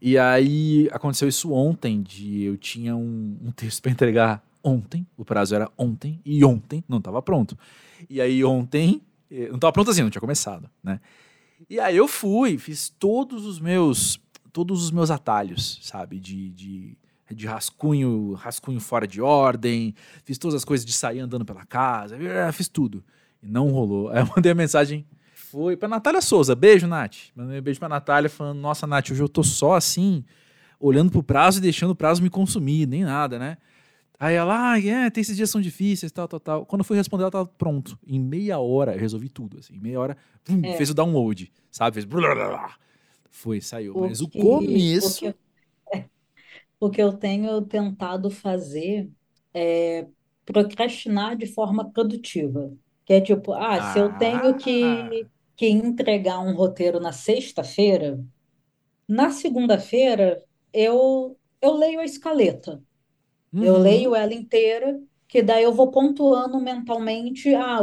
E 0.00 0.18
aí 0.18 0.88
aconteceu 0.92 1.28
isso 1.28 1.52
ontem, 1.52 2.02
de 2.02 2.42
eu 2.42 2.56
tinha 2.56 2.96
um, 2.96 3.38
um 3.40 3.52
texto 3.52 3.80
para 3.80 3.92
entregar 3.92 4.44
ontem, 4.62 5.06
o 5.16 5.24
prazo 5.24 5.54
era 5.54 5.70
ontem, 5.76 6.20
e 6.24 6.44
ontem 6.44 6.84
não 6.88 6.98
estava 6.98 7.22
pronto. 7.22 7.56
E 8.08 8.20
aí 8.20 8.44
ontem, 8.44 9.00
eh, 9.30 9.48
não 9.48 9.56
estava 9.56 9.72
pronto 9.72 9.90
assim, 9.90 10.02
não 10.02 10.10
tinha 10.10 10.20
começado, 10.20 10.68
né? 10.82 11.00
E 11.68 11.80
aí 11.80 11.96
eu 11.96 12.08
fui, 12.08 12.58
fiz 12.58 12.88
todos 12.88 13.44
os 13.46 13.58
meus 13.60 14.20
todos 14.52 14.84
os 14.84 14.90
meus 14.90 15.10
atalhos, 15.10 15.80
sabe? 15.82 16.20
De, 16.20 16.50
de, 16.50 16.98
de 17.30 17.46
rascunho, 17.46 18.34
rascunho 18.34 18.80
fora 18.80 19.06
de 19.06 19.20
ordem, 19.20 19.94
fiz 20.24 20.36
todas 20.36 20.54
as 20.54 20.64
coisas 20.64 20.84
de 20.84 20.92
sair 20.92 21.20
andando 21.20 21.44
pela 21.44 21.64
casa, 21.64 22.16
fiz 22.52 22.68
tudo. 22.68 23.02
E 23.42 23.48
não 23.48 23.70
rolou. 23.70 24.10
Aí 24.10 24.20
eu 24.20 24.26
mandei 24.36 24.52
a 24.52 24.54
mensagem, 24.54 25.06
foi 25.34 25.76
pra 25.76 25.88
Natália 25.88 26.20
Souza, 26.20 26.54
beijo, 26.54 26.86
Nath. 26.86 27.30
Mandei 27.34 27.58
um 27.58 27.62
beijo 27.62 27.80
pra 27.80 27.88
Natália, 27.88 28.28
falando, 28.28 28.58
nossa, 28.58 28.86
Nath, 28.86 29.10
hoje 29.10 29.22
eu 29.22 29.28
tô 29.28 29.42
só 29.42 29.74
assim, 29.74 30.24
olhando 30.78 31.10
pro 31.10 31.22
prazo 31.22 31.58
e 31.58 31.62
deixando 31.62 31.92
o 31.92 31.96
prazo 31.96 32.22
me 32.22 32.28
consumir, 32.30 32.86
nem 32.86 33.04
nada, 33.04 33.38
né? 33.38 33.56
Aí 34.22 34.36
ela, 34.36 34.70
ah, 34.70 34.78
é, 34.78 35.10
tem 35.10 35.20
esses 35.20 35.36
dias 35.36 35.50
são 35.50 35.60
difíceis, 35.60 36.12
tal, 36.12 36.28
tal, 36.28 36.38
tal. 36.38 36.64
Quando 36.64 36.82
eu 36.82 36.84
fui 36.84 36.96
responder, 36.96 37.24
ela 37.24 37.30
tava 37.32 37.44
pronto. 37.44 37.98
Em 38.06 38.20
meia 38.20 38.56
hora, 38.60 38.94
eu 38.94 39.00
resolvi 39.00 39.28
tudo, 39.28 39.58
assim. 39.58 39.74
Em 39.74 39.80
meia 39.80 39.98
hora, 39.98 40.16
é. 40.62 40.76
fez 40.76 40.90
o 40.90 40.94
download, 40.94 41.52
sabe? 41.72 41.94
Fez... 41.94 42.04
Blá, 42.04 42.32
blá, 42.32 42.48
blá. 42.48 42.76
Foi, 43.28 43.60
saiu. 43.60 43.96
O 43.96 44.02
Mas 44.02 44.20
que, 44.20 44.24
o 44.24 44.30
começo... 44.40 45.26
O 45.26 45.32
que, 45.32 45.38
é, 45.92 46.04
o 46.78 46.88
que 46.88 47.02
eu 47.02 47.12
tenho 47.12 47.60
tentado 47.62 48.30
fazer 48.30 49.10
é 49.52 50.06
procrastinar 50.46 51.36
de 51.36 51.46
forma 51.46 51.90
produtiva. 51.90 52.72
Que 53.04 53.14
é 53.14 53.20
tipo, 53.20 53.52
ah, 53.52 53.74
ah. 53.74 53.92
se 53.92 53.98
eu 53.98 54.16
tenho 54.18 54.56
que, 54.56 54.84
ah. 54.84 55.10
que 55.56 55.66
entregar 55.66 56.38
um 56.38 56.54
roteiro 56.54 57.00
na 57.00 57.10
sexta-feira, 57.10 58.24
na 59.08 59.32
segunda-feira 59.32 60.40
eu, 60.72 61.36
eu 61.60 61.74
leio 61.74 61.98
a 61.98 62.04
escaleta. 62.04 62.80
Uhum. 63.52 63.64
Eu 63.64 63.78
leio 63.78 64.14
ela 64.14 64.32
inteira, 64.32 65.00
que 65.28 65.42
daí 65.42 65.64
eu 65.64 65.72
vou 65.72 65.90
pontuando 65.90 66.60
mentalmente 66.60 67.54
ah, 67.54 67.80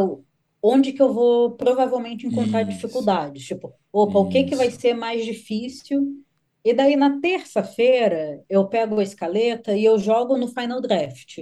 onde 0.62 0.92
que 0.94 1.02
eu 1.02 1.14
vou 1.14 1.52
provavelmente 1.52 2.28
encontrar 2.28 2.62
Isso. 2.62 2.72
dificuldades. 2.72 3.46
Tipo, 3.46 3.74
opa, 3.92 4.12
Isso. 4.12 4.20
o 4.22 4.30
que 4.30 4.44
que 4.46 4.56
vai 4.56 4.72
ser 4.72 4.94
mais 4.94 5.26
difícil? 5.26 6.24
E 6.64 6.74
daí 6.74 6.96
na 6.96 7.20
terça-feira 7.20 8.44
eu 8.50 8.68
pego 8.68 9.00
a 9.00 9.04
escaleta 9.04 9.76
e 9.76 9.86
eu 9.86 9.98
jogo 9.98 10.38
no 10.38 10.48
Final 10.48 10.82
Draft. 10.82 11.40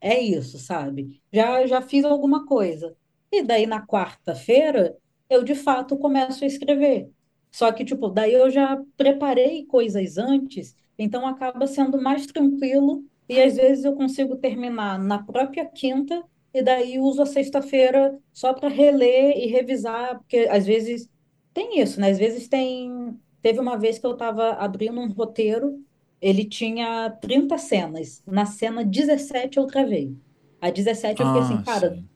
É 0.00 0.18
isso, 0.18 0.58
sabe? 0.58 1.20
Já, 1.32 1.66
já 1.66 1.82
fiz 1.82 2.04
alguma 2.04 2.46
coisa. 2.46 2.96
E 3.30 3.42
daí 3.42 3.66
na 3.66 3.84
quarta-feira 3.84 4.96
eu 5.28 5.42
de 5.44 5.54
fato 5.54 5.98
começo 5.98 6.44
a 6.44 6.46
escrever. 6.46 7.10
Só 7.50 7.72
que, 7.72 7.84
tipo, 7.84 8.08
daí 8.08 8.32
eu 8.32 8.50
já 8.50 8.80
preparei 8.96 9.64
coisas 9.66 10.18
antes, 10.18 10.76
então 10.98 11.26
acaba 11.26 11.66
sendo 11.66 12.00
mais 12.00 12.26
tranquilo 12.26 13.04
e 13.28 13.40
às 13.40 13.56
vezes 13.56 13.84
eu 13.84 13.94
consigo 13.94 14.36
terminar 14.36 14.98
na 14.98 15.22
própria 15.22 15.66
quinta 15.66 16.22
e 16.52 16.62
daí 16.62 16.98
uso 16.98 17.22
a 17.22 17.26
sexta-feira 17.26 18.18
só 18.32 18.54
para 18.54 18.68
reler 18.68 19.36
e 19.36 19.46
revisar, 19.46 20.18
porque 20.18 20.48
às 20.50 20.66
vezes 20.66 21.10
tem 21.52 21.80
isso, 21.80 22.00
né? 22.00 22.10
Às 22.10 22.18
vezes 22.18 22.48
tem. 22.48 23.18
Teve 23.42 23.60
uma 23.60 23.76
vez 23.76 23.98
que 23.98 24.06
eu 24.06 24.12
estava 24.12 24.50
abrindo 24.52 25.00
um 25.00 25.08
roteiro 25.12 25.84
ele 26.20 26.44
tinha 26.44 27.10
30 27.10 27.58
cenas. 27.58 28.22
Na 28.26 28.46
cena 28.46 28.84
17 28.84 29.58
eu 29.58 29.66
travei. 29.66 30.16
A 30.60 30.70
17 30.70 31.20
eu 31.20 31.26
fiquei 31.26 31.42
assim, 31.42 31.54
ah, 31.54 31.62
cara, 31.62 31.94
sim. 31.94 32.08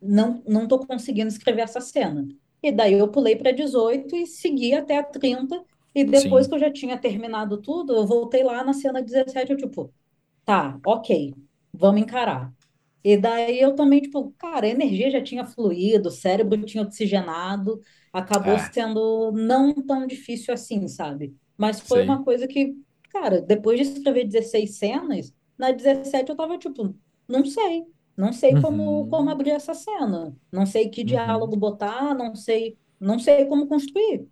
não, 0.00 0.42
não 0.46 0.66
tô 0.66 0.78
conseguindo 0.78 1.28
escrever 1.28 1.62
essa 1.62 1.80
cena. 1.80 2.26
E 2.62 2.72
daí 2.72 2.94
eu 2.94 3.08
pulei 3.08 3.36
para 3.36 3.52
18 3.52 4.16
e 4.16 4.26
segui 4.26 4.72
até 4.74 4.96
a 4.96 5.02
30. 5.02 5.62
E 5.94 6.04
depois 6.04 6.46
sim. 6.46 6.50
que 6.50 6.54
eu 6.54 6.60
já 6.60 6.72
tinha 6.72 6.96
terminado 6.96 7.58
tudo, 7.58 7.94
eu 7.94 8.06
voltei 8.06 8.42
lá 8.42 8.64
na 8.64 8.72
cena 8.72 9.02
17, 9.02 9.52
eu 9.52 9.58
tipo, 9.58 9.92
tá, 10.44 10.78
ok, 10.84 11.34
vamos 11.72 12.02
encarar. 12.02 12.52
E 13.04 13.16
daí 13.16 13.60
eu 13.60 13.74
também, 13.74 14.00
tipo, 14.00 14.32
cara, 14.38 14.66
a 14.66 14.70
energia 14.70 15.10
já 15.10 15.22
tinha 15.22 15.44
fluído, 15.44 16.08
o 16.08 16.12
cérebro 16.12 16.62
tinha 16.64 16.84
oxigenado, 16.84 17.80
acabou 18.12 18.54
é. 18.54 18.58
sendo 18.72 19.32
não 19.32 19.74
tão 19.74 20.06
difícil 20.06 20.54
assim, 20.54 20.86
sabe? 20.86 21.34
Mas 21.56 21.80
foi 21.80 22.02
Sim. 22.02 22.08
uma 22.08 22.24
coisa 22.24 22.46
que 22.46 22.76
Cara, 23.12 23.42
depois 23.42 23.78
de 23.78 23.92
escrever 23.92 24.24
16 24.24 24.78
cenas, 24.78 25.34
na 25.58 25.70
17 25.70 26.30
eu 26.30 26.36
tava 26.36 26.56
tipo, 26.56 26.94
não 27.28 27.44
sei. 27.44 27.84
Não 28.16 28.32
sei 28.32 28.58
como, 28.60 29.02
uhum. 29.02 29.10
como 29.10 29.30
abrir 29.30 29.50
essa 29.50 29.74
cena. 29.74 30.34
Não 30.50 30.64
sei 30.66 30.88
que 30.88 31.02
uhum. 31.02 31.06
diálogo 31.06 31.56
botar, 31.56 32.14
não 32.14 32.34
sei, 32.34 32.78
não 32.98 33.18
sei 33.18 33.44
como 33.44 33.66
construir. 33.66 34.26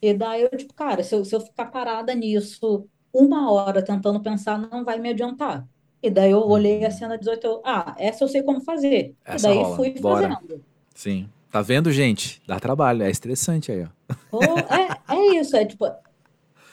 E 0.00 0.14
daí 0.14 0.42
eu, 0.42 0.50
tipo, 0.50 0.72
cara, 0.74 1.02
se 1.02 1.14
eu, 1.14 1.24
se 1.24 1.34
eu 1.34 1.40
ficar 1.40 1.66
parada 1.66 2.14
nisso 2.14 2.88
uma 3.16 3.50
hora 3.50 3.82
tentando 3.82 4.20
pensar, 4.20 4.58
não 4.58 4.84
vai 4.84 4.98
me 4.98 5.10
adiantar. 5.10 5.66
E 6.02 6.10
daí 6.10 6.30
eu 6.30 6.40
olhei 6.40 6.84
a 6.84 6.88
uhum. 6.88 6.94
cena 6.94 7.18
18, 7.18 7.46
eu, 7.46 7.62
ah, 7.64 7.94
essa 7.98 8.24
eu 8.24 8.28
sei 8.28 8.42
como 8.42 8.60
fazer. 8.60 9.14
Essa 9.24 9.48
e 9.48 9.50
daí 9.50 9.62
rola. 9.62 9.76
fui 9.76 9.90
Bora. 9.98 10.34
fazendo. 10.34 10.64
Sim. 10.94 11.28
Tá 11.50 11.62
vendo, 11.62 11.90
gente? 11.90 12.42
Dá 12.46 12.60
trabalho, 12.60 13.02
é 13.02 13.10
estressante 13.10 13.72
aí, 13.72 13.84
ó. 13.84 14.14
Oh, 14.30 14.42
é, 14.74 15.16
é 15.16 15.40
isso, 15.40 15.56
é 15.56 15.64
tipo, 15.64 15.86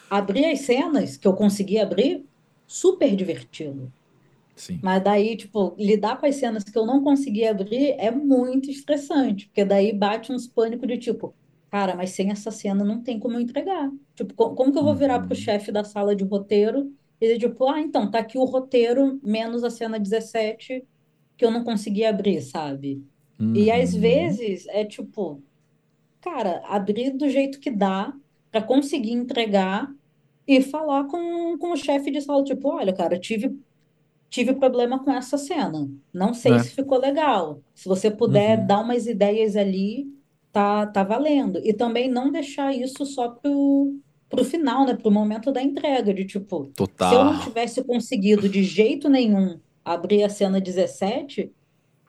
abrir 0.10 0.46
as 0.46 0.60
cenas 0.62 1.16
que 1.16 1.28
eu 1.28 1.34
consegui 1.34 1.80
abrir, 1.80 2.26
super 2.68 3.16
divertido. 3.16 3.92
Sim. 4.56 4.80
Mas 4.84 5.04
daí, 5.04 5.36
tipo, 5.36 5.74
lidar 5.78 6.20
com 6.20 6.26
as 6.26 6.36
cenas 6.36 6.64
que 6.64 6.78
eu 6.78 6.86
não 6.86 7.04
consegui 7.04 7.48
abrir 7.48 7.96
é 7.98 8.12
muito 8.12 8.70
estressante, 8.70 9.48
porque 9.48 9.66
daí 9.66 9.92
bate 9.94 10.32
uns 10.32 10.48
pânico 10.48 10.86
de 10.86 10.98
tipo, 10.98 11.34
cara, 11.74 11.96
mas 11.96 12.12
sem 12.12 12.30
essa 12.30 12.52
cena 12.52 12.84
não 12.84 13.02
tem 13.02 13.18
como 13.18 13.34
eu 13.34 13.42
entregar. 13.42 13.92
Tipo, 14.14 14.36
como 14.36 14.72
que 14.72 14.78
eu 14.78 14.84
vou 14.84 14.94
virar 14.94 15.18
pro 15.22 15.30
uhum. 15.30 15.36
chefe 15.36 15.72
da 15.72 15.84
sala 15.84 16.16
de 16.16 16.24
roteiro 16.24 16.94
e 17.20 17.26
dizer, 17.26 17.40
tipo, 17.40 17.68
ah, 17.68 17.82
então, 17.82 18.12
tá 18.12 18.20
aqui 18.20 18.38
o 18.38 18.44
roteiro 18.44 19.20
menos 19.24 19.64
a 19.64 19.72
cena 19.72 20.00
17 20.00 20.86
que 21.36 21.44
eu 21.44 21.50
não 21.50 21.64
consegui 21.64 22.06
abrir, 22.06 22.44
sabe? 22.44 23.04
Uhum. 23.40 23.56
E 23.56 23.72
às 23.72 23.96
uhum. 23.96 24.02
vezes 24.02 24.68
é 24.68 24.86
tipo, 24.86 25.42
cara, 26.22 26.62
abrir 26.68 27.10
do 27.10 27.28
jeito 27.28 27.60
que 27.60 27.72
dá 27.72 28.14
para 28.52 28.62
conseguir 28.62 29.14
entregar 29.14 29.92
e 30.48 30.62
falar 30.62 31.06
com, 31.06 31.58
com 31.58 31.72
o 31.72 31.76
chefe 31.76 32.12
de 32.12 32.22
sala, 32.22 32.44
tipo, 32.44 32.70
olha, 32.70 32.94
cara, 32.94 33.18
tive, 33.18 33.60
tive 34.30 34.54
problema 34.54 35.04
com 35.04 35.12
essa 35.12 35.40
cena. 35.40 35.90
Não 36.14 36.36
sei 36.36 36.54
é. 36.54 36.60
se 36.60 36.70
ficou 36.70 37.00
legal. 37.00 37.64
Se 37.74 37.90
você 37.90 38.12
puder 38.12 38.60
uhum. 38.60 38.68
dar 38.68 38.80
umas 38.82 39.08
ideias 39.08 39.56
ali, 39.56 40.14
tá, 40.54 40.86
tá 40.86 41.04
valendo. 41.04 41.60
E 41.64 41.74
também 41.74 42.08
não 42.08 42.32
deixar 42.32 42.72
isso 42.74 43.06
só 43.06 43.28
pro, 43.30 43.98
pro 44.30 44.46
final, 44.46 44.86
né? 44.86 44.94
Pro 44.94 45.12
momento 45.12 45.52
da 45.52 45.62
entrega, 45.62 46.14
de 46.14 46.24
tipo, 46.24 46.72
Total. 46.76 47.10
se 47.10 47.16
eu 47.16 47.26
não 47.26 47.40
tivesse 47.42 47.84
conseguido 47.84 48.48
de 48.48 48.64
jeito 48.64 49.10
nenhum 49.10 49.60
abrir 49.84 50.24
a 50.24 50.30
cena 50.30 50.62
17, 50.62 51.52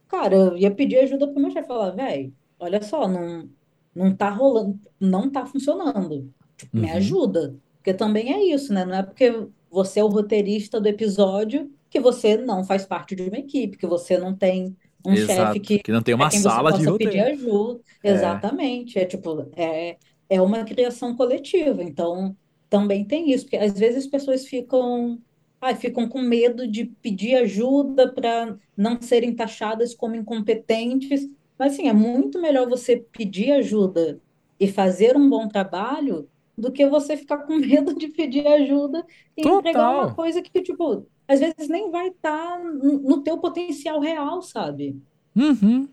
cara, 0.06 0.36
eu 0.36 0.56
ia 0.56 0.70
pedir 0.70 0.98
ajuda 0.98 1.26
pro 1.26 1.40
meu 1.40 1.50
chefe, 1.50 1.66
falar, 1.66 1.90
velho, 1.90 2.32
olha 2.60 2.80
só, 2.82 3.08
não, 3.08 3.48
não 3.92 4.14
tá 4.14 4.28
rolando, 4.28 4.78
não 5.00 5.28
tá 5.30 5.46
funcionando. 5.46 6.30
Tipo, 6.56 6.76
me 6.76 6.86
uhum. 6.86 6.96
ajuda. 6.96 7.56
Porque 7.76 7.94
também 7.94 8.32
é 8.32 8.44
isso, 8.54 8.72
né? 8.72 8.84
Não 8.84 8.94
é 8.94 9.02
porque 9.02 9.48
você 9.70 10.00
é 10.00 10.04
o 10.04 10.08
roteirista 10.08 10.80
do 10.80 10.86
episódio 10.86 11.70
que 11.90 11.98
você 11.98 12.36
não 12.36 12.62
faz 12.62 12.84
parte 12.84 13.16
de 13.16 13.22
uma 13.22 13.38
equipe, 13.38 13.76
que 13.76 13.86
você 13.86 14.18
não 14.18 14.34
tem 14.34 14.76
um 15.04 15.16
chefe 15.16 15.60
que, 15.60 15.78
que 15.80 15.92
não 15.92 16.02
tem 16.02 16.14
uma 16.14 16.30
sala 16.30 16.72
de 16.72 16.84
roteiro. 16.84 17.12
pedir 17.12 17.20
ajuda. 17.20 17.80
É. 18.02 18.10
Exatamente. 18.12 18.98
É 18.98 19.04
tipo, 19.04 19.48
é, 19.56 19.96
é 20.28 20.40
uma 20.40 20.64
criação 20.64 21.14
coletiva. 21.16 21.82
Então, 21.82 22.36
também 22.68 23.04
tem 23.04 23.30
isso, 23.30 23.44
porque 23.44 23.56
às 23.56 23.78
vezes 23.78 24.04
as 24.04 24.10
pessoas 24.10 24.46
ficam, 24.46 25.18
ai, 25.60 25.74
ficam 25.76 26.08
com 26.08 26.20
medo 26.20 26.66
de 26.66 26.86
pedir 26.86 27.36
ajuda 27.36 28.12
para 28.12 28.56
não 28.76 29.00
serem 29.00 29.34
taxadas 29.34 29.94
como 29.94 30.16
incompetentes. 30.16 31.28
Mas 31.58 31.74
assim, 31.74 31.88
é 31.88 31.92
muito 31.92 32.40
melhor 32.40 32.68
você 32.68 32.96
pedir 32.96 33.52
ajuda 33.52 34.20
e 34.58 34.66
fazer 34.66 35.16
um 35.16 35.28
bom 35.28 35.46
trabalho 35.48 36.28
do 36.56 36.70
que 36.70 36.88
você 36.88 37.16
ficar 37.16 37.38
com 37.38 37.56
medo 37.58 37.94
de 37.94 38.08
pedir 38.08 38.46
ajuda 38.46 39.04
e 39.36 39.42
Total. 39.42 39.58
entregar 39.58 39.90
uma 39.90 40.14
coisa 40.14 40.40
que, 40.42 40.62
tipo, 40.62 41.06
às 41.26 41.40
vezes 41.40 41.68
nem 41.68 41.90
vai 41.90 42.08
estar 42.08 42.58
tá 42.58 42.58
no 42.62 43.22
teu 43.22 43.38
potencial 43.38 44.00
real, 44.00 44.42
sabe? 44.42 45.00
Uhum. 45.34 45.88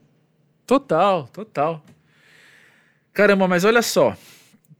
Total, 0.65 1.27
total. 1.27 1.83
Caramba, 3.13 3.47
mas 3.47 3.65
olha 3.65 3.81
só. 3.81 4.15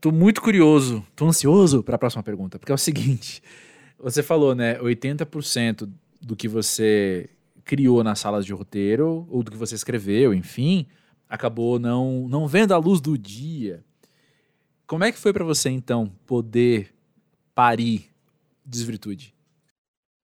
Tô 0.00 0.10
muito 0.10 0.42
curioso, 0.42 1.06
tô 1.14 1.26
ansioso 1.26 1.82
para 1.82 1.94
a 1.94 1.98
próxima 1.98 2.22
pergunta, 2.24 2.58
porque 2.58 2.72
é 2.72 2.74
o 2.74 2.78
seguinte: 2.78 3.42
você 3.98 4.22
falou, 4.22 4.54
né, 4.54 4.78
80% 4.80 5.88
do 6.20 6.34
que 6.34 6.48
você 6.48 7.30
criou 7.64 8.02
nas 8.02 8.18
salas 8.18 8.44
de 8.44 8.52
roteiro, 8.52 9.26
ou 9.30 9.42
do 9.42 9.50
que 9.50 9.56
você 9.56 9.74
escreveu, 9.74 10.34
enfim, 10.34 10.86
acabou 11.28 11.78
não, 11.78 12.26
não 12.28 12.48
vendo 12.48 12.72
a 12.72 12.78
luz 12.78 13.00
do 13.00 13.16
dia. 13.16 13.84
Como 14.92 15.04
é 15.04 15.10
que 15.10 15.18
foi 15.18 15.32
para 15.32 15.42
você, 15.42 15.70
então, 15.70 16.12
poder 16.26 16.92
parir 17.54 18.10
Desvirtude? 18.62 19.34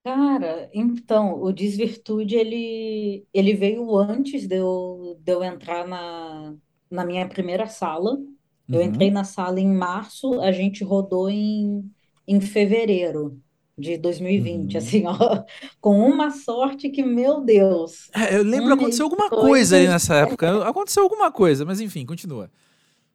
Cara, 0.04 0.70
então, 0.72 1.42
o 1.42 1.52
Desvirtude, 1.52 2.36
ele, 2.36 3.26
ele 3.34 3.54
veio 3.54 3.98
antes 3.98 4.46
de 4.46 4.54
eu, 4.54 5.18
de 5.18 5.32
eu 5.32 5.42
entrar 5.42 5.84
na, 5.84 6.54
na 6.88 7.04
minha 7.04 7.26
primeira 7.26 7.66
sala. 7.66 8.20
Eu 8.68 8.78
uhum. 8.78 8.86
entrei 8.86 9.10
na 9.10 9.24
sala 9.24 9.58
em 9.58 9.66
março, 9.66 10.40
a 10.40 10.52
gente 10.52 10.84
rodou 10.84 11.28
em, 11.28 11.90
em 12.24 12.40
fevereiro 12.40 13.42
de 13.76 13.98
2020, 13.98 14.74
uhum. 14.74 14.78
assim, 14.78 15.02
ó, 15.08 15.42
com 15.82 15.98
uma 16.08 16.30
sorte 16.30 16.88
que, 16.88 17.02
meu 17.02 17.40
Deus. 17.40 18.08
É, 18.14 18.36
eu 18.36 18.44
lembro, 18.44 18.70
um 18.70 18.74
aconteceu 18.74 19.06
alguma 19.06 19.28
coisa 19.28 19.74
aí 19.74 19.88
nessa 19.88 20.14
época. 20.14 20.62
Aconteceu 20.62 21.02
alguma 21.02 21.32
coisa, 21.32 21.64
mas 21.64 21.80
enfim, 21.80 22.06
continua. 22.06 22.48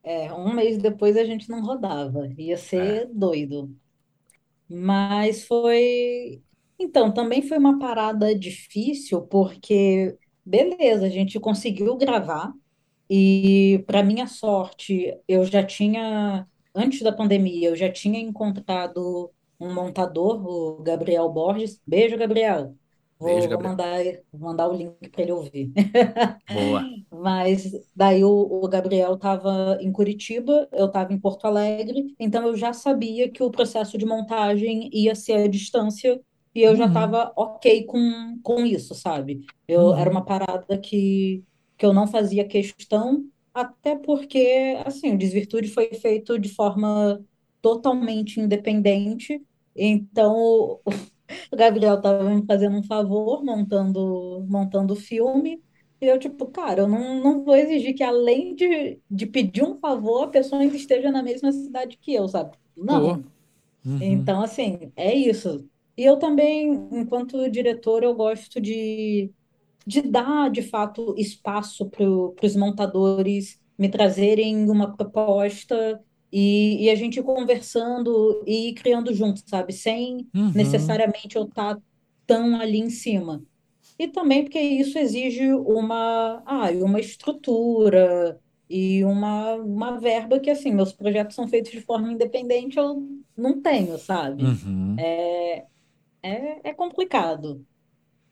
É, 0.09 0.33
um 0.33 0.53
mês 0.53 0.77
depois 0.77 1.17
a 1.17 1.25
gente 1.25 1.49
não 1.49 1.61
rodava, 1.61 2.27
ia 2.37 2.57
ser 2.57 3.03
É. 3.03 3.05
doido. 3.13 3.75
Mas 4.69 5.45
foi. 5.45 6.41
Então, 6.79 7.13
também 7.13 7.41
foi 7.41 7.57
uma 7.57 7.79
parada 7.79 8.33
difícil, 8.37 9.21
porque, 9.23 10.17
beleza, 10.45 11.05
a 11.07 11.09
gente 11.09 11.39
conseguiu 11.39 11.97
gravar, 11.97 12.53
e, 13.09 13.83
para 13.87 14.03
minha 14.03 14.27
sorte, 14.27 15.13
eu 15.27 15.45
já 15.45 15.65
tinha, 15.65 16.47
antes 16.75 17.01
da 17.01 17.11
pandemia, 17.13 17.69
eu 17.69 17.75
já 17.75 17.91
tinha 17.91 18.19
encontrado 18.19 19.31
um 19.59 19.73
montador, 19.73 20.45
o 20.47 20.83
Gabriel 20.83 21.29
Borges. 21.29 21.81
Beijo, 21.87 22.17
Gabriel. 22.17 22.75
Vou, 23.19 23.49
vou 23.49 23.61
mandar, 23.61 23.99
vou 24.31 24.41
mandar 24.41 24.67
o 24.69 24.73
link 24.73 25.09
para 25.09 25.21
ele 25.23 25.31
ouvir. 25.31 25.71
Boa. 26.47 26.91
Mas 27.11 27.71
daí 27.95 28.23
o, 28.23 28.29
o 28.29 28.67
Gabriel 28.67 29.15
estava 29.15 29.77
em 29.81 29.91
Curitiba, 29.91 30.67
eu 30.73 30.87
estava 30.87 31.13
em 31.13 31.19
Porto 31.19 31.45
Alegre, 31.45 32.13
então 32.19 32.45
eu 32.47 32.55
já 32.55 32.73
sabia 32.73 33.31
que 33.31 33.41
o 33.43 33.49
processo 33.51 33.97
de 33.97 34.05
montagem 34.05 34.89
ia 34.93 35.15
ser 35.15 35.33
à 35.45 35.47
distância 35.47 36.21
e 36.53 36.61
eu 36.61 36.75
já 36.75 36.85
Uhum. 36.85 36.87
estava 36.87 37.31
ok 37.35 37.85
com, 37.85 38.39
com 38.43 38.65
isso, 38.65 38.93
sabe? 38.95 39.41
Eu, 39.67 39.93
era 39.95 40.09
Uhum. 40.09 40.11
uma 40.11 40.25
parada 40.25 40.77
que, 40.77 41.43
que 41.77 41.85
eu 41.85 41.93
não 41.93 42.07
fazia 42.07 42.45
questão, 42.47 43.25
até 43.53 43.95
porque, 43.95 44.75
assim, 44.85 45.13
o 45.13 45.17
Desvirtude 45.17 45.69
foi 45.69 45.93
feito 45.93 46.37
de 46.39 46.49
forma 46.49 47.23
totalmente 47.61 48.39
independente, 48.39 49.41
então 49.75 50.79
o 51.51 51.55
Gabriel 51.55 51.95
estava 51.95 52.29
me 52.29 52.45
fazendo 52.45 52.77
um 52.77 52.83
favor 52.83 53.43
montando 53.43 54.45
montando 54.49 54.93
o 54.93 54.95
filme. 54.95 55.61
E 55.99 56.05
eu, 56.05 56.19
tipo, 56.19 56.45
cara, 56.47 56.81
eu 56.81 56.87
não, 56.87 57.21
não 57.23 57.43
vou 57.43 57.55
exigir 57.55 57.95
que, 57.95 58.03
além 58.03 58.53
de, 58.55 58.99
de 59.09 59.25
pedir 59.25 59.63
um 59.63 59.79
favor, 59.79 60.25
a 60.25 60.27
pessoa 60.27 60.61
ainda 60.61 60.75
esteja 60.75 61.11
na 61.11 61.23
mesma 61.23 61.51
cidade 61.51 61.97
que 61.97 62.13
eu, 62.13 62.27
sabe? 62.27 62.55
Não. 62.75 63.23
Uhum. 63.83 63.99
Então, 64.01 64.41
assim, 64.41 64.91
é 64.95 65.15
isso. 65.15 65.67
E 65.97 66.03
eu 66.03 66.17
também, 66.19 66.69
enquanto 66.91 67.49
diretor, 67.49 68.03
eu 68.03 68.13
gosto 68.13 68.61
de, 68.61 69.31
de 69.85 70.01
dar, 70.03 70.51
de 70.51 70.61
fato, 70.61 71.15
espaço 71.17 71.89
para 71.89 72.05
os 72.05 72.55
montadores 72.55 73.59
me 73.77 73.89
trazerem 73.89 74.69
uma 74.69 74.95
proposta 74.95 76.03
e, 76.31 76.85
e 76.85 76.89
a 76.89 76.95
gente 76.95 77.21
conversando 77.21 78.43
e 78.45 78.73
criando 78.73 79.13
junto, 79.13 79.41
sabe? 79.49 79.73
Sem 79.73 80.27
Uhum. 80.35 80.53
necessariamente 80.53 81.35
eu 81.35 81.43
estar 81.45 81.77
tão 82.25 82.59
ali 82.59 82.79
em 82.79 82.89
cima. 82.89 83.43
E 83.99 84.07
também 84.07 84.43
porque 84.43 84.59
isso 84.59 84.97
exige 84.99 85.51
uma, 85.53 86.43
ah, 86.45 86.69
uma 86.83 86.99
estrutura 86.99 88.39
e 88.69 89.03
uma, 89.03 89.55
uma 89.55 89.99
verba 89.99 90.39
que, 90.39 90.49
assim, 90.49 90.71
meus 90.73 90.93
projetos 90.93 91.35
são 91.35 91.47
feitos 91.47 91.71
de 91.71 91.81
forma 91.81 92.11
independente, 92.11 92.77
eu 92.77 93.03
não 93.35 93.61
tenho, 93.61 93.97
sabe? 93.97 94.43
Uhum. 94.43 94.97
É, 96.21 96.69
é 96.69 96.73
complicado. 96.73 97.65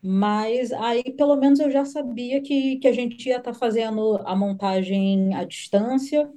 Mas 0.02 0.72
aí, 0.74 1.04
pelo 1.16 1.36
menos, 1.36 1.60
eu 1.60 1.72
já 1.72 1.86
sabia 1.86 2.42
que, 2.42 2.78
que 2.78 2.88
a 2.88 2.94
gente 2.94 3.28
ia 3.28 3.38
estar 3.38 3.54
fazendo 3.56 4.18
a 4.26 4.36
montagem 4.36 5.34
à 5.36 5.44
distância, 5.44 6.32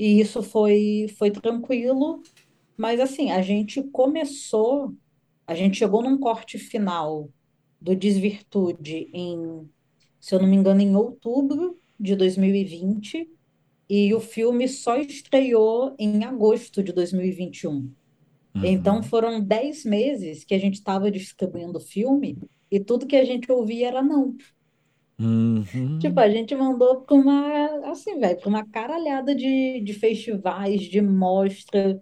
e 0.00 0.20
isso 0.20 0.42
foi, 0.42 1.08
foi 1.18 1.30
tranquilo. 1.30 2.22
Mas, 2.76 3.00
assim, 3.00 3.30
a 3.30 3.42
gente 3.42 3.82
começou, 3.84 4.94
a 5.46 5.54
gente 5.54 5.78
chegou 5.78 6.02
num 6.02 6.18
corte 6.18 6.58
final 6.58 7.30
do 7.80 7.94
Desvirtude 7.96 9.10
em, 9.12 9.68
se 10.20 10.34
eu 10.34 10.40
não 10.40 10.48
me 10.48 10.56
engano, 10.56 10.80
em 10.80 10.96
outubro 10.96 11.78
de 11.98 12.16
2020, 12.16 13.14
e 13.14 13.18
vinte, 13.18 13.30
e 13.90 14.14
o 14.14 14.20
filme 14.20 14.68
só 14.68 14.96
estreou 14.98 15.94
em 15.98 16.24
agosto 16.24 16.82
de 16.82 16.92
2021. 16.92 17.92
Então, 18.62 18.96
Uhum. 18.96 19.02
foram 19.02 19.40
10 19.42 19.84
meses 19.84 20.44
que 20.44 20.54
a 20.54 20.58
gente 20.58 20.74
estava 20.74 21.10
distribuindo 21.10 21.78
o 21.78 21.82
filme, 21.82 22.38
e 22.70 22.80
tudo 22.80 23.06
que 23.06 23.16
a 23.16 23.24
gente 23.24 23.50
ouvia 23.52 23.88
era 23.88 24.02
não. 24.02 24.36
Tipo, 25.98 26.18
Uhum. 26.18 26.20
a 26.20 26.28
gente 26.30 26.54
mandou 26.54 27.02
para 27.02 27.14
uma, 27.14 27.90
assim, 27.90 28.18
velho, 28.18 28.38
para 28.40 28.48
uma 28.48 28.66
caralhada 28.66 29.34
de, 29.34 29.80
de 29.82 29.92
festivais, 29.94 30.82
de 30.82 31.00
mostra, 31.02 32.00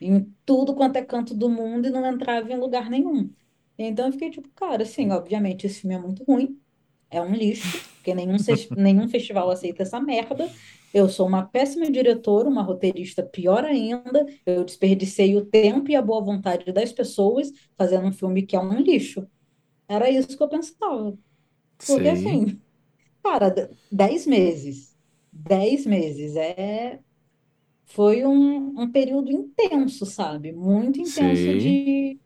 em 0.00 0.24
tudo 0.44 0.74
quanto 0.74 0.96
é 0.96 1.04
canto 1.04 1.34
do 1.34 1.48
mundo 1.48 1.86
e 1.88 1.90
não 1.90 2.06
entrava 2.06 2.52
em 2.52 2.58
lugar 2.58 2.90
nenhum. 2.90 3.32
Então 3.78 4.06
eu 4.06 4.12
fiquei 4.12 4.30
tipo, 4.30 4.48
cara, 4.54 4.82
assim, 4.84 5.10
obviamente 5.12 5.66
esse 5.66 5.80
filme 5.82 5.94
é 5.96 5.98
muito 6.00 6.24
ruim, 6.24 6.60
é 7.10 7.20
um 7.22 7.34
lixo, 7.34 7.84
porque 7.96 8.14
nenhum, 8.14 8.36
nenhum 8.76 9.08
festival 9.08 9.50
aceita 9.50 9.82
essa 9.84 10.00
merda. 10.00 10.54
Eu 10.92 11.08
sou 11.08 11.26
uma 11.28 11.46
péssima 11.46 11.90
diretora, 11.90 12.48
uma 12.48 12.62
roteirista 12.62 13.22
pior 13.22 13.64
ainda. 13.64 14.26
Eu 14.46 14.64
desperdicei 14.64 15.36
o 15.36 15.44
tempo 15.46 15.90
e 15.90 15.96
a 15.96 16.02
boa 16.02 16.22
vontade 16.24 16.72
das 16.72 16.92
pessoas 16.92 17.52
fazendo 17.76 18.06
um 18.08 18.12
filme 18.12 18.42
que 18.46 18.56
é 18.56 18.60
um 18.60 18.78
lixo. 18.80 19.26
Era 19.88 20.10
isso 20.10 20.36
que 20.36 20.42
eu 20.42 20.48
pensava. 20.48 21.18
Porque 21.84 22.02
Sei. 22.02 22.10
assim, 22.10 22.60
Cara, 23.22 23.70
dez 23.90 24.26
meses. 24.26 24.96
Dez 25.32 25.84
meses. 25.84 26.36
É, 26.36 27.00
foi 27.86 28.24
um, 28.24 28.80
um 28.80 28.90
período 28.90 29.32
intenso, 29.32 30.06
sabe? 30.06 30.52
Muito 30.52 31.00
intenso 31.00 31.58
de, 31.58 32.20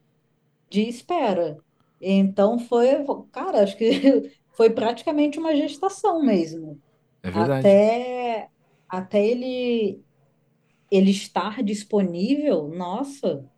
de 0.71 0.83
espera. 0.83 1.59
Então 2.01 2.59
foi, 2.59 2.89
cara, 3.33 3.63
acho 3.63 3.77
que 3.77 3.91
foi 4.53 4.71
praticamente 4.71 5.39
uma 5.39 5.57
gestação 5.57 6.23
mesmo. 6.23 6.81
É 7.23 7.31
verdade. 7.31 7.67
Até, 7.69 8.49
até 8.89 9.27
ele, 9.27 10.05
ele 10.91 11.11
estar 11.11 11.63
disponível, 11.63 12.69
nossa, 12.69 13.49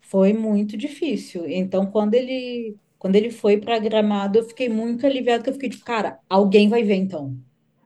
foi 0.00 0.32
muito 0.32 0.76
difícil. 0.76 1.48
Então, 1.48 1.86
quando 1.90 2.14
ele, 2.14 2.76
quando 3.02 3.16
ele 3.16 3.30
foi 3.32 3.56
para 3.58 3.80
Gramado, 3.80 4.38
eu 4.38 4.44
fiquei 4.44 4.68
muito 4.68 5.04
aliviada, 5.04 5.42
que 5.42 5.50
eu 5.50 5.54
fiquei 5.54 5.68
tipo, 5.70 5.84
cara, 5.84 6.20
alguém 6.30 6.68
vai 6.68 6.84
ver 6.84 6.94
então. 6.94 7.36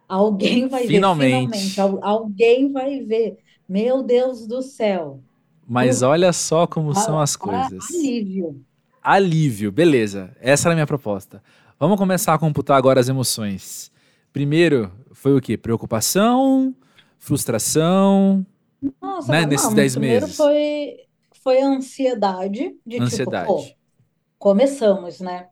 Alguém 0.08 0.68
vai 0.68 0.82
ver, 0.82 0.88
finalmente, 0.88 1.50
Finalmente. 1.50 1.80
al- 1.80 2.04
alguém 2.04 2.70
vai 2.70 3.00
ver. 3.00 3.38
Meu 3.68 4.02
Deus 4.02 4.46
do 4.46 4.60
céu. 4.62 5.22
Mas 5.66 6.02
O 6.02 6.08
olha 6.08 6.32
só 6.32 6.66
como 6.66 6.94
são 6.94 7.18
a- 7.18 7.22
as 7.22 7.34
a- 7.34 7.38
coisas. 7.38 7.84
alívio. 7.90 8.64
Alívio, 9.02 9.72
beleza. 9.72 10.36
Essa 10.40 10.68
era 10.68 10.74
a 10.74 10.76
minha 10.76 10.86
proposta. 10.86 11.42
Vamos 11.80 11.96
começar 11.98 12.34
a 12.34 12.38
computar 12.38 12.76
agora 12.76 13.00
as 13.00 13.08
emoções. 13.08 13.90
Primeiro, 14.32 14.92
foi 15.12 15.34
o 15.36 15.40
quê? 15.40 15.56
Preocupação, 15.56 16.74
frustração, 17.18 18.44
Nossa, 19.00 19.32
né? 19.32 19.38
cara, 19.38 19.46
Nesses 19.46 19.68
não, 19.68 19.74
10 19.74 19.96
primeiro 19.96 20.26
meses. 20.26 20.36
foi, 20.36 20.96
foi 21.42 21.60
a 21.62 21.68
ansiedade 21.68 22.76
de 22.86 23.00
tipo, 23.00 23.75
começamos, 24.38 25.20
né? 25.20 25.50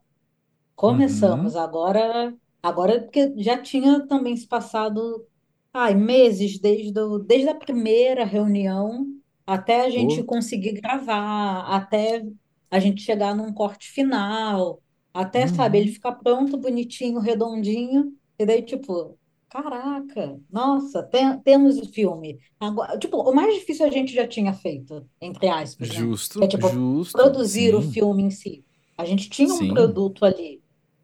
Uhum. 0.85 1.53
Começamos. 1.53 1.55
Agora, 1.55 2.35
agora 2.61 3.01
porque 3.01 3.33
já 3.41 3.61
tinha 3.61 4.05
também 4.07 4.35
se 4.37 4.47
passado, 4.47 5.27
ai, 5.73 5.95
meses 5.95 6.59
desde, 6.59 6.99
o, 6.99 7.19
desde 7.19 7.49
a 7.49 7.55
primeira 7.55 8.25
reunião 8.25 9.05
até 9.47 9.81
a 9.85 9.89
gente 9.89 10.23
conseguir 10.23 10.73
gravar, 10.81 11.61
até 11.67 12.23
a 12.71 12.79
gente 12.79 13.01
chegar 13.01 13.35
num 13.35 13.53
corte 13.53 13.89
final, 13.91 14.81
até, 15.13 15.47
sabe, 15.47 15.77
ele 15.79 15.87
Uhum. 15.87 15.93
ficar 15.93 16.13
pronto, 16.15 16.57
bonitinho, 16.57 17.19
redondinho, 17.19 18.13
e 18.39 18.45
daí, 18.45 18.61
tipo, 18.63 19.17
caraca, 19.49 20.39
nossa, 20.49 21.03
tem- 21.03 21.39
temos 21.41 21.77
o 21.77 21.85
filme. 21.91 22.37
Agora, 22.59 22.97
tipo, 22.99 23.17
o 23.17 23.33
mais 23.33 23.53
difícil 23.55 23.85
a 23.85 23.89
gente 23.91 24.13
já 24.13 24.27
tinha 24.27 24.53
feito, 24.53 25.07
entre 25.21 25.47
aspas, 25.47 25.91
né? 25.91 26.11
Que 26.39 26.45
é, 26.45 26.47
Justo, 26.47 26.47
tipo, 26.47 26.67
justo. 26.67 27.07
produzir 27.11 27.75
o 27.75 27.81
Sim, 27.81 27.81
filme 27.81 28.23
em 28.23 28.29
si. 28.31 28.64
A 28.97 29.05
gente 29.05 29.29
tinha 29.29 29.53
um 29.53 29.65
sim, 29.65 29.67
produto 29.67 30.25
ali. 30.25 30.63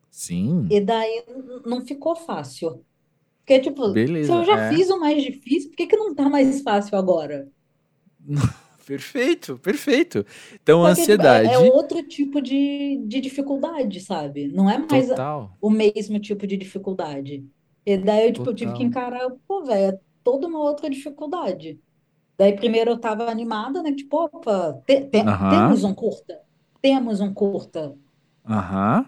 sim. 0.10 0.76
E 0.76 0.80
daí 0.82 1.24
não 1.66 1.82
ficou 1.86 2.16
fácil. 2.16 2.86
Porque, 3.40 3.60
tipo, 3.62 3.84
se 4.22 4.32
Beleza, 4.32 4.34
eu 4.34 4.46
já 4.46 4.58
é. 4.58 4.70
fiz 4.70 4.90
o 4.92 5.00
mais 5.00 5.24
difícil, 5.24 5.70
por 5.72 5.78
que 5.78 5.88
que 5.88 5.98
não 5.98 6.16
tá 6.16 6.30
mais 6.30 6.62
fácil 6.64 6.98
agora? 6.98 7.52
Perfeito, 8.86 9.58
perfeito. 9.60 10.26
Então, 10.62 10.84
Só 10.84 10.94
que, 10.94 11.08
tipo, 11.08 11.22
é, 11.24 11.54
é 11.54 11.58
ansiedade 11.58 11.60
outro 11.60 12.02
tipo 12.08 12.42
de, 12.42 12.98
de 13.08 13.22
dificuldade, 13.22 14.02
sabe? 14.02 14.48
Não 14.48 14.70
é 14.70 14.78
mais 14.78 15.08
total, 15.08 15.50
o 15.60 15.70
mesmo 15.70 16.20
tipo 16.20 16.48
de 16.48 16.58
dificuldade. 16.58 17.48
E 17.86 17.98
daí 17.98 18.28
eu, 18.28 18.34
tipo, 18.34 18.50
eu 18.50 18.56
tive 18.56 18.74
que 18.74 18.84
encarar, 18.84 19.30
pô, 19.48 19.64
velho, 19.64 19.96
é 19.96 20.00
toda 20.24 20.48
uma 20.48 20.60
outra 20.60 20.90
dificuldade. 20.90 21.80
Daí 22.38 22.56
primeiro 22.56 22.92
eu 22.92 23.00
tava 23.00 23.30
animada, 23.30 23.84
né? 23.84 23.94
Tipo, 23.96 24.26
opa, 24.26 24.74
te- 24.88 25.08
te- 25.10 25.38
temos 25.50 25.84
um 25.84 25.96
curta. 25.96 26.40
Temos 26.82 27.20
um 27.22 27.34
curta. 27.34 27.98
aham. 28.46 29.06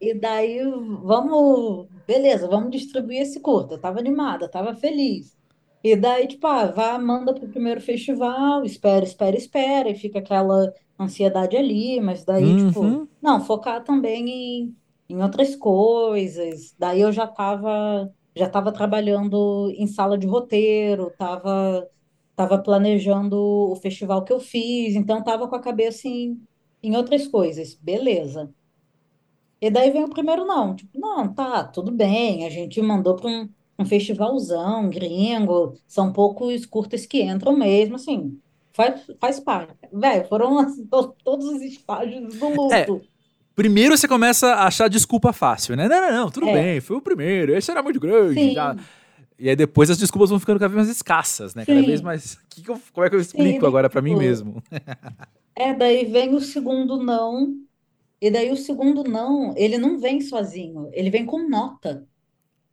E 0.00 0.14
daí, 0.14 0.60
vamos, 1.02 1.88
beleza, 2.06 2.48
vamos 2.48 2.70
distribuir 2.70 3.20
esse 3.22 3.40
curta. 3.40 3.74
Eu 3.74 3.80
tava 3.80 3.98
animada, 3.98 4.48
tava 4.50 4.74
feliz. 4.74 5.36
E 5.82 5.94
daí, 5.96 6.26
tipo, 6.28 6.46
ah, 6.46 6.66
vá, 6.66 6.98
manda 6.98 7.34
pro 7.34 7.48
primeiro 7.48 7.80
festival, 7.80 8.64
espera, 8.64 9.04
espera, 9.04 9.36
espera, 9.36 9.90
e 9.90 9.94
fica 9.94 10.18
aquela 10.18 10.72
ansiedade 10.98 11.56
ali, 11.56 12.00
mas 12.00 12.24
daí, 12.24 12.54
tipo, 12.56 12.98
Uhum. 12.98 13.08
não, 13.20 13.40
focar 13.44 13.82
também 13.84 14.28
em, 14.28 14.76
em 15.08 15.22
outras 15.22 15.54
coisas. 15.56 16.74
Daí 16.78 17.00
eu 17.00 17.12
já 17.12 17.26
tava, 17.26 18.10
já 18.36 18.48
tava 18.48 18.72
trabalhando 18.72 19.70
em 19.76 19.86
sala 19.86 20.16
de 20.18 20.26
roteiro, 20.26 21.10
tava, 21.16 21.86
tava 22.36 22.58
planejando 22.62 23.36
o 23.38 23.76
festival 23.76 24.24
que 24.24 24.32
eu 24.32 24.40
fiz, 24.40 24.94
então 24.94 25.22
tava 25.22 25.48
com 25.48 25.56
a 25.56 25.60
cabeça 25.62 26.08
em, 26.08 26.42
em 26.82 26.96
outras 26.96 27.26
coisas. 27.26 27.74
Beleza. 27.74 28.50
E 29.60 29.70
daí 29.70 29.90
vem 29.90 30.04
o 30.04 30.08
primeiro 30.08 30.44
não. 30.44 30.74
Tipo, 30.74 30.98
não, 30.98 31.32
tá, 31.32 31.64
tudo 31.64 31.90
bem. 31.90 32.46
A 32.46 32.50
gente 32.50 32.80
mandou 32.80 33.14
para 33.16 33.28
um, 33.28 33.48
um 33.78 33.84
festivalzão 33.84 34.88
gringo. 34.88 35.74
São 35.86 36.12
poucos 36.12 36.64
curtas 36.64 37.04
que 37.04 37.22
entram 37.22 37.56
mesmo, 37.56 37.96
assim. 37.96 38.38
Faz, 38.72 39.02
faz 39.20 39.40
parte. 39.40 39.74
Velho, 39.92 40.26
foram 40.28 40.58
assim, 40.58 40.86
to- 40.86 41.14
todos 41.22 41.46
os 41.46 41.60
estágios 41.60 42.34
do 42.38 42.46
É, 42.72 42.86
luto. 42.86 43.02
Primeiro 43.54 43.96
você 43.98 44.08
começa 44.08 44.54
a 44.54 44.66
achar 44.66 44.88
desculpa 44.88 45.32
fácil, 45.32 45.76
né? 45.76 45.86
Não, 45.88 46.00
não, 46.00 46.12
não, 46.12 46.30
tudo 46.30 46.48
é. 46.48 46.52
bem, 46.52 46.80
foi 46.80 46.96
o 46.96 47.02
primeiro, 47.02 47.54
esse 47.54 47.70
era 47.70 47.82
muito 47.82 48.00
grande. 48.00 48.54
Já. 48.54 48.74
E 49.38 49.48
aí 49.50 49.56
depois 49.56 49.90
as 49.90 49.98
desculpas 49.98 50.30
vão 50.30 50.38
ficando 50.38 50.58
cada 50.58 50.68
vez 50.72 50.86
mais 50.86 50.96
escassas, 50.96 51.54
né? 51.54 51.64
Sim. 51.64 51.74
Cada 51.74 51.86
vez 51.86 52.00
mais. 52.00 52.38
Que 52.48 52.62
que 52.62 52.70
eu, 52.70 52.80
como 52.92 53.06
é 53.06 53.10
que 53.10 53.16
eu 53.16 53.20
explico 53.20 53.60
Sim, 53.60 53.66
agora 53.66 53.90
para 53.90 54.00
mim 54.00 54.10
tipo, 54.10 54.20
mesmo? 54.20 54.62
é, 55.54 55.74
daí 55.74 56.04
vem 56.04 56.34
o 56.34 56.40
segundo 56.40 57.02
não. 57.02 57.54
E 58.20 58.30
daí 58.30 58.50
o 58.50 58.56
segundo 58.56 59.02
não, 59.02 59.56
ele 59.56 59.78
não 59.78 59.98
vem 59.98 60.20
sozinho, 60.20 60.90
ele 60.92 61.08
vem 61.08 61.24
com 61.24 61.48
nota. 61.48 62.06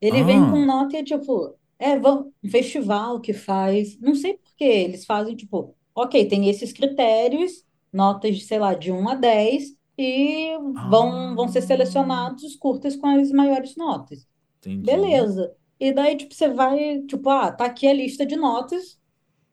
Ele 0.01 0.19
ah. 0.19 0.23
vem 0.23 0.39
com 0.39 0.65
nota 0.65 0.95
e 0.97 0.99
é 0.99 1.03
tipo, 1.03 1.55
é, 1.79 1.97
vamos, 1.97 2.33
um 2.43 2.49
festival 2.49 3.21
que 3.21 3.33
faz. 3.33 3.97
Não 3.99 4.13
sei 4.13 4.33
por 4.33 4.55
que 4.55 4.65
eles 4.65 5.05
fazem, 5.05 5.35
tipo, 5.35 5.73
ok, 5.95 6.27
tem 6.27 6.49
esses 6.49 6.73
critérios, 6.73 7.63
notas 7.91 8.35
de, 8.35 8.43
sei 8.43 8.59
lá, 8.59 8.73
de 8.73 8.91
1 8.91 9.09
a 9.09 9.15
10, 9.15 9.77
e 9.97 10.51
vão, 10.89 11.35
vão 11.35 11.47
ser 11.47 11.61
selecionados 11.61 12.43
os 12.43 12.55
curtas 12.55 12.95
com 12.95 13.07
as 13.07 13.31
maiores 13.31 13.75
notas. 13.75 14.27
Entendi. 14.59 14.83
Beleza. 14.83 15.55
E 15.79 15.91
daí, 15.91 16.17
tipo, 16.17 16.33
você 16.33 16.49
vai, 16.49 17.01
tipo, 17.03 17.29
ah, 17.29 17.51
tá 17.51 17.65
aqui 17.65 17.87
a 17.87 17.93
lista 17.93 18.25
de 18.25 18.35
notas, 18.35 18.99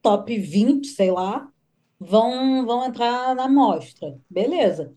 top 0.03 0.37
20, 0.37 0.89
sei 0.89 1.11
lá, 1.11 1.51
vão, 1.99 2.64
vão 2.66 2.84
entrar 2.84 3.34
na 3.34 3.45
amostra. 3.45 4.18
Beleza. 4.28 4.95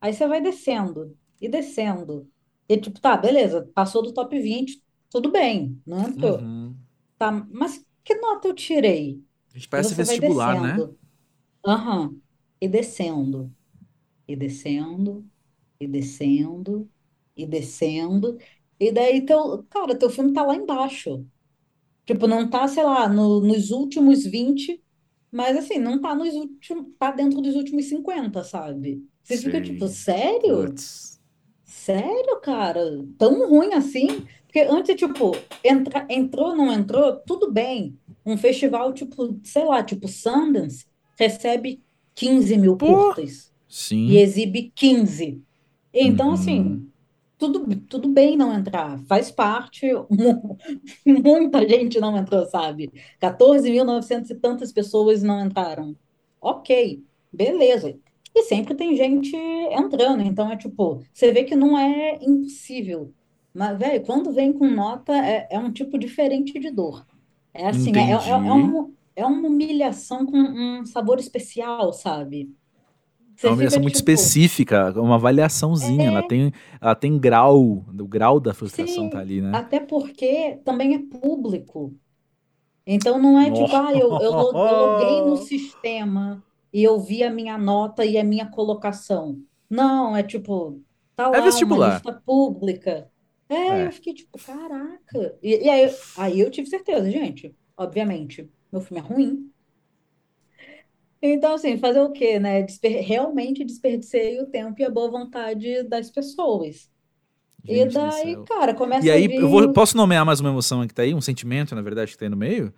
Aí 0.00 0.12
você 0.12 0.26
vai 0.26 0.40
descendo 0.40 1.16
e 1.40 1.48
descendo. 1.48 2.28
E 2.68 2.76
tipo, 2.76 3.00
tá, 3.00 3.16
beleza, 3.16 3.68
passou 3.74 4.02
do 4.02 4.12
top 4.12 4.38
20, 4.40 4.82
tudo 5.10 5.30
bem, 5.30 5.80
não 5.86 6.08
entrou. 6.08 6.38
Uhum. 6.38 6.74
Tá, 7.18 7.30
mas 7.50 7.84
que 8.04 8.14
nota 8.14 8.48
eu 8.48 8.54
tirei? 8.54 9.22
A 9.50 9.58
gente 9.58 9.68
parece 9.68 9.94
vestibular, 9.94 10.60
né? 10.60 10.88
Aham. 11.64 12.08
Uhum. 12.08 12.20
E 12.60 12.68
descendo 12.68 13.52
e 14.26 14.36
descendo, 14.36 15.24
e 15.80 15.86
descendo, 15.86 16.90
e 17.36 17.46
descendo. 17.46 18.38
E 18.78 18.92
daí, 18.92 19.24
teu, 19.24 19.64
cara, 19.70 19.96
teu 19.96 20.10
filme 20.10 20.32
tá 20.32 20.44
lá 20.44 20.54
embaixo. 20.56 21.26
Tipo, 22.06 22.26
não 22.26 22.48
tá, 22.48 22.66
sei 22.68 22.84
lá, 22.84 23.08
no, 23.08 23.40
nos 23.40 23.70
últimos 23.70 24.24
20, 24.24 24.82
mas 25.32 25.56
assim, 25.56 25.78
não 25.78 25.98
tá 25.98 26.14
nos 26.14 26.34
últimos, 26.34 26.86
tá 26.98 27.10
dentro 27.10 27.40
dos 27.40 27.56
últimos 27.56 27.86
50, 27.86 28.44
sabe? 28.44 29.02
Você 29.22 29.38
fica 29.38 29.60
tipo, 29.60 29.88
sério? 29.88 30.66
Puts. 30.66 31.20
Sério, 31.64 32.38
cara? 32.42 33.04
Tão 33.16 33.48
ruim 33.48 33.72
assim? 33.72 34.26
Porque 34.44 34.60
antes, 34.60 34.94
tipo, 34.94 35.34
entra, 35.64 36.06
entrou, 36.10 36.54
não 36.54 36.70
entrou, 36.70 37.16
tudo 37.26 37.50
bem. 37.50 37.98
Um 38.26 38.36
festival, 38.36 38.92
tipo, 38.92 39.40
sei 39.42 39.64
lá, 39.64 39.82
tipo 39.82 40.06
Sundance, 40.06 40.84
recebe 41.18 41.82
15 42.14 42.58
mil 42.58 42.76
Pô. 42.76 42.86
curtas. 42.86 43.50
Sim. 43.72 44.08
e 44.08 44.18
exibe 44.18 44.70
15. 44.74 45.42
Então, 45.94 46.28
uhum. 46.28 46.32
assim, 46.34 46.91
tudo, 47.42 47.76
tudo 47.88 48.08
bem 48.08 48.36
não 48.36 48.54
entrar, 48.54 48.98
faz 49.06 49.30
parte, 49.30 49.88
muita 51.04 51.68
gente 51.68 51.98
não 51.98 52.16
entrou, 52.16 52.46
sabe? 52.46 52.92
14.900 53.20 54.30
e 54.30 54.34
tantas 54.36 54.72
pessoas 54.72 55.24
não 55.24 55.44
entraram. 55.44 55.96
Ok, 56.40 57.02
beleza. 57.32 57.98
E 58.32 58.44
sempre 58.44 58.74
tem 58.76 58.96
gente 58.96 59.34
entrando, 59.36 60.22
então 60.22 60.52
é 60.52 60.56
tipo, 60.56 61.02
você 61.12 61.32
vê 61.32 61.42
que 61.42 61.56
não 61.56 61.76
é 61.76 62.18
impossível. 62.22 63.12
Mas, 63.52 63.76
velho, 63.76 64.04
quando 64.06 64.32
vem 64.32 64.52
com 64.52 64.66
nota, 64.68 65.12
é, 65.12 65.48
é 65.50 65.58
um 65.58 65.72
tipo 65.72 65.98
diferente 65.98 66.58
de 66.58 66.70
dor. 66.70 67.04
É 67.52 67.68
assim, 67.68 67.92
é, 67.96 68.12
é, 68.12 68.30
é, 68.30 68.34
uma, 68.36 68.90
é 69.16 69.26
uma 69.26 69.48
humilhação 69.48 70.24
com 70.24 70.38
um 70.38 70.86
sabor 70.86 71.18
especial, 71.18 71.92
sabe? 71.92 72.54
É 73.46 73.48
uma 73.48 73.54
avaliação 73.54 73.82
muito 73.82 73.96
tipo, 73.96 74.10
específica, 74.10 75.00
uma 75.00 75.14
avaliaçãozinha. 75.14 76.04
É... 76.04 76.06
Ela, 76.06 76.22
tem, 76.26 76.52
ela 76.80 76.94
tem 76.94 77.18
grau, 77.18 77.60
o 77.60 78.06
grau 78.06 78.40
da 78.40 78.54
frustração 78.54 79.04
Sim, 79.04 79.10
tá 79.10 79.18
ali, 79.18 79.40
né? 79.40 79.52
Até 79.54 79.80
porque 79.80 80.58
também 80.64 80.94
é 80.94 80.98
público. 80.98 81.94
Então 82.86 83.20
não 83.20 83.40
é 83.40 83.50
tipo, 83.50 83.74
ah, 83.76 83.92
eu, 83.92 84.10
eu, 84.20 84.20
eu 84.20 84.32
loguei 84.32 85.20
no 85.22 85.36
sistema 85.36 86.42
e 86.72 86.82
eu 86.82 86.98
vi 86.98 87.22
a 87.22 87.30
minha 87.30 87.56
nota 87.56 88.04
e 88.04 88.18
a 88.18 88.24
minha 88.24 88.46
colocação. 88.46 89.38
Não, 89.70 90.16
é 90.16 90.22
tipo, 90.22 90.80
tá 91.14 91.24
é 91.24 91.28
lá 91.28 91.38
é 91.38 91.40
vestibular. 91.42 91.86
uma 91.86 91.94
lista 91.94 92.22
pública. 92.24 93.10
É, 93.48 93.54
é, 93.54 93.86
eu 93.86 93.92
fiquei 93.92 94.14
tipo, 94.14 94.38
caraca. 94.38 95.38
E, 95.42 95.64
e 95.64 95.68
aí, 95.68 95.94
aí 96.16 96.40
eu 96.40 96.50
tive 96.50 96.68
certeza, 96.68 97.10
gente, 97.10 97.54
obviamente, 97.76 98.50
meu 98.72 98.80
filme 98.80 99.00
é 99.00 99.06
ruim, 99.06 99.51
então, 101.22 101.54
assim, 101.54 101.78
fazer 101.78 102.00
o 102.00 102.12
quê, 102.12 102.38
né? 102.38 102.62
Desper 102.62 103.02
realmente 103.06 103.64
desperdicei 103.64 104.40
o 104.40 104.46
tempo 104.50 104.80
e 104.80 104.84
a 104.84 104.90
boa 104.90 105.10
vontade 105.10 105.82
das 105.84 106.10
pessoas. 106.10 106.90
E 107.68 107.86
Gente 107.86 107.98
do 107.98 108.10
daí, 108.10 108.42
cara, 108.44 108.74
começa 108.74 108.96
E 109.00 109.10
aí, 109.10 109.28
vir. 109.28 109.36
eu 109.36 109.48
vou- 109.48 109.68
posso 109.68 109.96
nomear 109.96 110.24
mais 110.24 110.40
uma 110.40 110.50
emoção 110.50 110.86
que 110.86 110.94
tá 110.94 111.02
aí? 111.02 111.14
Um 111.14 111.20
sentimento, 111.20 111.74
na 111.74 111.82
verdade, 111.82 112.12
que 112.12 112.18
tá 112.18 112.24
aí 112.26 112.28
no 112.30 112.36
meio? 112.36 112.72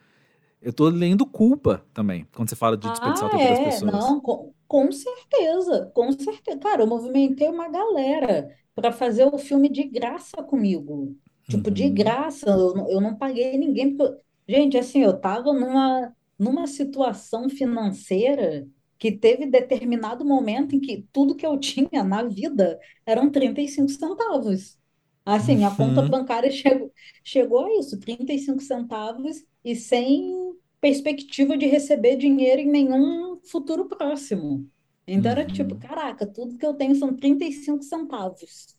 Eu 0.62 0.72
tô 0.72 0.88
lendo 0.88 1.26
culpa 1.26 1.84
também, 1.95 2.26
quando 2.34 2.51
você 2.51 2.57
fala 2.57 2.76
de 2.76 2.90
desperdiçar 2.90 3.26
o 3.28 3.30
Ah, 3.30 3.32
tempo 3.32 3.47
das 3.49 3.61
é, 3.61 3.61
pessoas. 3.61 3.80
não, 3.80 4.20
com, 4.20 4.55
com 4.68 4.92
certeza, 4.92 5.90
com 5.95 6.12
certeza. 6.12 6.59
Cara, 6.59 6.82
eu 6.82 6.86
movimentei 6.86 7.49
uma 7.49 7.68
galera 7.68 8.55
para 8.74 8.92
fazer 8.92 9.24
o 9.26 9.38
filme 9.38 9.68
de 9.70 9.84
graça 9.84 10.42
comigo. 10.42 11.16
Tipo, 11.49 11.70
de 11.70 11.88
Uhum. 11.88 11.90
graça, 11.90 12.49
eu, 12.51 12.74
não- 12.74 12.90
eu 12.90 13.01
não 13.01 13.16
paguei 13.16 13.57
ninguém. 13.59 13.97
Porque, 13.97 14.20
gente, 14.49 14.76
assim, 14.76 15.03
eu 15.03 15.18
tava 15.18 15.53
numa, 15.53 16.14
numa 16.39 16.66
situação 16.66 17.49
financeira 17.49 18.66
que 18.99 19.12
teve 19.12 19.47
determinado 19.47 20.24
momento 20.24 20.74
em 20.74 20.80
que 20.80 21.07
tudo 21.12 21.35
que 21.37 21.47
eu 21.47 21.59
tinha 21.59 22.03
na 22.05 22.22
vida 22.24 22.78
eram 23.07 23.30
35 23.30 23.89
centavos. 23.91 24.78
Assim, 25.24 25.64
a 25.64 25.70
conta 25.74 26.03
Uhum. 26.03 26.11
bancária 26.11 26.51
chegou, 26.51 26.93
chegou 27.24 27.64
a 27.66 27.78
isso, 27.78 27.99
35 27.99 28.61
centavos 28.62 29.37
e 29.64 29.74
sem 29.74 30.55
perspectiva 30.80 31.57
de 31.57 31.66
receber 31.66 32.16
dinheiro 32.16 32.61
em 32.61 32.68
nenhum 32.70 33.41
futuro 33.51 33.89
próximo. 33.89 34.68
Então 35.07 35.30
era 35.32 35.45
tipo, 35.47 35.74
Uhum. 35.74 35.78
caraca, 35.78 36.26
tudo 36.26 36.59
que 36.59 36.66
eu 36.66 36.74
tenho 36.74 36.95
são 36.95 37.14
35 37.16 37.82
centavos. 37.82 38.76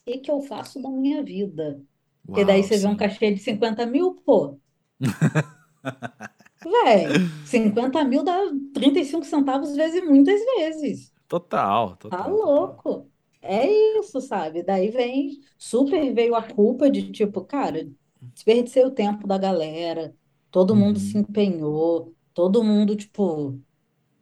O 0.00 0.10
que 0.10 0.18
que 0.18 0.30
eu 0.30 0.40
faço 0.42 0.82
da 0.82 0.90
minha 0.90 1.22
vida? 1.22 1.80
Porque 2.26 2.44
daí 2.44 2.62
Uau, 2.62 2.64
você 2.64 2.78
vê 2.78 2.86
um 2.88 2.96
cachê 2.96 3.32
de 3.32 3.40
50 3.40 3.86
mil, 3.86 4.14
pô, 4.24 4.58
Véi, 6.64 7.30
50 7.44 8.04
mil 8.04 8.22
dá 8.24 8.36
35 8.74 9.24
centavos 9.24 9.74
vezes 9.76 10.04
muitas 10.04 10.40
vezes. 10.56 11.12
Total, 11.26 11.96
Tá 12.08 12.26
total, 12.26 12.36
total. 12.38 12.84
louco. 12.86 13.10
É 13.40 13.66
isso, 13.98 14.20
sabe? 14.20 14.62
Daí 14.62 14.90
vem, 14.90 15.40
super 15.58 16.12
veio 16.14 16.34
a 16.34 16.42
culpa 16.42 16.90
de 16.90 17.10
tipo, 17.12 17.44
cara, 17.44 17.88
desperdicei 18.34 18.84
o 18.84 18.90
tempo 18.90 19.26
da 19.26 19.38
galera, 19.38 20.16
todo 20.50 20.74
mundo 20.74 20.98
se 20.98 21.16
Uhum. 21.16 21.18
empenhou, 21.18 22.16
todo 22.34 22.64
mundo, 22.64 22.96
tipo, 22.96 23.60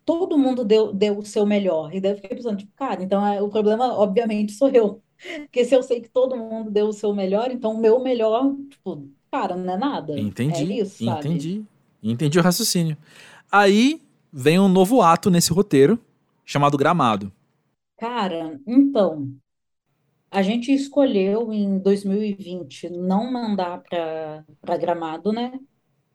todo 0.04 0.38
mundo 0.38 0.64
deu, 0.64 0.92
deu 0.92 1.18
o 1.18 1.26
seu 1.26 1.46
melhor. 1.46 1.94
E 1.94 2.00
daí 2.00 2.12
eu 2.12 2.16
fiquei 2.16 2.36
pensando, 2.36 2.58
tipo, 2.58 2.72
cara, 2.76 3.02
então 3.02 3.26
é, 3.26 3.42
o 3.42 3.50
problema, 3.50 3.94
obviamente, 3.98 4.52
sou 4.52 4.70
eu. 4.70 5.02
Porque 5.46 5.64
se 5.64 5.74
eu 5.74 5.82
sei 5.82 6.00
que 6.02 6.08
todo 6.10 6.36
mundo 6.36 6.70
deu 6.70 6.88
o 6.88 6.92
seu 6.92 7.14
melhor, 7.14 7.50
então 7.50 7.72
o 7.74 7.78
meu 7.80 8.00
melhor, 8.00 8.54
tipo, 8.70 9.10
cara, 9.30 9.56
não 9.56 9.74
é 9.74 9.76
nada. 9.78 10.30
É 10.48 10.62
Entendi, 10.62 10.64
isso, 10.64 11.02
sabe? 11.04 11.50
entendi. 11.52 11.64
Entendi 12.12 12.38
o 12.38 12.42
raciocínio. 12.42 12.96
Aí 13.50 14.00
vem 14.32 14.58
um 14.58 14.68
novo 14.68 15.02
ato 15.02 15.30
nesse 15.30 15.52
roteiro, 15.52 15.98
chamado 16.44 16.76
Gramado. 16.76 17.32
Cara, 17.98 18.60
então, 18.66 19.38
a 20.30 20.42
gente 20.42 20.72
escolheu 20.72 21.52
em 21.52 21.78
2020 21.78 22.90
não 22.90 23.30
mandar 23.32 23.82
para 23.82 24.76
Gramado, 24.78 25.32
né? 25.32 25.58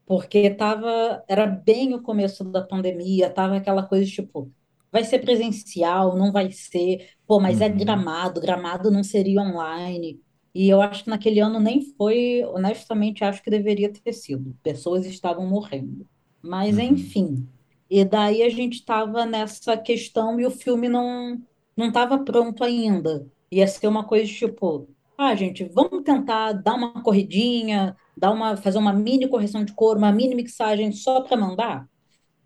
Porque 0.06 0.50
tava, 0.52 1.24
era 1.28 1.48
bem 1.48 1.94
o 1.96 2.02
começo 2.04 2.44
da 2.46 2.64
pandemia, 2.66 3.30
tava 3.32 3.58
aquela 3.58 3.84
coisa 3.88 4.10
tipo, 4.10 4.52
vai 4.92 5.04
ser 5.06 5.20
presencial, 5.20 6.18
não 6.18 6.32
vai 6.32 6.52
ser, 6.52 7.12
pô, 7.28 7.40
mas 7.40 7.62
é 7.62 7.70
Uhum, 7.70 7.70
Gramado, 7.70 8.42
Gramado 8.42 8.92
não 8.92 9.04
seria 9.04 9.42
online. 9.42 10.22
E 10.54 10.70
eu 10.70 10.82
acho 10.82 11.06
que 11.06 11.10
naquele 11.10 11.40
ano 11.40 11.60
nem 11.60 11.82
foi, 11.82 12.44
honestamente, 12.46 13.24
acho 13.24 13.42
que 13.42 13.50
deveria 13.50 13.92
ter 13.92 14.14
sido. 14.14 14.56
Pessoas 14.62 15.06
estavam 15.06 15.46
morrendo. 15.48 16.06
Mas 16.42 16.78
uhum, 16.78 16.84
enfim. 16.84 17.48
E 17.90 18.04
daí 18.04 18.44
a 18.44 18.50
gente 18.50 18.76
estava 18.76 19.26
nessa 19.26 19.78
questão 19.78 20.40
e 20.40 20.46
o 20.46 20.52
filme 20.52 20.90
não 20.90 21.42
não 21.76 21.88
estava 21.88 22.20
pronto 22.20 22.64
ainda. 22.64 23.28
Ia 23.52 23.68
ser 23.68 23.88
uma 23.88 24.04
coisa 24.06 24.32
tipo, 24.32 24.88
ah, 25.18 25.36
gente, 25.36 25.64
vamos 25.66 26.04
tentar 26.04 26.54
dar 26.54 26.76
uma 26.76 27.02
corridinha, 27.02 27.96
dar 28.16 28.32
uma, 28.32 28.58
fazer 28.58 28.78
uma 28.78 28.94
mini 28.94 29.28
correção 29.28 29.64
de 29.66 29.74
cor, 29.74 29.98
uma 29.98 30.12
mini 30.12 30.36
mixagem 30.36 30.92
só 30.92 31.22
para 31.22 31.38
mandar. 31.38 31.90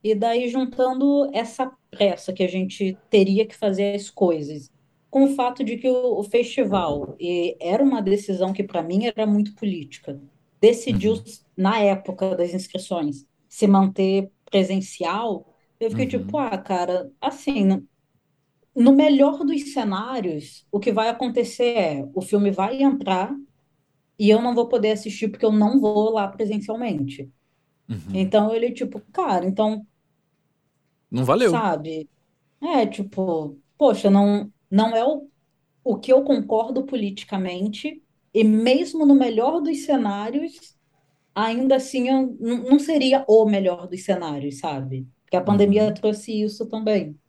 E 0.03 0.13
daí 0.15 0.47
juntando 0.49 1.29
essa 1.33 1.71
pressa 1.89 2.31
que 2.33 2.43
a 2.43 2.47
gente 2.47 2.97
teria 3.09 3.45
que 3.45 3.55
fazer 3.55 3.95
as 3.95 4.09
coisas, 4.09 4.71
com 5.15 5.23
o 5.23 5.33
fato 5.33 5.63
de 5.63 5.77
que 5.77 5.87
o, 5.87 6.19
o 6.19 6.23
festival 6.25 7.15
e 7.17 7.55
era 7.61 7.81
uma 7.81 8.01
decisão 8.01 8.51
que 8.51 8.61
para 8.61 8.83
mim 8.83 9.05
era 9.05 9.25
muito 9.25 9.55
política, 9.55 10.21
decidiu 10.59 11.13
uhum, 11.13 11.23
na 11.55 11.79
época 11.79 12.35
das 12.35 12.53
inscrições 12.53 13.25
se 13.47 13.65
manter 13.65 14.29
presencial, 14.51 15.55
eu 15.79 15.89
fiquei 15.89 16.05
tipo, 16.05 16.35
uhum. 16.35 16.43
ah, 16.43 16.57
cara, 16.57 17.09
assim, 17.21 17.87
no 18.75 18.93
melhor 18.93 19.45
dos 19.45 19.71
cenários, 19.71 20.67
o 20.69 20.81
que 20.81 20.91
vai 20.91 21.07
acontecer 21.07 21.77
é 21.77 22.09
o 22.13 22.21
filme 22.21 22.51
vai 22.51 22.83
entrar 22.83 23.33
e 24.19 24.29
eu 24.29 24.41
não 24.41 24.53
vou 24.53 24.67
poder 24.67 24.91
assistir 24.91 25.29
porque 25.29 25.45
eu 25.45 25.53
não 25.53 25.79
vou 25.79 26.11
lá 26.11 26.27
presencialmente. 26.27 27.31
Uhum. 27.87 27.99
Então 28.13 28.53
ele, 28.53 28.69
tipo, 28.73 28.99
cara, 29.13 29.45
então, 29.45 29.87
Não 31.09 31.23
valeu. 31.23 31.51
sabe? 31.51 32.09
É, 32.61 32.85
tipo, 32.85 33.57
poxa, 33.77 34.09
não, 34.09 34.51
não 34.69 34.95
é 34.95 35.05
o, 35.05 35.29
o 35.83 35.97
que 35.99 36.13
eu 36.13 36.23
concordo 36.23 36.85
politicamente, 36.85 38.03
e 38.33 38.43
mesmo 38.43 39.05
no 39.05 39.15
melhor 39.15 39.61
dos 39.61 39.85
cenários, 39.85 40.75
ainda 41.35 41.75
assim 41.77 42.09
eu, 42.09 42.37
não 42.39 42.79
seria 42.79 43.25
o 43.27 43.45
melhor 43.45 43.87
dos 43.87 44.03
cenários, 44.05 44.59
sabe? 44.59 45.07
Porque 45.25 45.37
a 45.37 45.41
pandemia 45.41 45.85
Uhum. 45.85 45.93
trouxe 45.93 46.33
isso 46.43 46.67
também. 46.69 47.19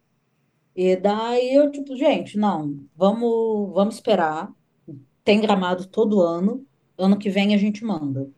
E 0.74 0.96
daí 0.96 1.54
eu, 1.54 1.70
tipo, 1.70 1.96
gente, 1.96 2.36
não, 2.38 2.86
vamos, 2.94 3.72
vamos 3.74 3.94
esperar. 3.96 4.54
Tem 5.24 5.40
Gramado 5.40 5.88
todo 5.88 6.22
ano. 6.22 6.66
Ano 6.98 7.18
que 7.18 7.30
vem 7.30 7.54
a 7.54 7.58
gente 7.58 7.84
manda. 7.84 8.30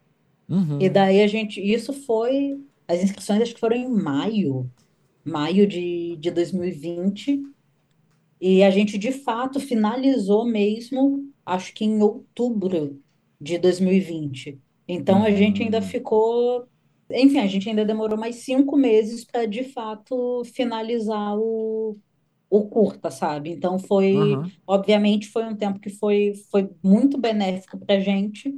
E 0.78 0.88
Uhum. 0.88 0.90
daí 0.90 1.22
a 1.22 1.26
gente. 1.26 1.61
Isso 1.61 1.92
foi. 1.92 2.64
As 2.88 3.03
inscrições 3.03 3.42
acho 3.42 3.55
que 3.55 3.61
foram 3.61 3.76
em 3.76 3.88
maio, 3.90 4.70
maio 5.24 5.66
de, 5.66 6.16
de 6.18 6.30
2020. 6.30 7.42
E 8.41 8.62
a 8.62 8.70
gente, 8.70 8.97
de 8.99 9.12
fato, 9.12 9.59
finalizou 9.61 10.45
mesmo, 10.47 11.32
acho 11.45 11.72
que 11.74 11.84
em 11.84 12.03
outubro 12.03 13.03
de 13.41 13.59
2020. 13.59 14.61
Então 14.86 15.24
a 15.24 15.30
gente 15.30 15.62
ainda 15.62 15.80
Uhum. 15.80 15.82
ficou. 15.82 16.66
Enfim, 17.11 17.39
a 17.39 17.47
gente 17.47 17.68
ainda 17.68 17.84
demorou 17.84 18.18
mais 18.18 18.36
cinco 18.36 18.76
meses 18.76 19.24
para, 19.24 19.47
de 19.47 19.64
fato, 19.64 20.43
finalizar 20.55 21.36
o, 21.39 21.99
o 22.51 22.68
curta, 22.68 23.11
sabe? 23.11 23.51
Então 23.51 23.78
foi, 23.78 24.41
Aham. 24.41 24.53
obviamente, 24.66 25.28
foi 25.28 25.45
um 25.45 25.57
tempo 25.57 25.80
que 25.80 25.91
foi, 25.91 26.34
foi 26.51 26.70
muito 26.82 27.18
benéfico 27.18 27.78
para 27.78 27.97
a 27.97 28.01
gente, 28.01 28.53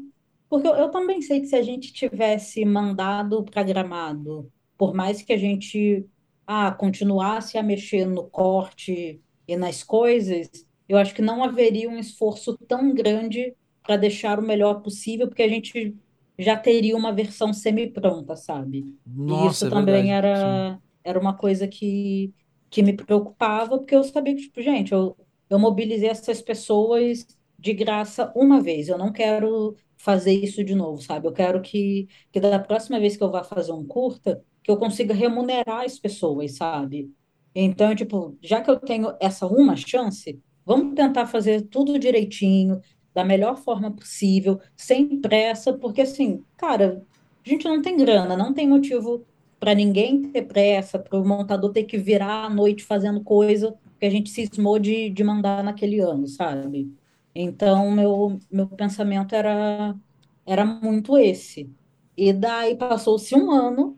porque 0.48 0.66
eu, 0.68 0.74
eu 0.74 0.90
também 0.90 1.22
sei 1.22 1.40
que 1.40 1.46
se 1.46 1.56
a 1.56 1.62
gente 1.62 1.92
tivesse 1.92 2.64
mandado 2.64 3.44
para 3.44 3.62
Gramado, 3.62 4.50
por 4.76 4.94
mais 4.94 5.22
que 5.22 5.32
a 5.32 5.36
gente 5.36 6.06
ah, 6.46 6.72
continuasse 6.72 7.56
a 7.58 7.62
mexer 7.62 8.04
no 8.06 8.28
corte 8.28 9.22
e 9.52 9.56
nas 9.56 9.82
coisas, 9.82 10.48
eu 10.88 10.96
acho 10.98 11.14
que 11.14 11.22
não 11.22 11.42
haveria 11.44 11.88
um 11.88 11.98
esforço 11.98 12.56
tão 12.68 12.94
grande 12.94 13.54
para 13.82 13.96
deixar 13.96 14.38
o 14.38 14.42
melhor 14.42 14.82
possível, 14.82 15.28
porque 15.28 15.42
a 15.42 15.48
gente 15.48 15.96
já 16.38 16.56
teria 16.56 16.96
uma 16.96 17.12
versão 17.12 17.52
semi-pronta, 17.52 18.36
sabe? 18.36 18.96
E 19.26 19.44
Nossa, 19.44 19.46
isso 19.46 19.66
é 19.66 19.70
também 19.70 19.70
verdade. 19.70 20.14
Sim. 20.32 20.66
era, 20.66 20.80
era 21.04 21.18
uma 21.20 21.36
coisa 21.36 21.66
que 21.68 22.34
que 22.70 22.82
me 22.84 22.94
preocupava, 22.96 23.78
porque 23.78 23.94
eu 23.96 24.04
sabia 24.04 24.34
que, 24.34 24.42
tipo, 24.42 24.62
gente, 24.62 24.92
eu, 24.92 25.16
eu 25.48 25.58
mobilizei 25.58 26.08
essas 26.08 26.40
pessoas 26.40 27.26
de 27.58 27.74
graça 27.74 28.32
uma 28.36 28.60
vez, 28.62 28.88
eu 28.88 28.96
não 28.96 29.12
quero 29.12 29.76
fazer 29.96 30.32
isso 30.32 30.62
de 30.64 30.74
novo, 30.74 31.02
sabe? 31.02 31.26
Eu 31.26 31.32
quero 31.32 31.60
que, 31.60 32.08
que 32.32 32.38
da 32.40 32.58
próxima 32.60 33.00
vez 33.00 33.16
que 33.16 33.22
eu 33.24 33.30
vá 33.30 33.42
fazer 33.44 33.72
um 33.72 33.84
curta, 33.86 34.42
que 34.62 34.70
eu 34.70 34.78
consiga 34.78 35.12
remunerar 35.14 35.84
as 35.84 35.98
pessoas, 35.98 36.56
sabe? 36.56 37.12
Então, 37.54 37.94
tipo, 37.94 38.36
já 38.40 38.60
que 38.60 38.70
eu 38.70 38.78
tenho 38.78 39.14
essa 39.20 39.46
uma 39.46 39.76
chance, 39.76 40.40
vamos 40.64 40.94
tentar 40.94 41.26
fazer 41.26 41.62
tudo 41.62 41.98
direitinho, 41.98 42.80
da 43.14 43.24
melhor 43.24 43.56
forma 43.56 43.90
possível, 43.90 44.60
sem 44.76 45.20
pressa, 45.20 45.72
porque 45.72 46.02
assim, 46.02 46.44
cara, 46.56 47.04
a 47.44 47.48
gente 47.48 47.64
não 47.64 47.82
tem 47.82 47.96
grana, 47.96 48.36
não 48.36 48.54
tem 48.54 48.68
motivo 48.68 49.26
para 49.58 49.74
ninguém 49.74 50.22
ter 50.30 50.42
pressa, 50.42 50.98
para 50.98 51.18
o 51.18 51.26
montador 51.26 51.72
ter 51.72 51.84
que 51.84 51.98
virar 51.98 52.44
à 52.46 52.50
noite 52.50 52.84
fazendo 52.84 53.22
coisa 53.22 53.74
que 53.98 54.06
a 54.06 54.10
gente 54.10 54.30
cismou 54.30 54.78
de, 54.78 55.10
de 55.10 55.22
mandar 55.22 55.62
naquele 55.62 56.00
ano, 56.00 56.26
sabe? 56.26 56.90
Então, 57.34 57.90
meu, 57.90 58.38
meu 58.50 58.66
pensamento 58.66 59.34
era, 59.34 59.94
era 60.46 60.64
muito 60.64 61.18
esse. 61.18 61.70
E 62.16 62.32
daí 62.32 62.76
passou-se 62.76 63.34
um 63.34 63.50
ano, 63.50 63.96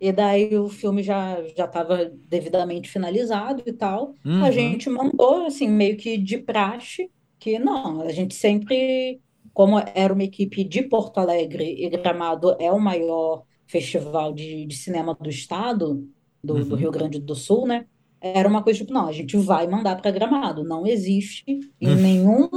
e 0.00 0.12
daí 0.12 0.56
o 0.58 0.68
filme 0.68 1.02
já 1.02 1.42
já 1.56 1.66
estava 1.66 2.06
devidamente 2.06 2.88
finalizado 2.90 3.62
e 3.66 3.72
tal. 3.72 4.16
A 4.38 4.50
Uhum. 4.50 4.50
gente 4.50 4.88
mandou, 4.90 5.46
assim, 5.46 5.68
meio 5.68 5.96
que 5.96 6.16
de 6.18 6.38
praxe, 6.38 7.10
que 7.38 7.58
não, 7.58 8.00
a 8.02 8.10
gente 8.12 8.34
sempre, 8.34 9.20
como 9.52 9.78
era 9.94 10.12
uma 10.12 10.24
equipe 10.24 10.64
de 10.64 10.82
Porto 10.82 11.18
Alegre, 11.18 11.64
e 11.84 11.88
Gramado 11.90 12.56
é 12.60 12.72
o 12.72 12.78
maior 12.80 13.44
festival 13.66 14.32
de, 14.32 14.66
de 14.66 14.74
cinema 14.76 15.14
do 15.14 15.28
estado, 15.30 16.08
do, 16.42 16.64
do 16.64 16.74
Rio 16.76 16.90
Uhum. 16.90 16.92
Grande 16.92 17.20
do 17.20 17.34
Sul, 17.34 17.66
né? 17.66 17.86
Era 18.22 18.48
uma 18.48 18.62
coisa 18.62 18.80
tipo, 18.80 18.92
não, 18.92 19.06
a 19.08 19.12
gente 19.12 19.36
vai 19.38 19.66
mandar 19.66 19.96
para 20.00 20.10
Gramado. 20.10 20.62
Não 20.64 20.86
existe 20.86 21.44
em 21.80 21.96
Uhum. 21.96 21.96
nenhum, 21.96 22.48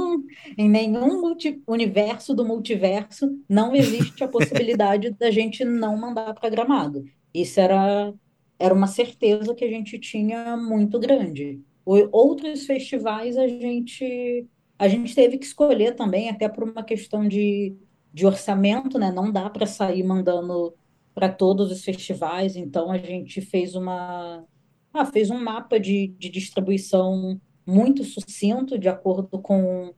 em 0.58 0.68
nenhum 0.68 1.20
multi- 1.20 1.62
universo 1.66 2.34
do 2.34 2.44
multiverso, 2.44 3.28
não 3.48 3.74
existe 3.74 4.22
a 4.24 4.28
possibilidade 4.28 5.10
da 5.12 5.30
gente 5.30 5.64
não 5.64 5.96
mandar 5.98 6.34
para 6.34 6.48
Gramado. 6.50 7.04
Isso 7.34 7.60
era, 7.60 8.14
era 8.58 8.72
uma 8.72 8.86
certeza 8.86 9.54
que 9.54 9.64
a 9.64 9.68
gente 9.68 9.98
tinha 9.98 10.56
muito 10.56 10.98
grande. 10.98 11.60
Outros 11.84 12.64
festivais 12.64 13.36
a 13.36 13.46
gente, 13.46 14.46
a 14.78 14.88
gente 14.88 15.14
teve 15.14 15.36
que 15.38 15.44
escolher 15.44 15.94
também, 15.96 16.30
até 16.30 16.48
por 16.48 16.64
uma 16.64 16.82
questão 16.82 17.26
de, 17.28 17.76
de 18.12 18.26
orçamento, 18.26 18.98
né? 18.98 19.10
Não 19.10 19.30
dá 19.32 19.50
para 19.50 19.66
sair 19.66 20.02
mandando 20.04 20.74
para 21.14 21.28
todos 21.28 21.70
os 21.70 21.84
festivais, 21.84 22.56
então 22.56 22.90
a 22.90 22.98
gente 22.98 23.40
fez 23.40 23.74
uma, 23.74 24.44
ah, 24.92 25.04
fez 25.06 25.30
um 25.30 25.38
mapa 25.42 25.78
de, 25.78 26.08
de 26.18 26.28
distribuição 26.28 27.40
muito 27.66 28.04
sucinto, 28.04 28.78
de 28.78 28.88
acordo 28.88 29.40
com, 29.40 29.92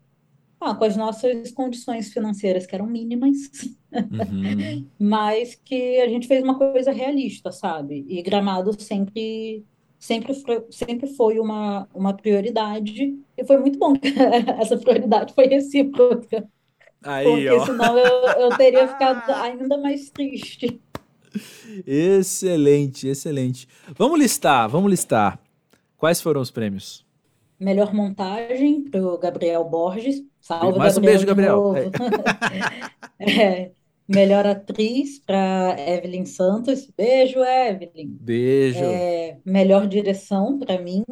ah, 0.60 0.74
com 0.74 0.84
as 0.84 0.96
nossas 0.96 1.50
condições 1.52 2.12
financeiras, 2.12 2.66
que 2.66 2.74
eram 2.74 2.86
mínimas, 2.86 3.36
Uhum. 4.10 4.86
mas 4.98 5.54
que 5.54 6.00
a 6.00 6.08
gente 6.08 6.26
fez 6.28 6.42
uma 6.42 6.58
coisa 6.58 6.92
realista, 6.92 7.50
sabe? 7.52 8.04
E 8.08 8.22
Gramado 8.22 8.78
sempre, 8.80 9.64
sempre, 9.98 10.34
foi- 10.34 10.64
sempre 10.70 11.06
foi 11.08 11.38
uma, 11.40 11.88
uma 11.94 12.14
prioridade, 12.14 13.18
e 13.36 13.44
foi 13.46 13.58
muito 13.58 13.78
bom 13.78 13.94
que 13.94 14.08
essa 14.60 14.76
prioridade 14.78 15.34
foi 15.34 15.46
recíproca, 15.46 16.48
Aí, 17.02 17.24
porque 17.24 17.48
ó. 17.48 17.66
senão 17.66 17.96
eu, 17.98 18.28
eu 18.50 18.56
teria 18.56 18.86
ficado 18.88 19.30
ainda 19.32 19.78
mais 19.78 20.10
triste. 20.10 20.80
Excelente, 21.86 23.08
excelente. 23.08 23.68
Vamos 23.96 24.18
listar, 24.18 24.68
vamos 24.68 24.90
listar. 24.90 25.38
Quais 25.96 26.20
foram 26.20 26.40
os 26.40 26.50
prêmios? 26.50 27.04
Melhor 27.58 27.94
montagem 27.94 28.82
para 28.82 29.02
o 29.02 29.16
Gabriel 29.18 29.64
Borges, 29.64 30.22
salve 30.46 30.78
Mais 30.78 30.96
um 30.96 31.00
Gabriel 31.00 31.12
beijo, 31.12 31.20
de 31.20 31.26
Gabriel. 31.26 31.74
É. 31.76 32.96
É, 33.18 33.72
melhor 34.06 34.46
atriz 34.46 35.18
para 35.18 35.74
Evelyn 35.78 36.26
Santos, 36.26 36.86
beijo, 36.96 37.38
Evelyn. 37.42 38.08
Beijo. 38.20 38.84
É, 38.84 39.38
melhor 39.44 39.86
direção 39.88 40.58
para 40.58 40.78
mim, 40.78 41.02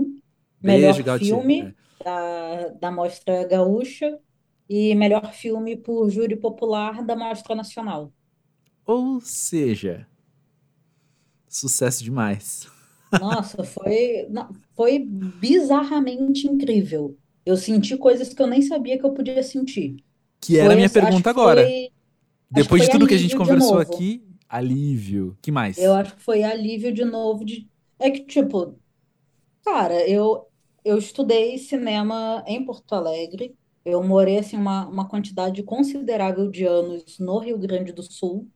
Beijo, 0.60 0.82
melhor 0.82 1.02
Gautier. 1.02 1.34
É. 1.34 1.40
filme 1.40 1.74
da, 2.04 2.68
da 2.78 2.92
Mostra 2.92 3.44
Gaúcha 3.46 4.18
e 4.68 4.94
melhor 4.94 5.32
filme 5.32 5.76
por 5.76 6.10
júri 6.10 6.36
popular 6.36 7.02
da 7.02 7.16
Mostra 7.16 7.54
Nacional. 7.54 8.12
Ou 8.84 9.18
seja, 9.20 10.06
sucesso 11.48 12.04
demais. 12.04 12.68
Nossa, 13.18 13.64
foi, 13.64 14.28
foi 14.76 14.98
bizarramente 14.98 16.46
incrível. 16.46 17.16
Eu 17.46 17.56
senti 17.56 17.96
coisas 17.96 18.32
que 18.34 18.42
eu 18.42 18.46
nem 18.46 18.62
sabia 18.62 18.98
que 18.98 19.04
eu 19.06 19.14
podia 19.14 19.42
sentir. 19.42 19.96
Que 20.40 20.58
era 20.58 20.74
a 20.74 20.76
Foi, 20.76 20.76
minha 20.76 20.90
assim, 20.90 21.00
acho 21.00 21.22
pergunta 21.22 21.30
agora. 21.30 21.74
foi, 21.74 21.92
Depois 22.50 22.82
de 22.82 22.90
tudo 22.90 23.06
que 23.06 23.14
a 23.14 23.18
gente 23.18 23.36
conversou 23.36 23.78
aqui, 23.80 24.24
alívio. 24.48 25.38
Que 25.42 25.52
Eu 25.76 25.92
mais? 25.92 25.94
acho 25.94 26.14
que 26.16 26.22
foi 26.22 26.42
alívio 26.42 26.92
de 26.92 27.04
novo 27.04 27.44
de 27.44 27.68
é 27.98 28.10
que 28.10 28.24
tipo, 28.26 28.78
cara, 29.64 30.08
eu 30.08 30.48
eu 30.84 30.98
estudei 30.98 31.58
cinema 31.58 32.44
em 32.46 32.64
Porto 32.64 32.94
Alegre. 32.94 33.56
Eu 33.84 34.02
morei 34.02 34.38
assim 34.38 34.56
uma, 34.56 34.86
uma 34.88 35.08
quantidade 35.08 35.62
considerável 35.64 36.50
de 36.50 36.64
anos 36.66 37.18
no 37.20 37.38
Rio 37.38 37.58
Grande 37.58 37.92
do 37.92 38.02
Sul. 38.02 38.50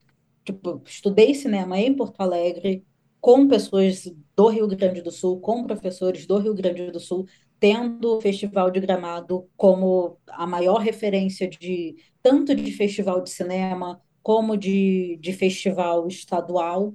Tipo, 0.44 0.82
estudei 0.86 1.34
cinema 1.34 1.78
em 1.78 1.94
Porto 1.96 2.20
Alegre 2.22 2.86
com 3.20 3.48
pessoas 3.48 4.04
do 4.36 4.48
Rio 4.48 4.68
Grande 4.68 5.02
do 5.02 5.10
Sul, 5.12 5.40
com 5.40 5.64
professores 5.64 6.26
do 6.26 6.38
Rio 6.38 6.54
Grande 6.54 6.90
do 6.92 7.00
Sul, 7.00 7.26
tendo 7.60 8.16
o 8.18 8.20
Festival 8.20 8.70
de 8.70 8.80
Gramado 8.80 9.48
como 9.56 10.18
a 10.28 10.46
maior 10.46 10.78
referência 10.80 11.48
de 11.48 11.96
tanto 12.22 12.54
de 12.54 12.72
festival 12.72 13.22
de 13.22 13.30
cinema 13.30 14.00
como 14.22 14.56
de, 14.56 15.16
de 15.20 15.32
festival 15.32 16.06
estadual. 16.08 16.94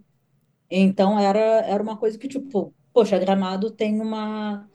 Então 0.69 1.19
era, 1.19 1.39
era 1.65 1.81
uma 1.83 1.97
coisa 1.97 2.17
que, 2.17 2.27
tipo, 2.27 2.73
poxa, 2.93 3.19
Gramado 3.19 3.71
tem 3.71 4.01
uma. 4.01 4.69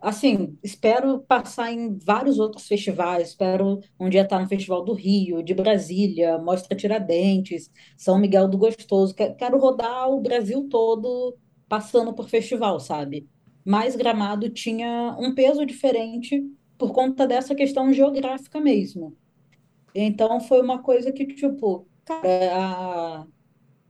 Assim, 0.00 0.58
espero 0.62 1.20
passar 1.22 1.72
em 1.72 1.98
vários 1.98 2.38
outros 2.38 2.66
festivais, 2.68 3.30
espero 3.30 3.80
um 3.98 4.08
dia 4.10 4.22
estar 4.22 4.40
no 4.40 4.48
Festival 4.48 4.84
do 4.84 4.92
Rio, 4.94 5.42
de 5.42 5.54
Brasília, 5.54 6.38
Mostra 6.38 6.76
Tiradentes, 6.76 7.70
São 7.96 8.18
Miguel 8.18 8.48
do 8.48 8.58
Gostoso. 8.58 9.14
Que- 9.14 9.34
Quero 9.34 9.58
rodar 9.58 10.08
o 10.10 10.20
Brasil 10.20 10.68
todo 10.70 11.36
passando 11.68 12.14
por 12.14 12.28
festival, 12.28 12.78
sabe? 12.80 13.28
Mas 13.66 13.96
Gramado 13.96 14.48
tinha 14.48 15.16
um 15.18 15.34
peso 15.34 15.66
diferente 15.66 16.40
por 16.78 16.92
conta 16.92 17.26
dessa 17.26 17.52
questão 17.52 17.92
geográfica 17.92 18.60
mesmo. 18.60 19.16
Então 19.92 20.40
foi 20.40 20.60
uma 20.60 20.82
coisa 20.82 21.10
que, 21.10 21.26
tipo, 21.26 21.88
cara, 22.04 22.22
a... 22.54 23.26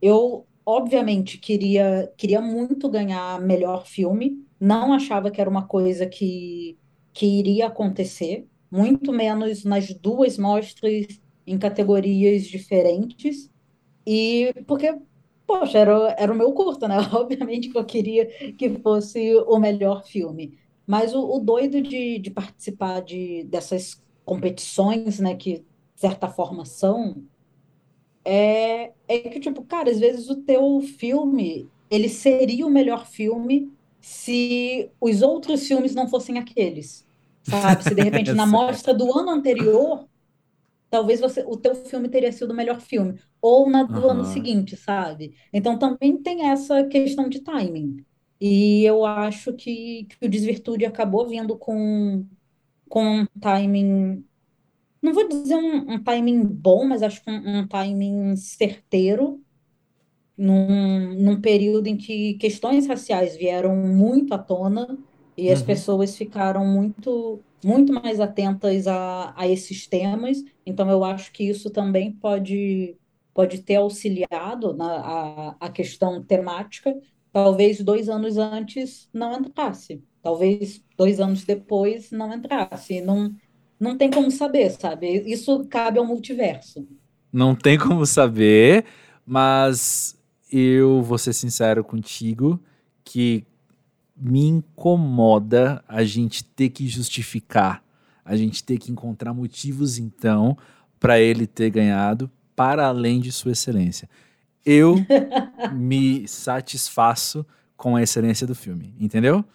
eu 0.01 0.47
obviamente 0.65 1.37
queria, 1.37 2.11
queria 2.17 2.41
muito 2.41 2.89
ganhar 2.89 3.39
melhor 3.39 3.85
filme, 3.85 4.43
não 4.59 4.93
achava 4.93 5.29
que 5.29 5.39
era 5.39 5.49
uma 5.49 5.67
coisa 5.67 6.07
que, 6.07 6.77
que 7.13 7.25
iria 7.25 7.67
acontecer, 7.67 8.47
muito 8.71 9.13
menos 9.13 9.63
nas 9.63 9.93
duas 9.93 10.37
mostras 10.39 11.05
em 11.45 11.57
categorias 11.59 12.45
diferentes. 12.45 13.49
E 14.05 14.53
porque, 14.65 14.97
poxa, 15.47 15.79
era, 15.79 16.15
era 16.19 16.31
o 16.31 16.35
meu 16.35 16.51
curto, 16.51 16.87
né? 16.87 16.97
Obviamente 17.13 17.69
que 17.69 17.77
eu 17.77 17.85
queria 17.85 18.25
que 18.53 18.69
fosse 18.79 19.33
o 19.47 19.57
melhor 19.57 20.05
filme. 20.05 20.59
Mas 20.85 21.15
o, 21.15 21.21
o 21.21 21.39
doido 21.39 21.81
de, 21.81 22.19
de 22.19 22.29
participar 22.29 23.01
de, 23.01 23.43
dessas 23.45 24.01
competições, 24.23 25.19
né, 25.19 25.35
que 25.35 25.59
de 25.59 25.65
certa 26.01 26.27
forma 26.27 26.65
são, 26.65 27.23
é, 28.23 28.91
é 29.07 29.19
que, 29.19 29.39
tipo, 29.39 29.63
cara, 29.63 29.89
às 29.89 29.99
vezes 29.99 30.29
o 30.29 30.35
teu 30.43 30.81
filme, 30.81 31.69
ele 31.89 32.09
seria 32.09 32.67
o 32.67 32.69
melhor 32.69 33.05
filme 33.07 33.71
se 34.01 34.89
os 34.99 35.21
outros 35.21 35.67
filmes 35.67 35.95
não 35.95 36.07
fossem 36.07 36.37
aqueles, 36.37 37.05
sabe? 37.43 37.83
Se 37.83 37.95
de 37.95 38.01
repente 38.01 38.33
na 38.33 38.45
mostra 38.47 38.93
do 38.93 39.17
ano 39.17 39.31
anterior, 39.31 40.07
talvez 40.89 41.19
você, 41.19 41.43
o 41.45 41.57
teu 41.57 41.75
filme 41.75 42.09
teria 42.09 42.31
sido 42.31 42.51
o 42.51 42.55
melhor 42.55 42.79
filme, 42.79 43.19
ou 43.41 43.69
na 43.69 43.83
do 43.83 44.01
uhum. 44.01 44.09
ano 44.11 44.25
seguinte, 44.25 44.75
sabe? 44.75 45.33
Então 45.51 45.77
também 45.77 46.17
tem 46.17 46.47
essa 46.49 46.83
questão 46.85 47.29
de 47.29 47.41
timing. 47.41 48.05
E 48.39 48.83
eu 48.83 49.05
acho 49.05 49.53
que, 49.53 50.05
que 50.05 50.25
o 50.25 50.29
Desvirtude 50.29 50.85
acabou 50.85 51.27
vindo 51.27 51.57
com, 51.57 52.25
com 52.87 53.21
um 53.21 53.25
timing, 53.41 54.23
não 55.01 55.13
vou 55.13 55.27
dizer 55.27 55.55
um, 55.55 55.93
um 55.93 56.03
timing 56.03 56.43
bom, 56.43 56.85
mas 56.85 57.01
acho 57.01 57.23
que 57.23 57.31
um, 57.31 57.59
um 57.59 57.67
timing 57.67 58.35
certeiro, 58.35 59.41
num, 60.37 61.15
num 61.15 61.41
período 61.41 61.87
em 61.87 61.97
que 61.97 62.35
questões 62.35 62.85
raciais 62.85 63.35
vieram 63.35 63.75
muito 63.75 64.33
à 64.33 64.37
tona 64.37 64.97
e 65.35 65.51
as 65.51 65.61
uhum. 65.61 65.65
pessoas 65.65 66.15
ficaram 66.15 66.65
muito, 66.65 67.41
muito 67.63 67.93
mais 67.93 68.19
atentas 68.19 68.87
a, 68.87 69.33
a 69.35 69.47
esses 69.47 69.87
temas. 69.87 70.43
Então, 70.65 70.89
eu 70.89 71.03
acho 71.03 71.31
que 71.31 71.43
isso 71.43 71.69
também 71.69 72.11
pode, 72.11 72.95
pode 73.33 73.61
ter 73.61 73.75
auxiliado 73.75 74.73
na 74.73 74.85
a, 74.85 75.55
a 75.59 75.69
questão 75.69 76.21
temática, 76.23 76.95
talvez 77.31 77.81
dois 77.81 78.09
anos 78.09 78.37
antes 78.37 79.09
não 79.13 79.39
entrasse, 79.39 80.03
talvez 80.21 80.83
dois 80.97 81.19
anos 81.19 81.43
depois 81.43 82.11
não 82.11 82.33
entrasse. 82.33 83.01
Não, 83.01 83.35
não 83.79 83.97
tem 83.97 84.09
como 84.09 84.31
saber, 84.31 84.71
sabe? 84.71 85.23
Isso 85.25 85.65
cabe 85.69 85.99
ao 85.99 86.05
multiverso. 86.05 86.87
Não 87.31 87.53
tem 87.55 87.77
como 87.77 88.05
saber, 88.05 88.85
mas 89.25 90.17
eu 90.51 91.01
vou 91.01 91.17
ser 91.17 91.33
sincero 91.33 91.83
contigo 91.83 92.59
que 93.03 93.45
me 94.19 94.45
incomoda 94.45 95.83
a 95.87 96.03
gente 96.03 96.43
ter 96.43 96.69
que 96.69 96.87
justificar, 96.87 97.83
a 98.25 98.35
gente 98.35 98.63
ter 98.63 98.77
que 98.77 98.91
encontrar 98.91 99.33
motivos 99.33 99.97
então 99.97 100.57
para 100.99 101.19
ele 101.19 101.45
ter 101.45 101.69
ganhado 101.69 102.29
para 102.55 102.87
além 102.87 103.19
de 103.19 103.31
sua 103.31 103.51
excelência 103.51 104.09
eu 104.67 104.97
me 105.73 106.27
satisfaço 106.27 107.45
com 107.77 107.95
a 107.95 108.03
excelência 108.03 108.45
do 108.45 108.53
filme, 108.53 108.93
entendeu? 108.99 109.45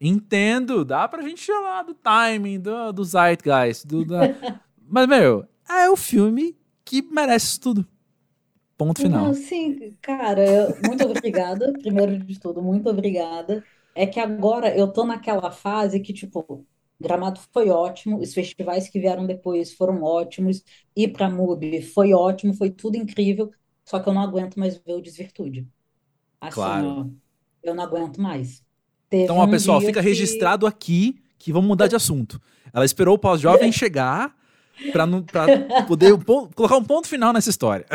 Entendo, 0.00 0.84
dá 0.86 1.06
pra 1.06 1.22
gente 1.22 1.44
falar 1.44 1.82
do 1.82 1.92
timing, 1.92 2.58
do, 2.58 2.92
do 2.92 3.04
zeitgeist, 3.04 3.86
do, 3.86 4.06
da... 4.06 4.20
mas, 4.88 5.06
meu, 5.06 5.44
é 5.68 5.90
o 5.90 5.96
filme 5.96 6.56
que 6.82 7.02
merece 7.02 7.60
tudo. 7.60 7.86
Ponto 8.76 9.02
final. 9.02 9.26
Não, 9.26 9.34
sim, 9.34 9.94
cara, 10.00 10.76
muito 10.84 11.06
obrigada. 11.06 11.72
Primeiro 11.74 12.18
de 12.18 12.40
tudo, 12.40 12.60
muito 12.62 12.88
obrigada. 12.88 13.62
É 13.94 14.06
que 14.06 14.18
agora 14.18 14.76
eu 14.76 14.88
tô 14.88 15.04
naquela 15.04 15.50
fase 15.50 16.00
que, 16.00 16.12
tipo, 16.12 16.66
Gramado 17.00 17.40
foi 17.52 17.70
ótimo, 17.70 18.18
os 18.18 18.32
festivais 18.32 18.88
que 18.88 18.98
vieram 18.98 19.26
depois 19.26 19.72
foram 19.72 20.02
ótimos, 20.02 20.62
ir 20.96 21.08
pra 21.08 21.30
MUBI 21.30 21.82
foi 21.82 22.12
ótimo, 22.12 22.54
foi 22.54 22.70
tudo 22.70 22.96
incrível. 22.96 23.50
Só 23.84 24.00
que 24.00 24.08
eu 24.08 24.14
não 24.14 24.22
aguento 24.22 24.58
mais 24.58 24.76
ver 24.76 24.94
o 24.94 25.00
Desvirtude. 25.00 25.68
Assim, 26.40 26.54
claro. 26.54 26.86
ó, 26.86 27.06
eu 27.62 27.74
não 27.74 27.84
aguento 27.84 28.20
mais. 28.20 28.62
Teve 29.08 29.24
então, 29.24 29.36
ó, 29.36 29.44
um 29.44 29.50
pessoal, 29.50 29.80
fica 29.80 30.00
que... 30.00 30.08
registrado 30.08 30.66
aqui 30.66 31.16
que 31.38 31.52
vamos 31.52 31.68
mudar 31.68 31.86
de 31.86 31.96
assunto. 31.96 32.40
Ela 32.72 32.84
esperou 32.84 33.14
o 33.14 33.18
pós-jovem 33.18 33.70
chegar 33.72 34.34
para 34.90 35.06
poder 35.86 36.12
colocar 36.24 36.76
um 36.76 36.84
ponto 36.84 37.06
final 37.06 37.32
nessa 37.32 37.50
história. 37.50 37.86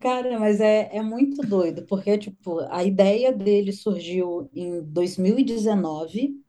Cara, 0.00 0.38
mas 0.38 0.60
é, 0.60 0.90
é 0.96 1.00
muito 1.02 1.42
doido, 1.46 1.86
porque, 1.86 2.18
tipo, 2.18 2.58
a 2.70 2.82
ideia 2.84 3.32
dele 3.32 3.72
surgiu 3.72 4.50
em 4.52 4.82
2019 4.82 6.42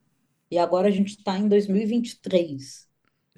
e 0.51 0.57
agora 0.57 0.87
a 0.87 0.91
gente 0.91 1.17
está 1.17 1.37
em 1.37 1.47
2023. 1.47 2.87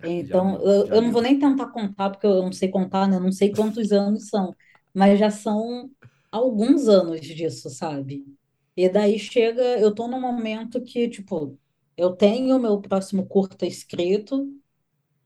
Então, 0.04 0.58
já, 0.58 0.62
eu, 0.62 0.88
eu 0.90 1.02
não 1.02 1.12
vou 1.12 1.22
nem 1.22 1.38
tentar 1.40 1.68
contar, 1.72 2.12
porque 2.12 2.26
eu 2.28 2.44
não 2.44 2.52
sei 2.54 2.70
contar, 2.70 3.08
né? 3.08 3.18
Eu 3.18 3.22
não 3.22 3.32
sei 3.32 3.54
quantos 3.54 3.92
anos 3.92 4.30
são 4.30 4.56
mas 4.94 5.20
já 5.20 5.30
são 5.32 5.92
alguns 6.32 6.88
anos 6.88 7.20
disso, 7.22 7.70
sabe? 7.70 8.26
E 8.78 8.88
daí 8.90 9.20
chega, 9.20 9.62
eu 9.80 9.94
tô 9.94 10.08
num 10.08 10.22
momento 10.22 10.82
que, 10.84 11.10
tipo, 11.10 11.58
eu 11.98 12.16
tenho 12.16 12.60
meu 12.60 12.80
próximo 12.82 13.26
curta 13.28 13.66
escrito, 13.66 14.48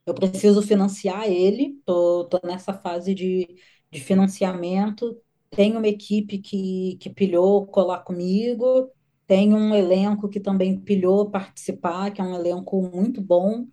eu 0.06 0.14
preciso 0.14 0.62
financiar 0.62 1.28
ele, 1.28 1.82
tô, 1.86 2.26
tô 2.26 2.40
nessa 2.46 2.74
fase 2.74 3.14
de, 3.14 3.48
de 3.92 4.00
financiamento, 4.00 5.18
tenho 5.50 5.78
uma 5.78 5.88
equipe 5.88 6.38
que, 6.38 6.98
que 7.00 7.10
pilhou 7.10 7.66
colar 7.66 8.00
comigo, 8.00 8.92
tenho 9.26 9.58
um 9.58 9.76
elenco 9.76 10.30
que 10.30 10.40
também 10.40 10.80
pilhou 10.80 11.30
participar, 11.30 12.12
que 12.12 12.22
é 12.22 12.24
um 12.24 12.36
elenco 12.36 12.82
muito 12.82 13.22
bom, 13.22 13.68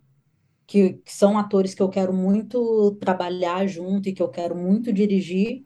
que, 0.65 0.93
que 0.93 1.13
são 1.13 1.37
atores 1.37 1.73
que 1.73 1.81
eu 1.81 1.89
quero 1.89 2.13
muito 2.13 2.95
trabalhar 2.99 3.65
junto 3.67 4.09
e 4.09 4.13
que 4.13 4.21
eu 4.21 4.29
quero 4.29 4.55
muito 4.55 4.91
dirigir, 4.91 5.65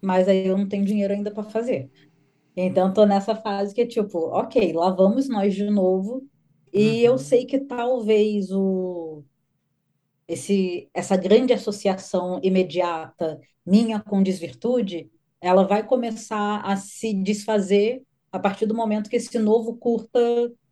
mas 0.00 0.28
aí 0.28 0.46
eu 0.46 0.58
não 0.58 0.68
tenho 0.68 0.84
dinheiro 0.84 1.14
ainda 1.14 1.30
para 1.30 1.42
fazer. 1.42 1.90
Então, 2.56 2.88
estou 2.88 3.06
nessa 3.06 3.34
fase 3.34 3.74
que 3.74 3.82
é 3.82 3.86
tipo, 3.86 4.18
ok, 4.18 4.72
lá 4.72 4.90
vamos 4.90 5.28
nós 5.28 5.54
de 5.54 5.68
novo, 5.70 6.26
e 6.72 6.88
uhum. 6.88 7.12
eu 7.14 7.18
sei 7.18 7.46
que 7.46 7.60
talvez 7.60 8.50
o, 8.50 9.22
esse, 10.28 10.88
essa 10.92 11.16
grande 11.16 11.52
associação 11.52 12.40
imediata 12.42 13.40
minha 13.64 14.00
com 14.00 14.22
desvirtude, 14.22 15.10
ela 15.40 15.64
vai 15.64 15.84
começar 15.84 16.60
a 16.60 16.76
se 16.76 17.12
desfazer 17.14 18.02
a 18.32 18.38
partir 18.38 18.66
do 18.66 18.74
momento 18.74 19.10
que 19.10 19.16
esse 19.16 19.38
novo 19.38 19.76
curta 19.76 20.20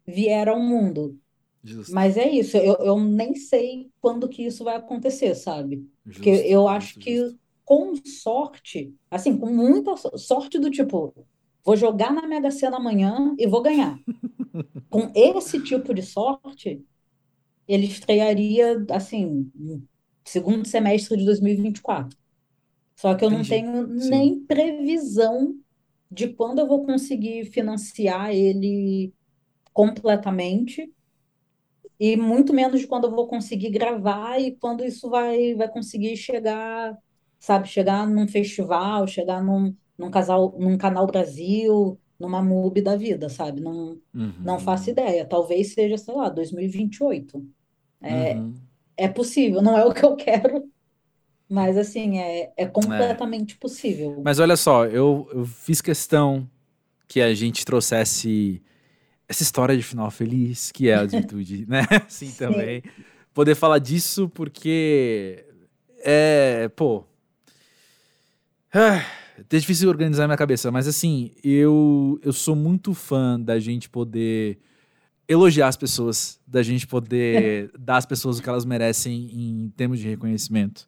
vier 0.07 0.49
ao 0.49 0.61
mundo. 0.61 1.19
Justo. 1.63 1.95
Mas 1.95 2.17
é 2.17 2.29
isso, 2.29 2.57
eu, 2.59 2.75
eu 2.75 3.01
nem 3.01 3.35
sei 3.35 3.91
quando 4.01 4.29
que 4.29 4.45
isso 4.45 4.65
vai 4.65 4.77
acontecer, 4.77 5.35
sabe? 5.35 5.77
Justo, 6.05 6.23
Porque 6.23 6.31
eu 6.31 6.63
justo, 6.63 6.69
acho 6.69 6.99
que 6.99 7.37
com 7.65 7.95
sorte, 8.05 8.95
assim, 9.11 9.37
com 9.39 9.47
muita 9.47 9.97
sorte 9.97 10.59
do 10.59 10.71
tipo, 10.71 11.15
vou 11.65 11.77
jogar 11.77 12.13
na 12.13 12.27
Mega 12.27 12.51
Sena 12.51 12.77
amanhã 12.77 13.35
e 13.39 13.47
vou 13.47 13.63
ganhar. 13.63 13.99
com 14.91 15.11
esse 15.15 15.63
tipo 15.63 15.95
de 15.95 16.03
sorte, 16.03 16.85
ele 17.67 17.87
estrearia, 17.87 18.85
assim, 18.91 19.51
no 19.55 19.83
segundo 20.25 20.67
semestre 20.67 21.17
de 21.17 21.25
2024. 21.25 22.17
Só 22.97 23.15
que 23.15 23.25
eu 23.25 23.31
Entendi. 23.31 23.63
não 23.63 23.87
tenho 23.89 24.01
Sim. 24.01 24.11
nem 24.11 24.41
previsão 24.41 25.55
de 26.11 26.29
quando 26.29 26.61
eu 26.61 26.67
vou 26.69 26.85
conseguir 26.85 27.47
financiar 27.47 28.31
ele 28.33 29.13
completamente 29.73 30.93
e 31.99 32.17
muito 32.17 32.53
menos 32.53 32.81
de 32.81 32.87
quando 32.87 33.05
eu 33.05 33.11
vou 33.11 33.27
conseguir 33.27 33.71
gravar 33.71 34.39
e 34.41 34.57
quando 34.57 34.85
isso 34.85 35.09
vai, 35.11 35.55
vai 35.55 35.69
conseguir 35.69 36.17
chegar 36.17 36.97
sabe, 37.45 37.69
chegar 37.69 38.07
num 38.09 38.27
festival, 38.27 39.07
chegar 39.07 39.43
num, 39.43 39.77
num, 39.99 40.11
casal, 40.11 40.55
num 40.59 40.79
canal 40.79 41.07
Brasil, 41.07 42.01
numa 42.19 42.43
MUBI 42.43 42.81
da 42.81 42.97
vida, 42.97 43.29
sabe? 43.29 43.61
Não, 43.61 43.99
uhum. 44.15 44.33
não 44.41 44.59
faço 44.59 44.91
ideia. 44.91 45.25
Talvez 45.25 45.75
seja, 45.75 45.99
sei 45.99 46.15
lá, 46.15 46.29
2028. 46.29 47.45
É, 48.01 48.35
uhum. 48.35 48.55
é 48.97 49.09
possível, 49.09 49.63
não 49.63 49.79
é 49.79 49.85
o 49.85 49.93
que 49.93 50.05
eu 50.05 50.15
quero, 50.15 50.71
mas 51.49 51.77
assim, 51.79 52.19
é, 52.19 52.53
é 52.57 52.67
completamente 52.67 53.55
é. 53.55 53.59
possível. 53.59 54.21
Mas 54.23 54.39
olha 54.39 54.57
só, 54.57 54.85
eu, 54.87 55.29
eu 55.33 55.47
fiz 55.47 55.81
questão 55.81 56.49
que 57.09 57.21
a 57.21 57.33
gente 57.35 57.65
trouxesse 57.65 58.63
essa 59.27 59.43
história 59.43 59.77
de 59.77 59.83
final 59.83 60.11
feliz, 60.11 60.71
que 60.71 60.89
é 60.89 60.95
a 60.95 61.03
atitude, 61.03 61.67
né? 61.67 61.83
Sim, 62.09 62.31
também. 62.33 62.83
Poder 63.33 63.55
falar 63.55 63.79
disso 63.79 64.29
porque 64.29 65.45
é, 66.05 66.69
pô, 66.77 67.05
é 69.39 69.59
difícil 69.59 69.89
organizar 69.89 70.27
minha 70.27 70.37
cabeça, 70.37 70.71
mas 70.71 70.87
assim, 70.87 71.33
eu, 71.43 72.19
eu 72.23 72.33
sou 72.33 72.55
muito 72.55 72.95
fã 72.95 73.39
da 73.41 73.59
gente 73.59 73.89
poder 73.89 74.59
elogiar 75.29 75.69
as 75.69 75.77
pessoas, 75.77 76.41
da 76.47 76.63
gente 76.63 76.87
poder 76.87 77.71
dar 77.79 77.97
às 77.97 78.07
pessoas 78.07 78.39
o 78.39 78.43
que 78.43 78.49
elas 78.49 78.65
merecem 78.65 79.31
em 79.33 79.73
termos 79.77 79.99
de 79.99 80.09
reconhecimento. 80.09 80.87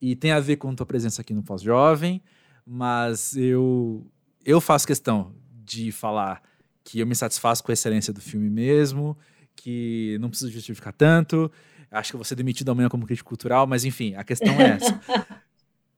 E 0.00 0.16
tem 0.16 0.32
a 0.32 0.40
ver 0.40 0.56
com 0.56 0.70
a 0.70 0.74
tua 0.74 0.86
presença 0.86 1.22
aqui 1.22 1.34
no 1.34 1.42
Pós-Jovem, 1.42 2.22
mas 2.66 3.36
eu, 3.36 4.06
eu 4.44 4.60
faço 4.60 4.86
questão 4.86 5.34
de 5.64 5.92
falar 5.92 6.42
que 6.84 6.98
eu 6.98 7.06
me 7.06 7.14
satisfaço 7.14 7.62
com 7.62 7.70
a 7.70 7.74
excelência 7.74 8.12
do 8.12 8.20
filme 8.20 8.48
mesmo, 8.48 9.16
que 9.54 10.16
não 10.20 10.28
preciso 10.28 10.50
justificar 10.50 10.92
tanto. 10.92 11.50
Acho 11.90 12.10
que 12.10 12.16
eu 12.16 12.18
vou 12.18 12.24
ser 12.24 12.34
demitido 12.34 12.70
amanhã 12.70 12.88
como 12.88 13.06
crítico 13.06 13.28
cultural, 13.28 13.66
mas 13.66 13.84
enfim, 13.84 14.14
a 14.14 14.24
questão 14.24 14.52
é 14.60 14.70
essa. 14.70 15.00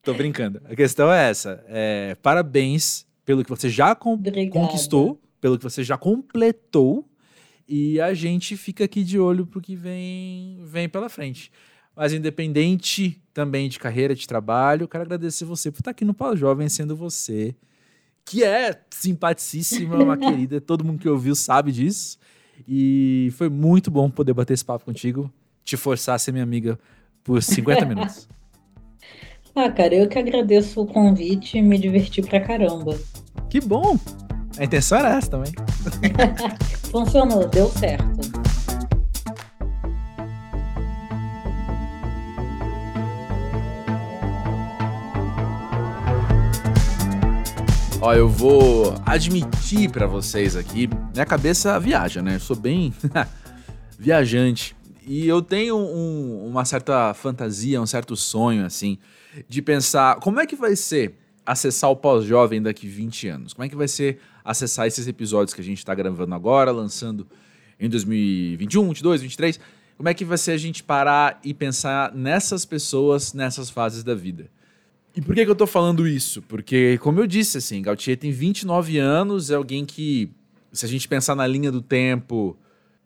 Tô 0.04 0.12
brincando. 0.12 0.60
A 0.66 0.76
questão 0.76 1.10
é 1.10 1.30
essa. 1.30 1.64
É, 1.66 2.14
parabéns 2.16 3.06
pelo 3.24 3.42
que 3.42 3.48
você 3.48 3.70
já 3.70 3.94
con 3.94 4.22
conquistou, 4.50 5.20
pelo 5.40 5.56
que 5.56 5.64
você 5.64 5.82
já 5.82 5.96
completou, 5.96 7.08
e 7.66 7.98
a 8.00 8.12
gente 8.12 8.56
fica 8.56 8.84
aqui 8.84 9.02
de 9.02 9.18
olho 9.18 9.46
pro 9.46 9.60
que 9.60 9.74
vem, 9.74 10.60
vem 10.62 10.88
pela 10.88 11.08
frente. 11.08 11.50
Mas 11.96 12.12
independente 12.12 13.22
também 13.32 13.68
de 13.68 13.78
carreira, 13.78 14.14
de 14.14 14.26
trabalho, 14.26 14.86
quero 14.86 15.04
agradecer 15.04 15.44
você 15.44 15.70
por 15.70 15.78
estar 15.78 15.92
aqui 15.92 16.04
no 16.04 16.12
Pós-Jovem, 16.12 16.68
sendo 16.68 16.94
você, 16.94 17.54
que 18.24 18.44
é 18.44 18.78
simpaticíssima, 18.90 19.96
uma 19.96 20.16
querida, 20.18 20.60
todo 20.60 20.84
mundo 20.84 20.98
que 20.98 21.08
ouviu 21.08 21.34
sabe 21.34 21.72
disso. 21.72 22.18
E 22.68 23.32
foi 23.36 23.48
muito 23.48 23.90
bom 23.90 24.10
poder 24.10 24.34
bater 24.34 24.52
esse 24.52 24.64
papo 24.64 24.84
contigo, 24.84 25.32
te 25.64 25.76
forçar 25.76 26.16
a 26.16 26.18
ser 26.18 26.32
minha 26.32 26.44
amiga 26.44 26.78
por 27.22 27.42
50 27.42 27.86
minutos. 27.86 28.28
Ah, 29.56 29.70
cara, 29.70 29.94
eu 29.94 30.08
que 30.08 30.18
agradeço 30.18 30.80
o 30.80 30.86
convite 30.86 31.58
e 31.58 31.62
me 31.62 31.78
diverti 31.78 32.20
pra 32.20 32.40
caramba. 32.40 32.98
Que 33.48 33.60
bom! 33.60 33.96
A 34.58 34.64
intenção 34.64 34.98
era 34.98 35.16
essa 35.16 35.30
também. 35.30 35.52
Funcionou, 36.90 37.46
deu 37.48 37.68
certo. 37.68 38.04
Ó, 48.00 48.12
eu 48.12 48.28
vou 48.28 48.96
admitir 49.06 49.88
para 49.88 50.08
vocês 50.08 50.56
aqui, 50.56 50.90
minha 51.12 51.24
cabeça 51.24 51.78
viaja, 51.78 52.20
né? 52.20 52.34
Eu 52.34 52.40
sou 52.40 52.56
bem 52.56 52.92
viajante. 53.96 54.74
E 55.06 55.28
eu 55.28 55.40
tenho 55.40 55.76
um, 55.76 56.44
uma 56.48 56.64
certa 56.64 57.14
fantasia, 57.14 57.80
um 57.80 57.86
certo 57.86 58.16
sonho, 58.16 58.66
assim, 58.66 58.98
de 59.48 59.62
pensar 59.62 60.16
como 60.16 60.40
é 60.40 60.46
que 60.46 60.56
vai 60.56 60.76
ser 60.76 61.14
acessar 61.44 61.90
o 61.90 61.96
pós-jovem 61.96 62.62
daqui 62.62 62.86
20 62.86 63.28
anos? 63.28 63.52
Como 63.52 63.64
é 63.64 63.68
que 63.68 63.76
vai 63.76 63.88
ser 63.88 64.18
acessar 64.44 64.86
esses 64.86 65.06
episódios 65.06 65.54
que 65.54 65.60
a 65.60 65.64
gente 65.64 65.78
está 65.78 65.94
gravando 65.94 66.34
agora, 66.34 66.70
lançando 66.70 67.26
em 67.78 67.88
2021, 67.88 68.88
22, 68.88 69.22
23? 69.22 69.60
Como 69.96 70.08
é 70.08 70.14
que 70.14 70.24
vai 70.24 70.38
ser 70.38 70.52
a 70.52 70.56
gente 70.56 70.82
parar 70.82 71.40
e 71.44 71.54
pensar 71.54 72.12
nessas 72.14 72.64
pessoas 72.64 73.32
nessas 73.32 73.70
fases 73.70 74.02
da 74.02 74.14
vida? 74.14 74.50
E 75.16 75.20
por 75.20 75.34
que, 75.34 75.44
que 75.44 75.50
eu 75.50 75.54
tô 75.54 75.66
falando 75.66 76.08
isso? 76.08 76.42
Porque, 76.42 76.98
como 76.98 77.20
eu 77.20 77.26
disse, 77.26 77.58
assim, 77.58 77.80
Gautier 77.80 78.16
tem 78.16 78.32
29 78.32 78.98
anos, 78.98 79.48
é 79.48 79.54
alguém 79.54 79.84
que, 79.84 80.28
se 80.72 80.84
a 80.84 80.88
gente 80.88 81.06
pensar 81.06 81.36
na 81.36 81.46
linha 81.46 81.70
do 81.70 81.80
tempo, 81.80 82.58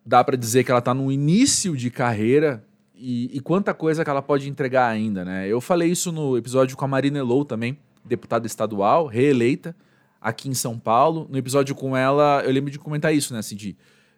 dá 0.07 0.25
para 0.25 0.35
dizer 0.35 0.65
que 0.65 0.71
ela 0.71 0.81
tá 0.81 0.95
no 0.95 1.13
início 1.13 1.77
de 1.77 1.91
carreira, 1.91 2.65
e, 2.99 3.37
e, 3.37 3.41
quanta 3.41 3.73
coisa 3.73 4.03
que 4.03 4.11
ela 4.11 4.21
pode 4.21 4.49
entregar 4.49 4.89
ainda, 4.89 5.25
né? 5.25 5.47
Eu 5.47 5.61
falei 5.61 5.91
isso 5.91 6.11
no 6.11 6.37
episódio 6.37 6.77
com 6.77 6.85
a 6.85 6.89
Marina 6.89 7.19
Elou 7.19 7.45
também, 7.45 7.79
deputada 8.05 8.47
estadual, 8.47 9.07
reeleita 9.07 9.75
aqui 10.21 10.49
em 10.49 10.55
São 10.55 10.79
Paulo. 10.79 11.27
No 11.31 11.39
episódio 11.39 11.75
com 11.75 11.97
ela, 11.97 12.43
eu 12.45 12.51
lembro 12.51 12.71
de 12.71 12.79
comentar 12.79 13.15
isso, 13.15 13.33
né? 13.33 13.39
Assim, 13.39 13.55
de 13.55 13.77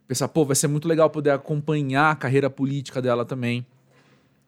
pensar, 0.08 0.28
pô, 0.28 0.44
vai 0.44 0.56
ser 0.56 0.66
muito 0.66 0.88
legal 0.88 1.10
poder 1.10 1.30
acompanhar 1.30 2.10
a 2.10 2.16
carreira 2.16 2.48
política 2.48 3.02
dela 3.02 3.24
também. 3.24 3.66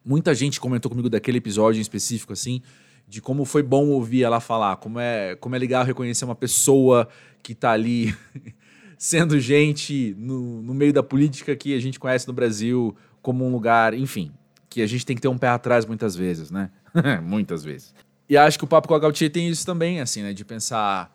Muita 0.04 0.34
gente 0.34 0.58
comentou 0.58 0.90
comigo 0.90 1.10
daquele 1.10 1.38
episódio 1.38 1.78
em 1.78 1.82
específico, 1.82 2.32
assim, 2.32 2.62
de 3.06 3.20
como 3.20 3.44
foi 3.44 3.62
bom 3.62 3.88
ouvir 3.88 4.24
ela 4.24 4.40
falar, 4.40 4.76
como 4.76 4.98
é, 4.98 5.36
como 5.36 5.54
é 5.54 5.58
legal 5.58 5.84
reconhecer 5.84 6.24
uma 6.24 6.34
pessoa 6.34 7.06
que 7.42 7.54
tá 7.54 7.70
ali 7.72 8.16
sendo 8.96 9.38
gente 9.38 10.16
no, 10.18 10.62
no 10.62 10.74
meio 10.74 10.92
da 10.92 11.02
política 11.02 11.54
que 11.54 11.74
a 11.74 11.80
gente 11.80 12.00
conhece 12.00 12.26
no 12.26 12.32
Brasil, 12.32 12.96
como 13.22 13.46
um 13.46 13.52
lugar, 13.52 13.94
enfim, 13.94 14.32
que 14.68 14.82
a 14.82 14.86
gente 14.86 15.06
tem 15.06 15.14
que 15.14 15.22
ter 15.22 15.28
um 15.28 15.38
pé 15.38 15.48
atrás 15.48 15.86
muitas 15.86 16.16
vezes, 16.16 16.50
né? 16.50 16.70
muitas 17.22 17.62
vezes. 17.62 17.94
E 18.28 18.36
acho 18.36 18.58
que 18.58 18.64
o 18.64 18.66
Papo 18.66 18.88
com 18.88 18.94
a 18.94 18.98
Gautier 18.98 19.30
tem 19.30 19.48
isso 19.48 19.64
também, 19.64 20.00
assim, 20.00 20.22
né? 20.22 20.32
De 20.32 20.44
pensar, 20.44 21.14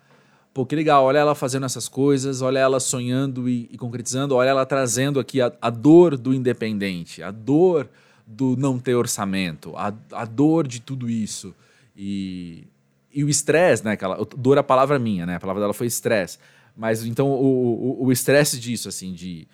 pô, 0.53 0.65
que 0.65 0.75
legal, 0.75 1.03
olha 1.03 1.19
ela 1.19 1.35
fazendo 1.35 1.65
essas 1.65 1.87
coisas, 1.87 2.41
olha 2.41 2.59
ela 2.59 2.79
sonhando 2.79 3.49
e, 3.49 3.69
e 3.71 3.77
concretizando, 3.77 4.35
olha 4.35 4.49
ela 4.49 4.65
trazendo 4.65 5.19
aqui 5.19 5.41
a, 5.41 5.51
a, 5.61 5.69
dor 5.69 6.17
do 6.17 6.33
independente, 6.33 7.21
a 7.21 7.31
dor 7.31 7.89
do 8.25 8.55
não 8.57 8.79
ter 8.79 8.95
orçamento, 8.95 9.75
a, 9.75 9.93
a 10.11 10.25
dor 10.25 10.67
de 10.67 10.79
tudo 10.79 11.09
isso. 11.09 11.53
E, 11.95 12.67
e 13.13 13.23
o 13.23 13.29
estresse, 13.29 13.83
né? 13.83 13.91
Aquela, 13.91 14.23
dor 14.37 14.57
é 14.57 14.59
a 14.59 14.63
palavra 14.63 14.99
minha, 14.99 15.25
né? 15.25 15.35
A 15.35 15.39
palavra 15.39 15.61
dela 15.61 15.73
foi 15.73 15.87
estresse. 15.87 16.37
Mas 16.75 17.03
então 17.03 17.27
o 17.31 18.11
estresse 18.11 18.59
disso, 18.59 18.87
assim, 18.87 19.11
de 19.11 19.47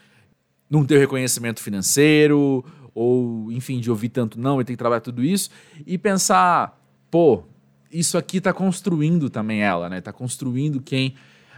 não 0.73 0.83
ter 0.83 0.97
reconhecimento 0.97 1.61
financeiro, 1.61 2.65
ou 2.95 3.51
enfim, 3.51 3.79
de 3.79 3.91
ouvir 3.91 4.09
tanto 4.09 4.39
não 4.39 4.59
e 4.59 4.65
ter 4.65 4.73
que 4.73 4.77
trabalhar 4.77 5.01
tudo 5.01 5.23
isso, 5.23 5.51
e 5.85 5.97
pensar, 5.99 6.81
pô, 7.11 7.43
isso 7.91 8.17
aqui 8.17 8.37
está 8.37 8.51
construindo 8.51 9.29
também 9.29 9.61
ela, 9.61 9.87
né? 9.87 9.99
Está 9.99 10.11
construindo 10.11 10.81
quem 10.81 11.13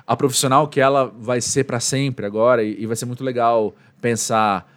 a 0.05 0.15
profissional 0.15 0.67
que 0.67 0.81
ela 0.81 1.05
vai 1.05 1.39
ser 1.39 1.63
para 1.63 1.79
sempre 1.79 2.25
agora 2.25 2.61
e, 2.61 2.83
e, 2.83 2.85
vai 2.85 2.95
ser 2.95 3.05
muito 3.05 3.23
legal 3.23 3.73
pensar 4.01 4.71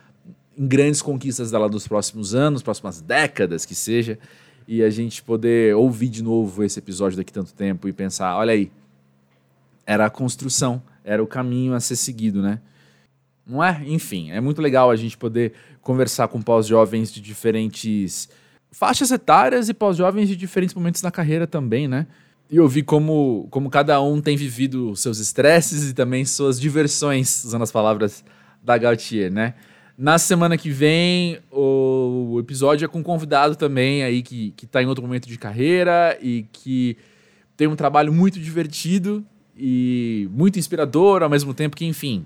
em 0.57 0.67
grandes 0.67 1.03
conquistas 1.03 1.51
dela 1.51 1.69
dos 1.69 1.87
próximos 1.87 2.35
anos, 2.35 2.63
próximas 2.63 3.01
décadas 3.01 3.67
que 3.67 3.75
seja, 3.75 4.19
e 4.67 4.83
a 4.83 4.89
gente 4.89 5.23
poder 5.23 5.75
ouvir 5.75 6.09
de 6.09 6.23
novo 6.23 6.63
esse 6.63 6.79
episódio 6.79 7.19
daqui 7.19 7.33
tanto 7.33 7.53
tempo 7.53 7.89
e 7.89 7.93
pensar, 7.93 8.37
olha 8.37 8.53
aí, 8.53 8.71
era 9.85 10.07
a 10.07 10.11
construção, 10.11 10.83
era 11.05 11.23
o 11.23 11.27
caminho 11.27 11.75
a 11.75 11.81
ser 11.81 11.97
seguido, 11.97 12.41
né? 12.41 12.61
Não 13.49 13.65
é? 13.65 13.83
Enfim, 13.87 14.31
é 14.31 14.41
muito 14.41 14.61
legal 14.61 14.91
a 14.91 14.97
gente 14.97 15.17
poder 15.17 15.53
conversar 15.81 16.29
com 16.29 16.43
pós-jovens 16.43 17.11
de 17.11 17.21
diferentes 17.21 18.29
faixas 18.71 19.11
etárias 19.11 19.69
e 19.69 19.75
pós-jovens 19.75 20.29
de 20.29 20.37
diferentes 20.37 20.75
momentos 20.75 21.01
na 21.01 21.11
carreira 21.11 21.47
também, 21.47 21.89
né? 21.89 22.07
E 22.51 22.61
ouvir 22.61 22.83
como, 22.83 23.49
como 23.51 23.71
cada 23.71 24.01
um 24.01 24.21
tem 24.21 24.37
vivido 24.37 24.95
seus 24.95 25.19
estresses 25.19 25.91
e 25.91 25.95
também 25.95 26.25
suas 26.25 26.61
diversões, 26.61 27.45
usando 27.45 27.63
as 27.63 27.73
palavras 27.73 28.25
da 28.63 28.77
Gautier, 28.77 29.33
né? 29.33 29.55
Na 29.97 30.17
semana 30.19 30.57
que 30.57 30.71
vem, 30.71 31.39
o 31.51 32.37
episódio 32.39 32.85
é 32.85 32.89
com 32.89 33.01
um 33.01 33.03
convidado 33.03 33.57
também 33.57 34.05
aí 34.05 34.23
que, 34.23 34.53
que 34.57 34.67
tá 34.67 34.83
em 34.83 34.87
outro 34.87 35.03
momento 35.03 35.27
de 35.27 35.37
carreira 35.37 36.17
e 36.23 36.47
que 36.53 36.97
tem 37.57 37.67
um 37.67 37.75
trabalho 37.75 38.13
muito 38.13 38.39
divertido 38.39 39.25
e 39.57 40.29
muito 40.31 40.59
inspirador 40.59 41.23
ao 41.25 41.29
mesmo 41.29 41.53
tempo 41.53 41.77
que, 41.77 41.85
enfim, 41.85 42.25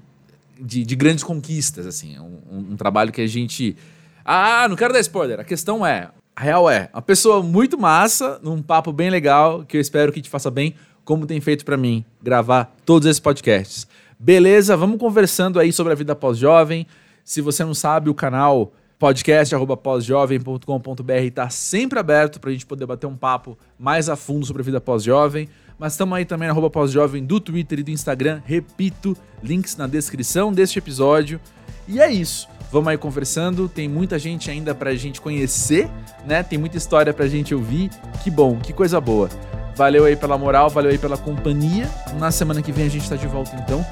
de, 0.61 0.85
de 0.85 0.97
grandes 0.97 1.25
conquistas, 1.25 1.87
assim. 1.87 2.19
Um, 2.19 2.73
um, 2.73 2.77
trabalho 2.77 3.13
que 3.13 3.21
a 3.21 3.27
gente. 3.27 3.77
Ah, 4.25 4.67
não 4.69 4.77
quero 4.77 4.93
dar 4.93 5.01
spoiler. 5.01 5.41
A 5.41 5.45
questão 5.45 5.87
é. 5.87 6.11
A 6.35 6.41
real 6.41 6.71
é, 6.71 6.89
uma 6.95 7.03
pessoa 7.03 7.43
muito 7.43 7.79
massa, 7.79 8.41
num 8.43 8.63
papo 8.63 8.91
bem 8.91 9.11
legal, 9.11 9.65
que 9.65 9.77
eu 9.77 9.81
espero 9.81 10.11
que 10.11 10.23
te 10.23 10.31
faça 10.31 10.51
bem, 10.51 10.75
como 11.05 11.27
tem 11.27 11.39
feito 11.43 11.63
para 11.63 11.77
mim, 11.77 12.07
gravar 12.23 12.75
todos 12.87 13.07
esses 13.07 13.21
podcasts. 13.21 13.87
Beleza, 14.19 14.75
vamos 14.75 14.99
conversando 14.99 15.61
aí 15.61 15.71
sobre 15.73 15.93
a 15.93 15.97
vida 15.97 16.15
pós-jovem. 16.15 16.87
Se 17.23 17.43
você 17.43 17.63
não 17.65 17.75
sabe, 17.75 18.09
o 18.09 18.15
canal 18.15 18.73
podcast.pósjovem.com.br 18.99 21.13
está 21.25 21.51
sempre 21.51 21.99
aberto 21.99 22.39
para 22.39 22.51
a 22.51 22.53
gente 22.53 22.65
poder 22.65 22.87
bater 22.87 23.09
um 23.09 23.17
papo 23.17 23.59
mais 23.77 24.09
a 24.09 24.15
fundo 24.15 24.47
sobre 24.47 24.63
a 24.63 24.65
vida 24.65 24.81
pós-jovem. 24.81 25.49
Mas 25.83 25.95
estamos 25.95 26.17
aí 26.17 26.25
também 26.25 26.47
na 26.47 26.71
pós-jovem 26.71 27.25
do 27.25 27.41
Twitter 27.41 27.81
e 27.81 27.83
do 27.83 27.91
Instagram. 27.91 28.41
Repito, 28.47 29.17
links 29.43 29.77
na 29.77 29.89
descrição 29.89 30.53
deste 30.53 30.79
episódio. 30.79 31.41
E 31.89 32.01
é 32.01 32.09
isso. 32.09 32.49
Vamos 32.71 32.87
aí 32.87 32.97
conversando. 32.97 33.69
Tem 33.69 33.89
muita 33.89 34.17
gente 34.17 34.49
ainda 34.49 34.77
para 34.77 34.91
a 34.91 34.95
gente 34.95 35.21
conhecer, 35.21 35.91
né? 36.25 36.45
Tem 36.45 36.57
muita 36.57 36.77
história 36.77 37.13
para 37.13 37.25
a 37.25 37.29
gente 37.29 37.53
ouvir. 37.53 37.91
Que 38.23 38.31
bom, 38.31 38.61
que 38.61 38.73
coisa 38.73 39.01
boa. 39.01 39.29
Valeu 39.75 40.05
aí 40.05 40.15
pela 40.15 40.39
moral, 40.39 40.71
valeu 40.71 40.93
aí 40.93 40.99
pela 40.99 41.17
companhia. 41.17 41.91
Na 42.17 42.31
semana 42.31 42.63
que 42.63 42.71
vem 42.71 42.87
a 42.87 42.89
gente 42.89 43.03
está 43.03 43.17
de 43.17 43.27
volta 43.27 43.57
então. 43.57 43.85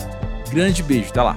Grande 0.49 0.85
beijo, 0.85 1.11
até 1.11 1.23
lá. 1.23 1.37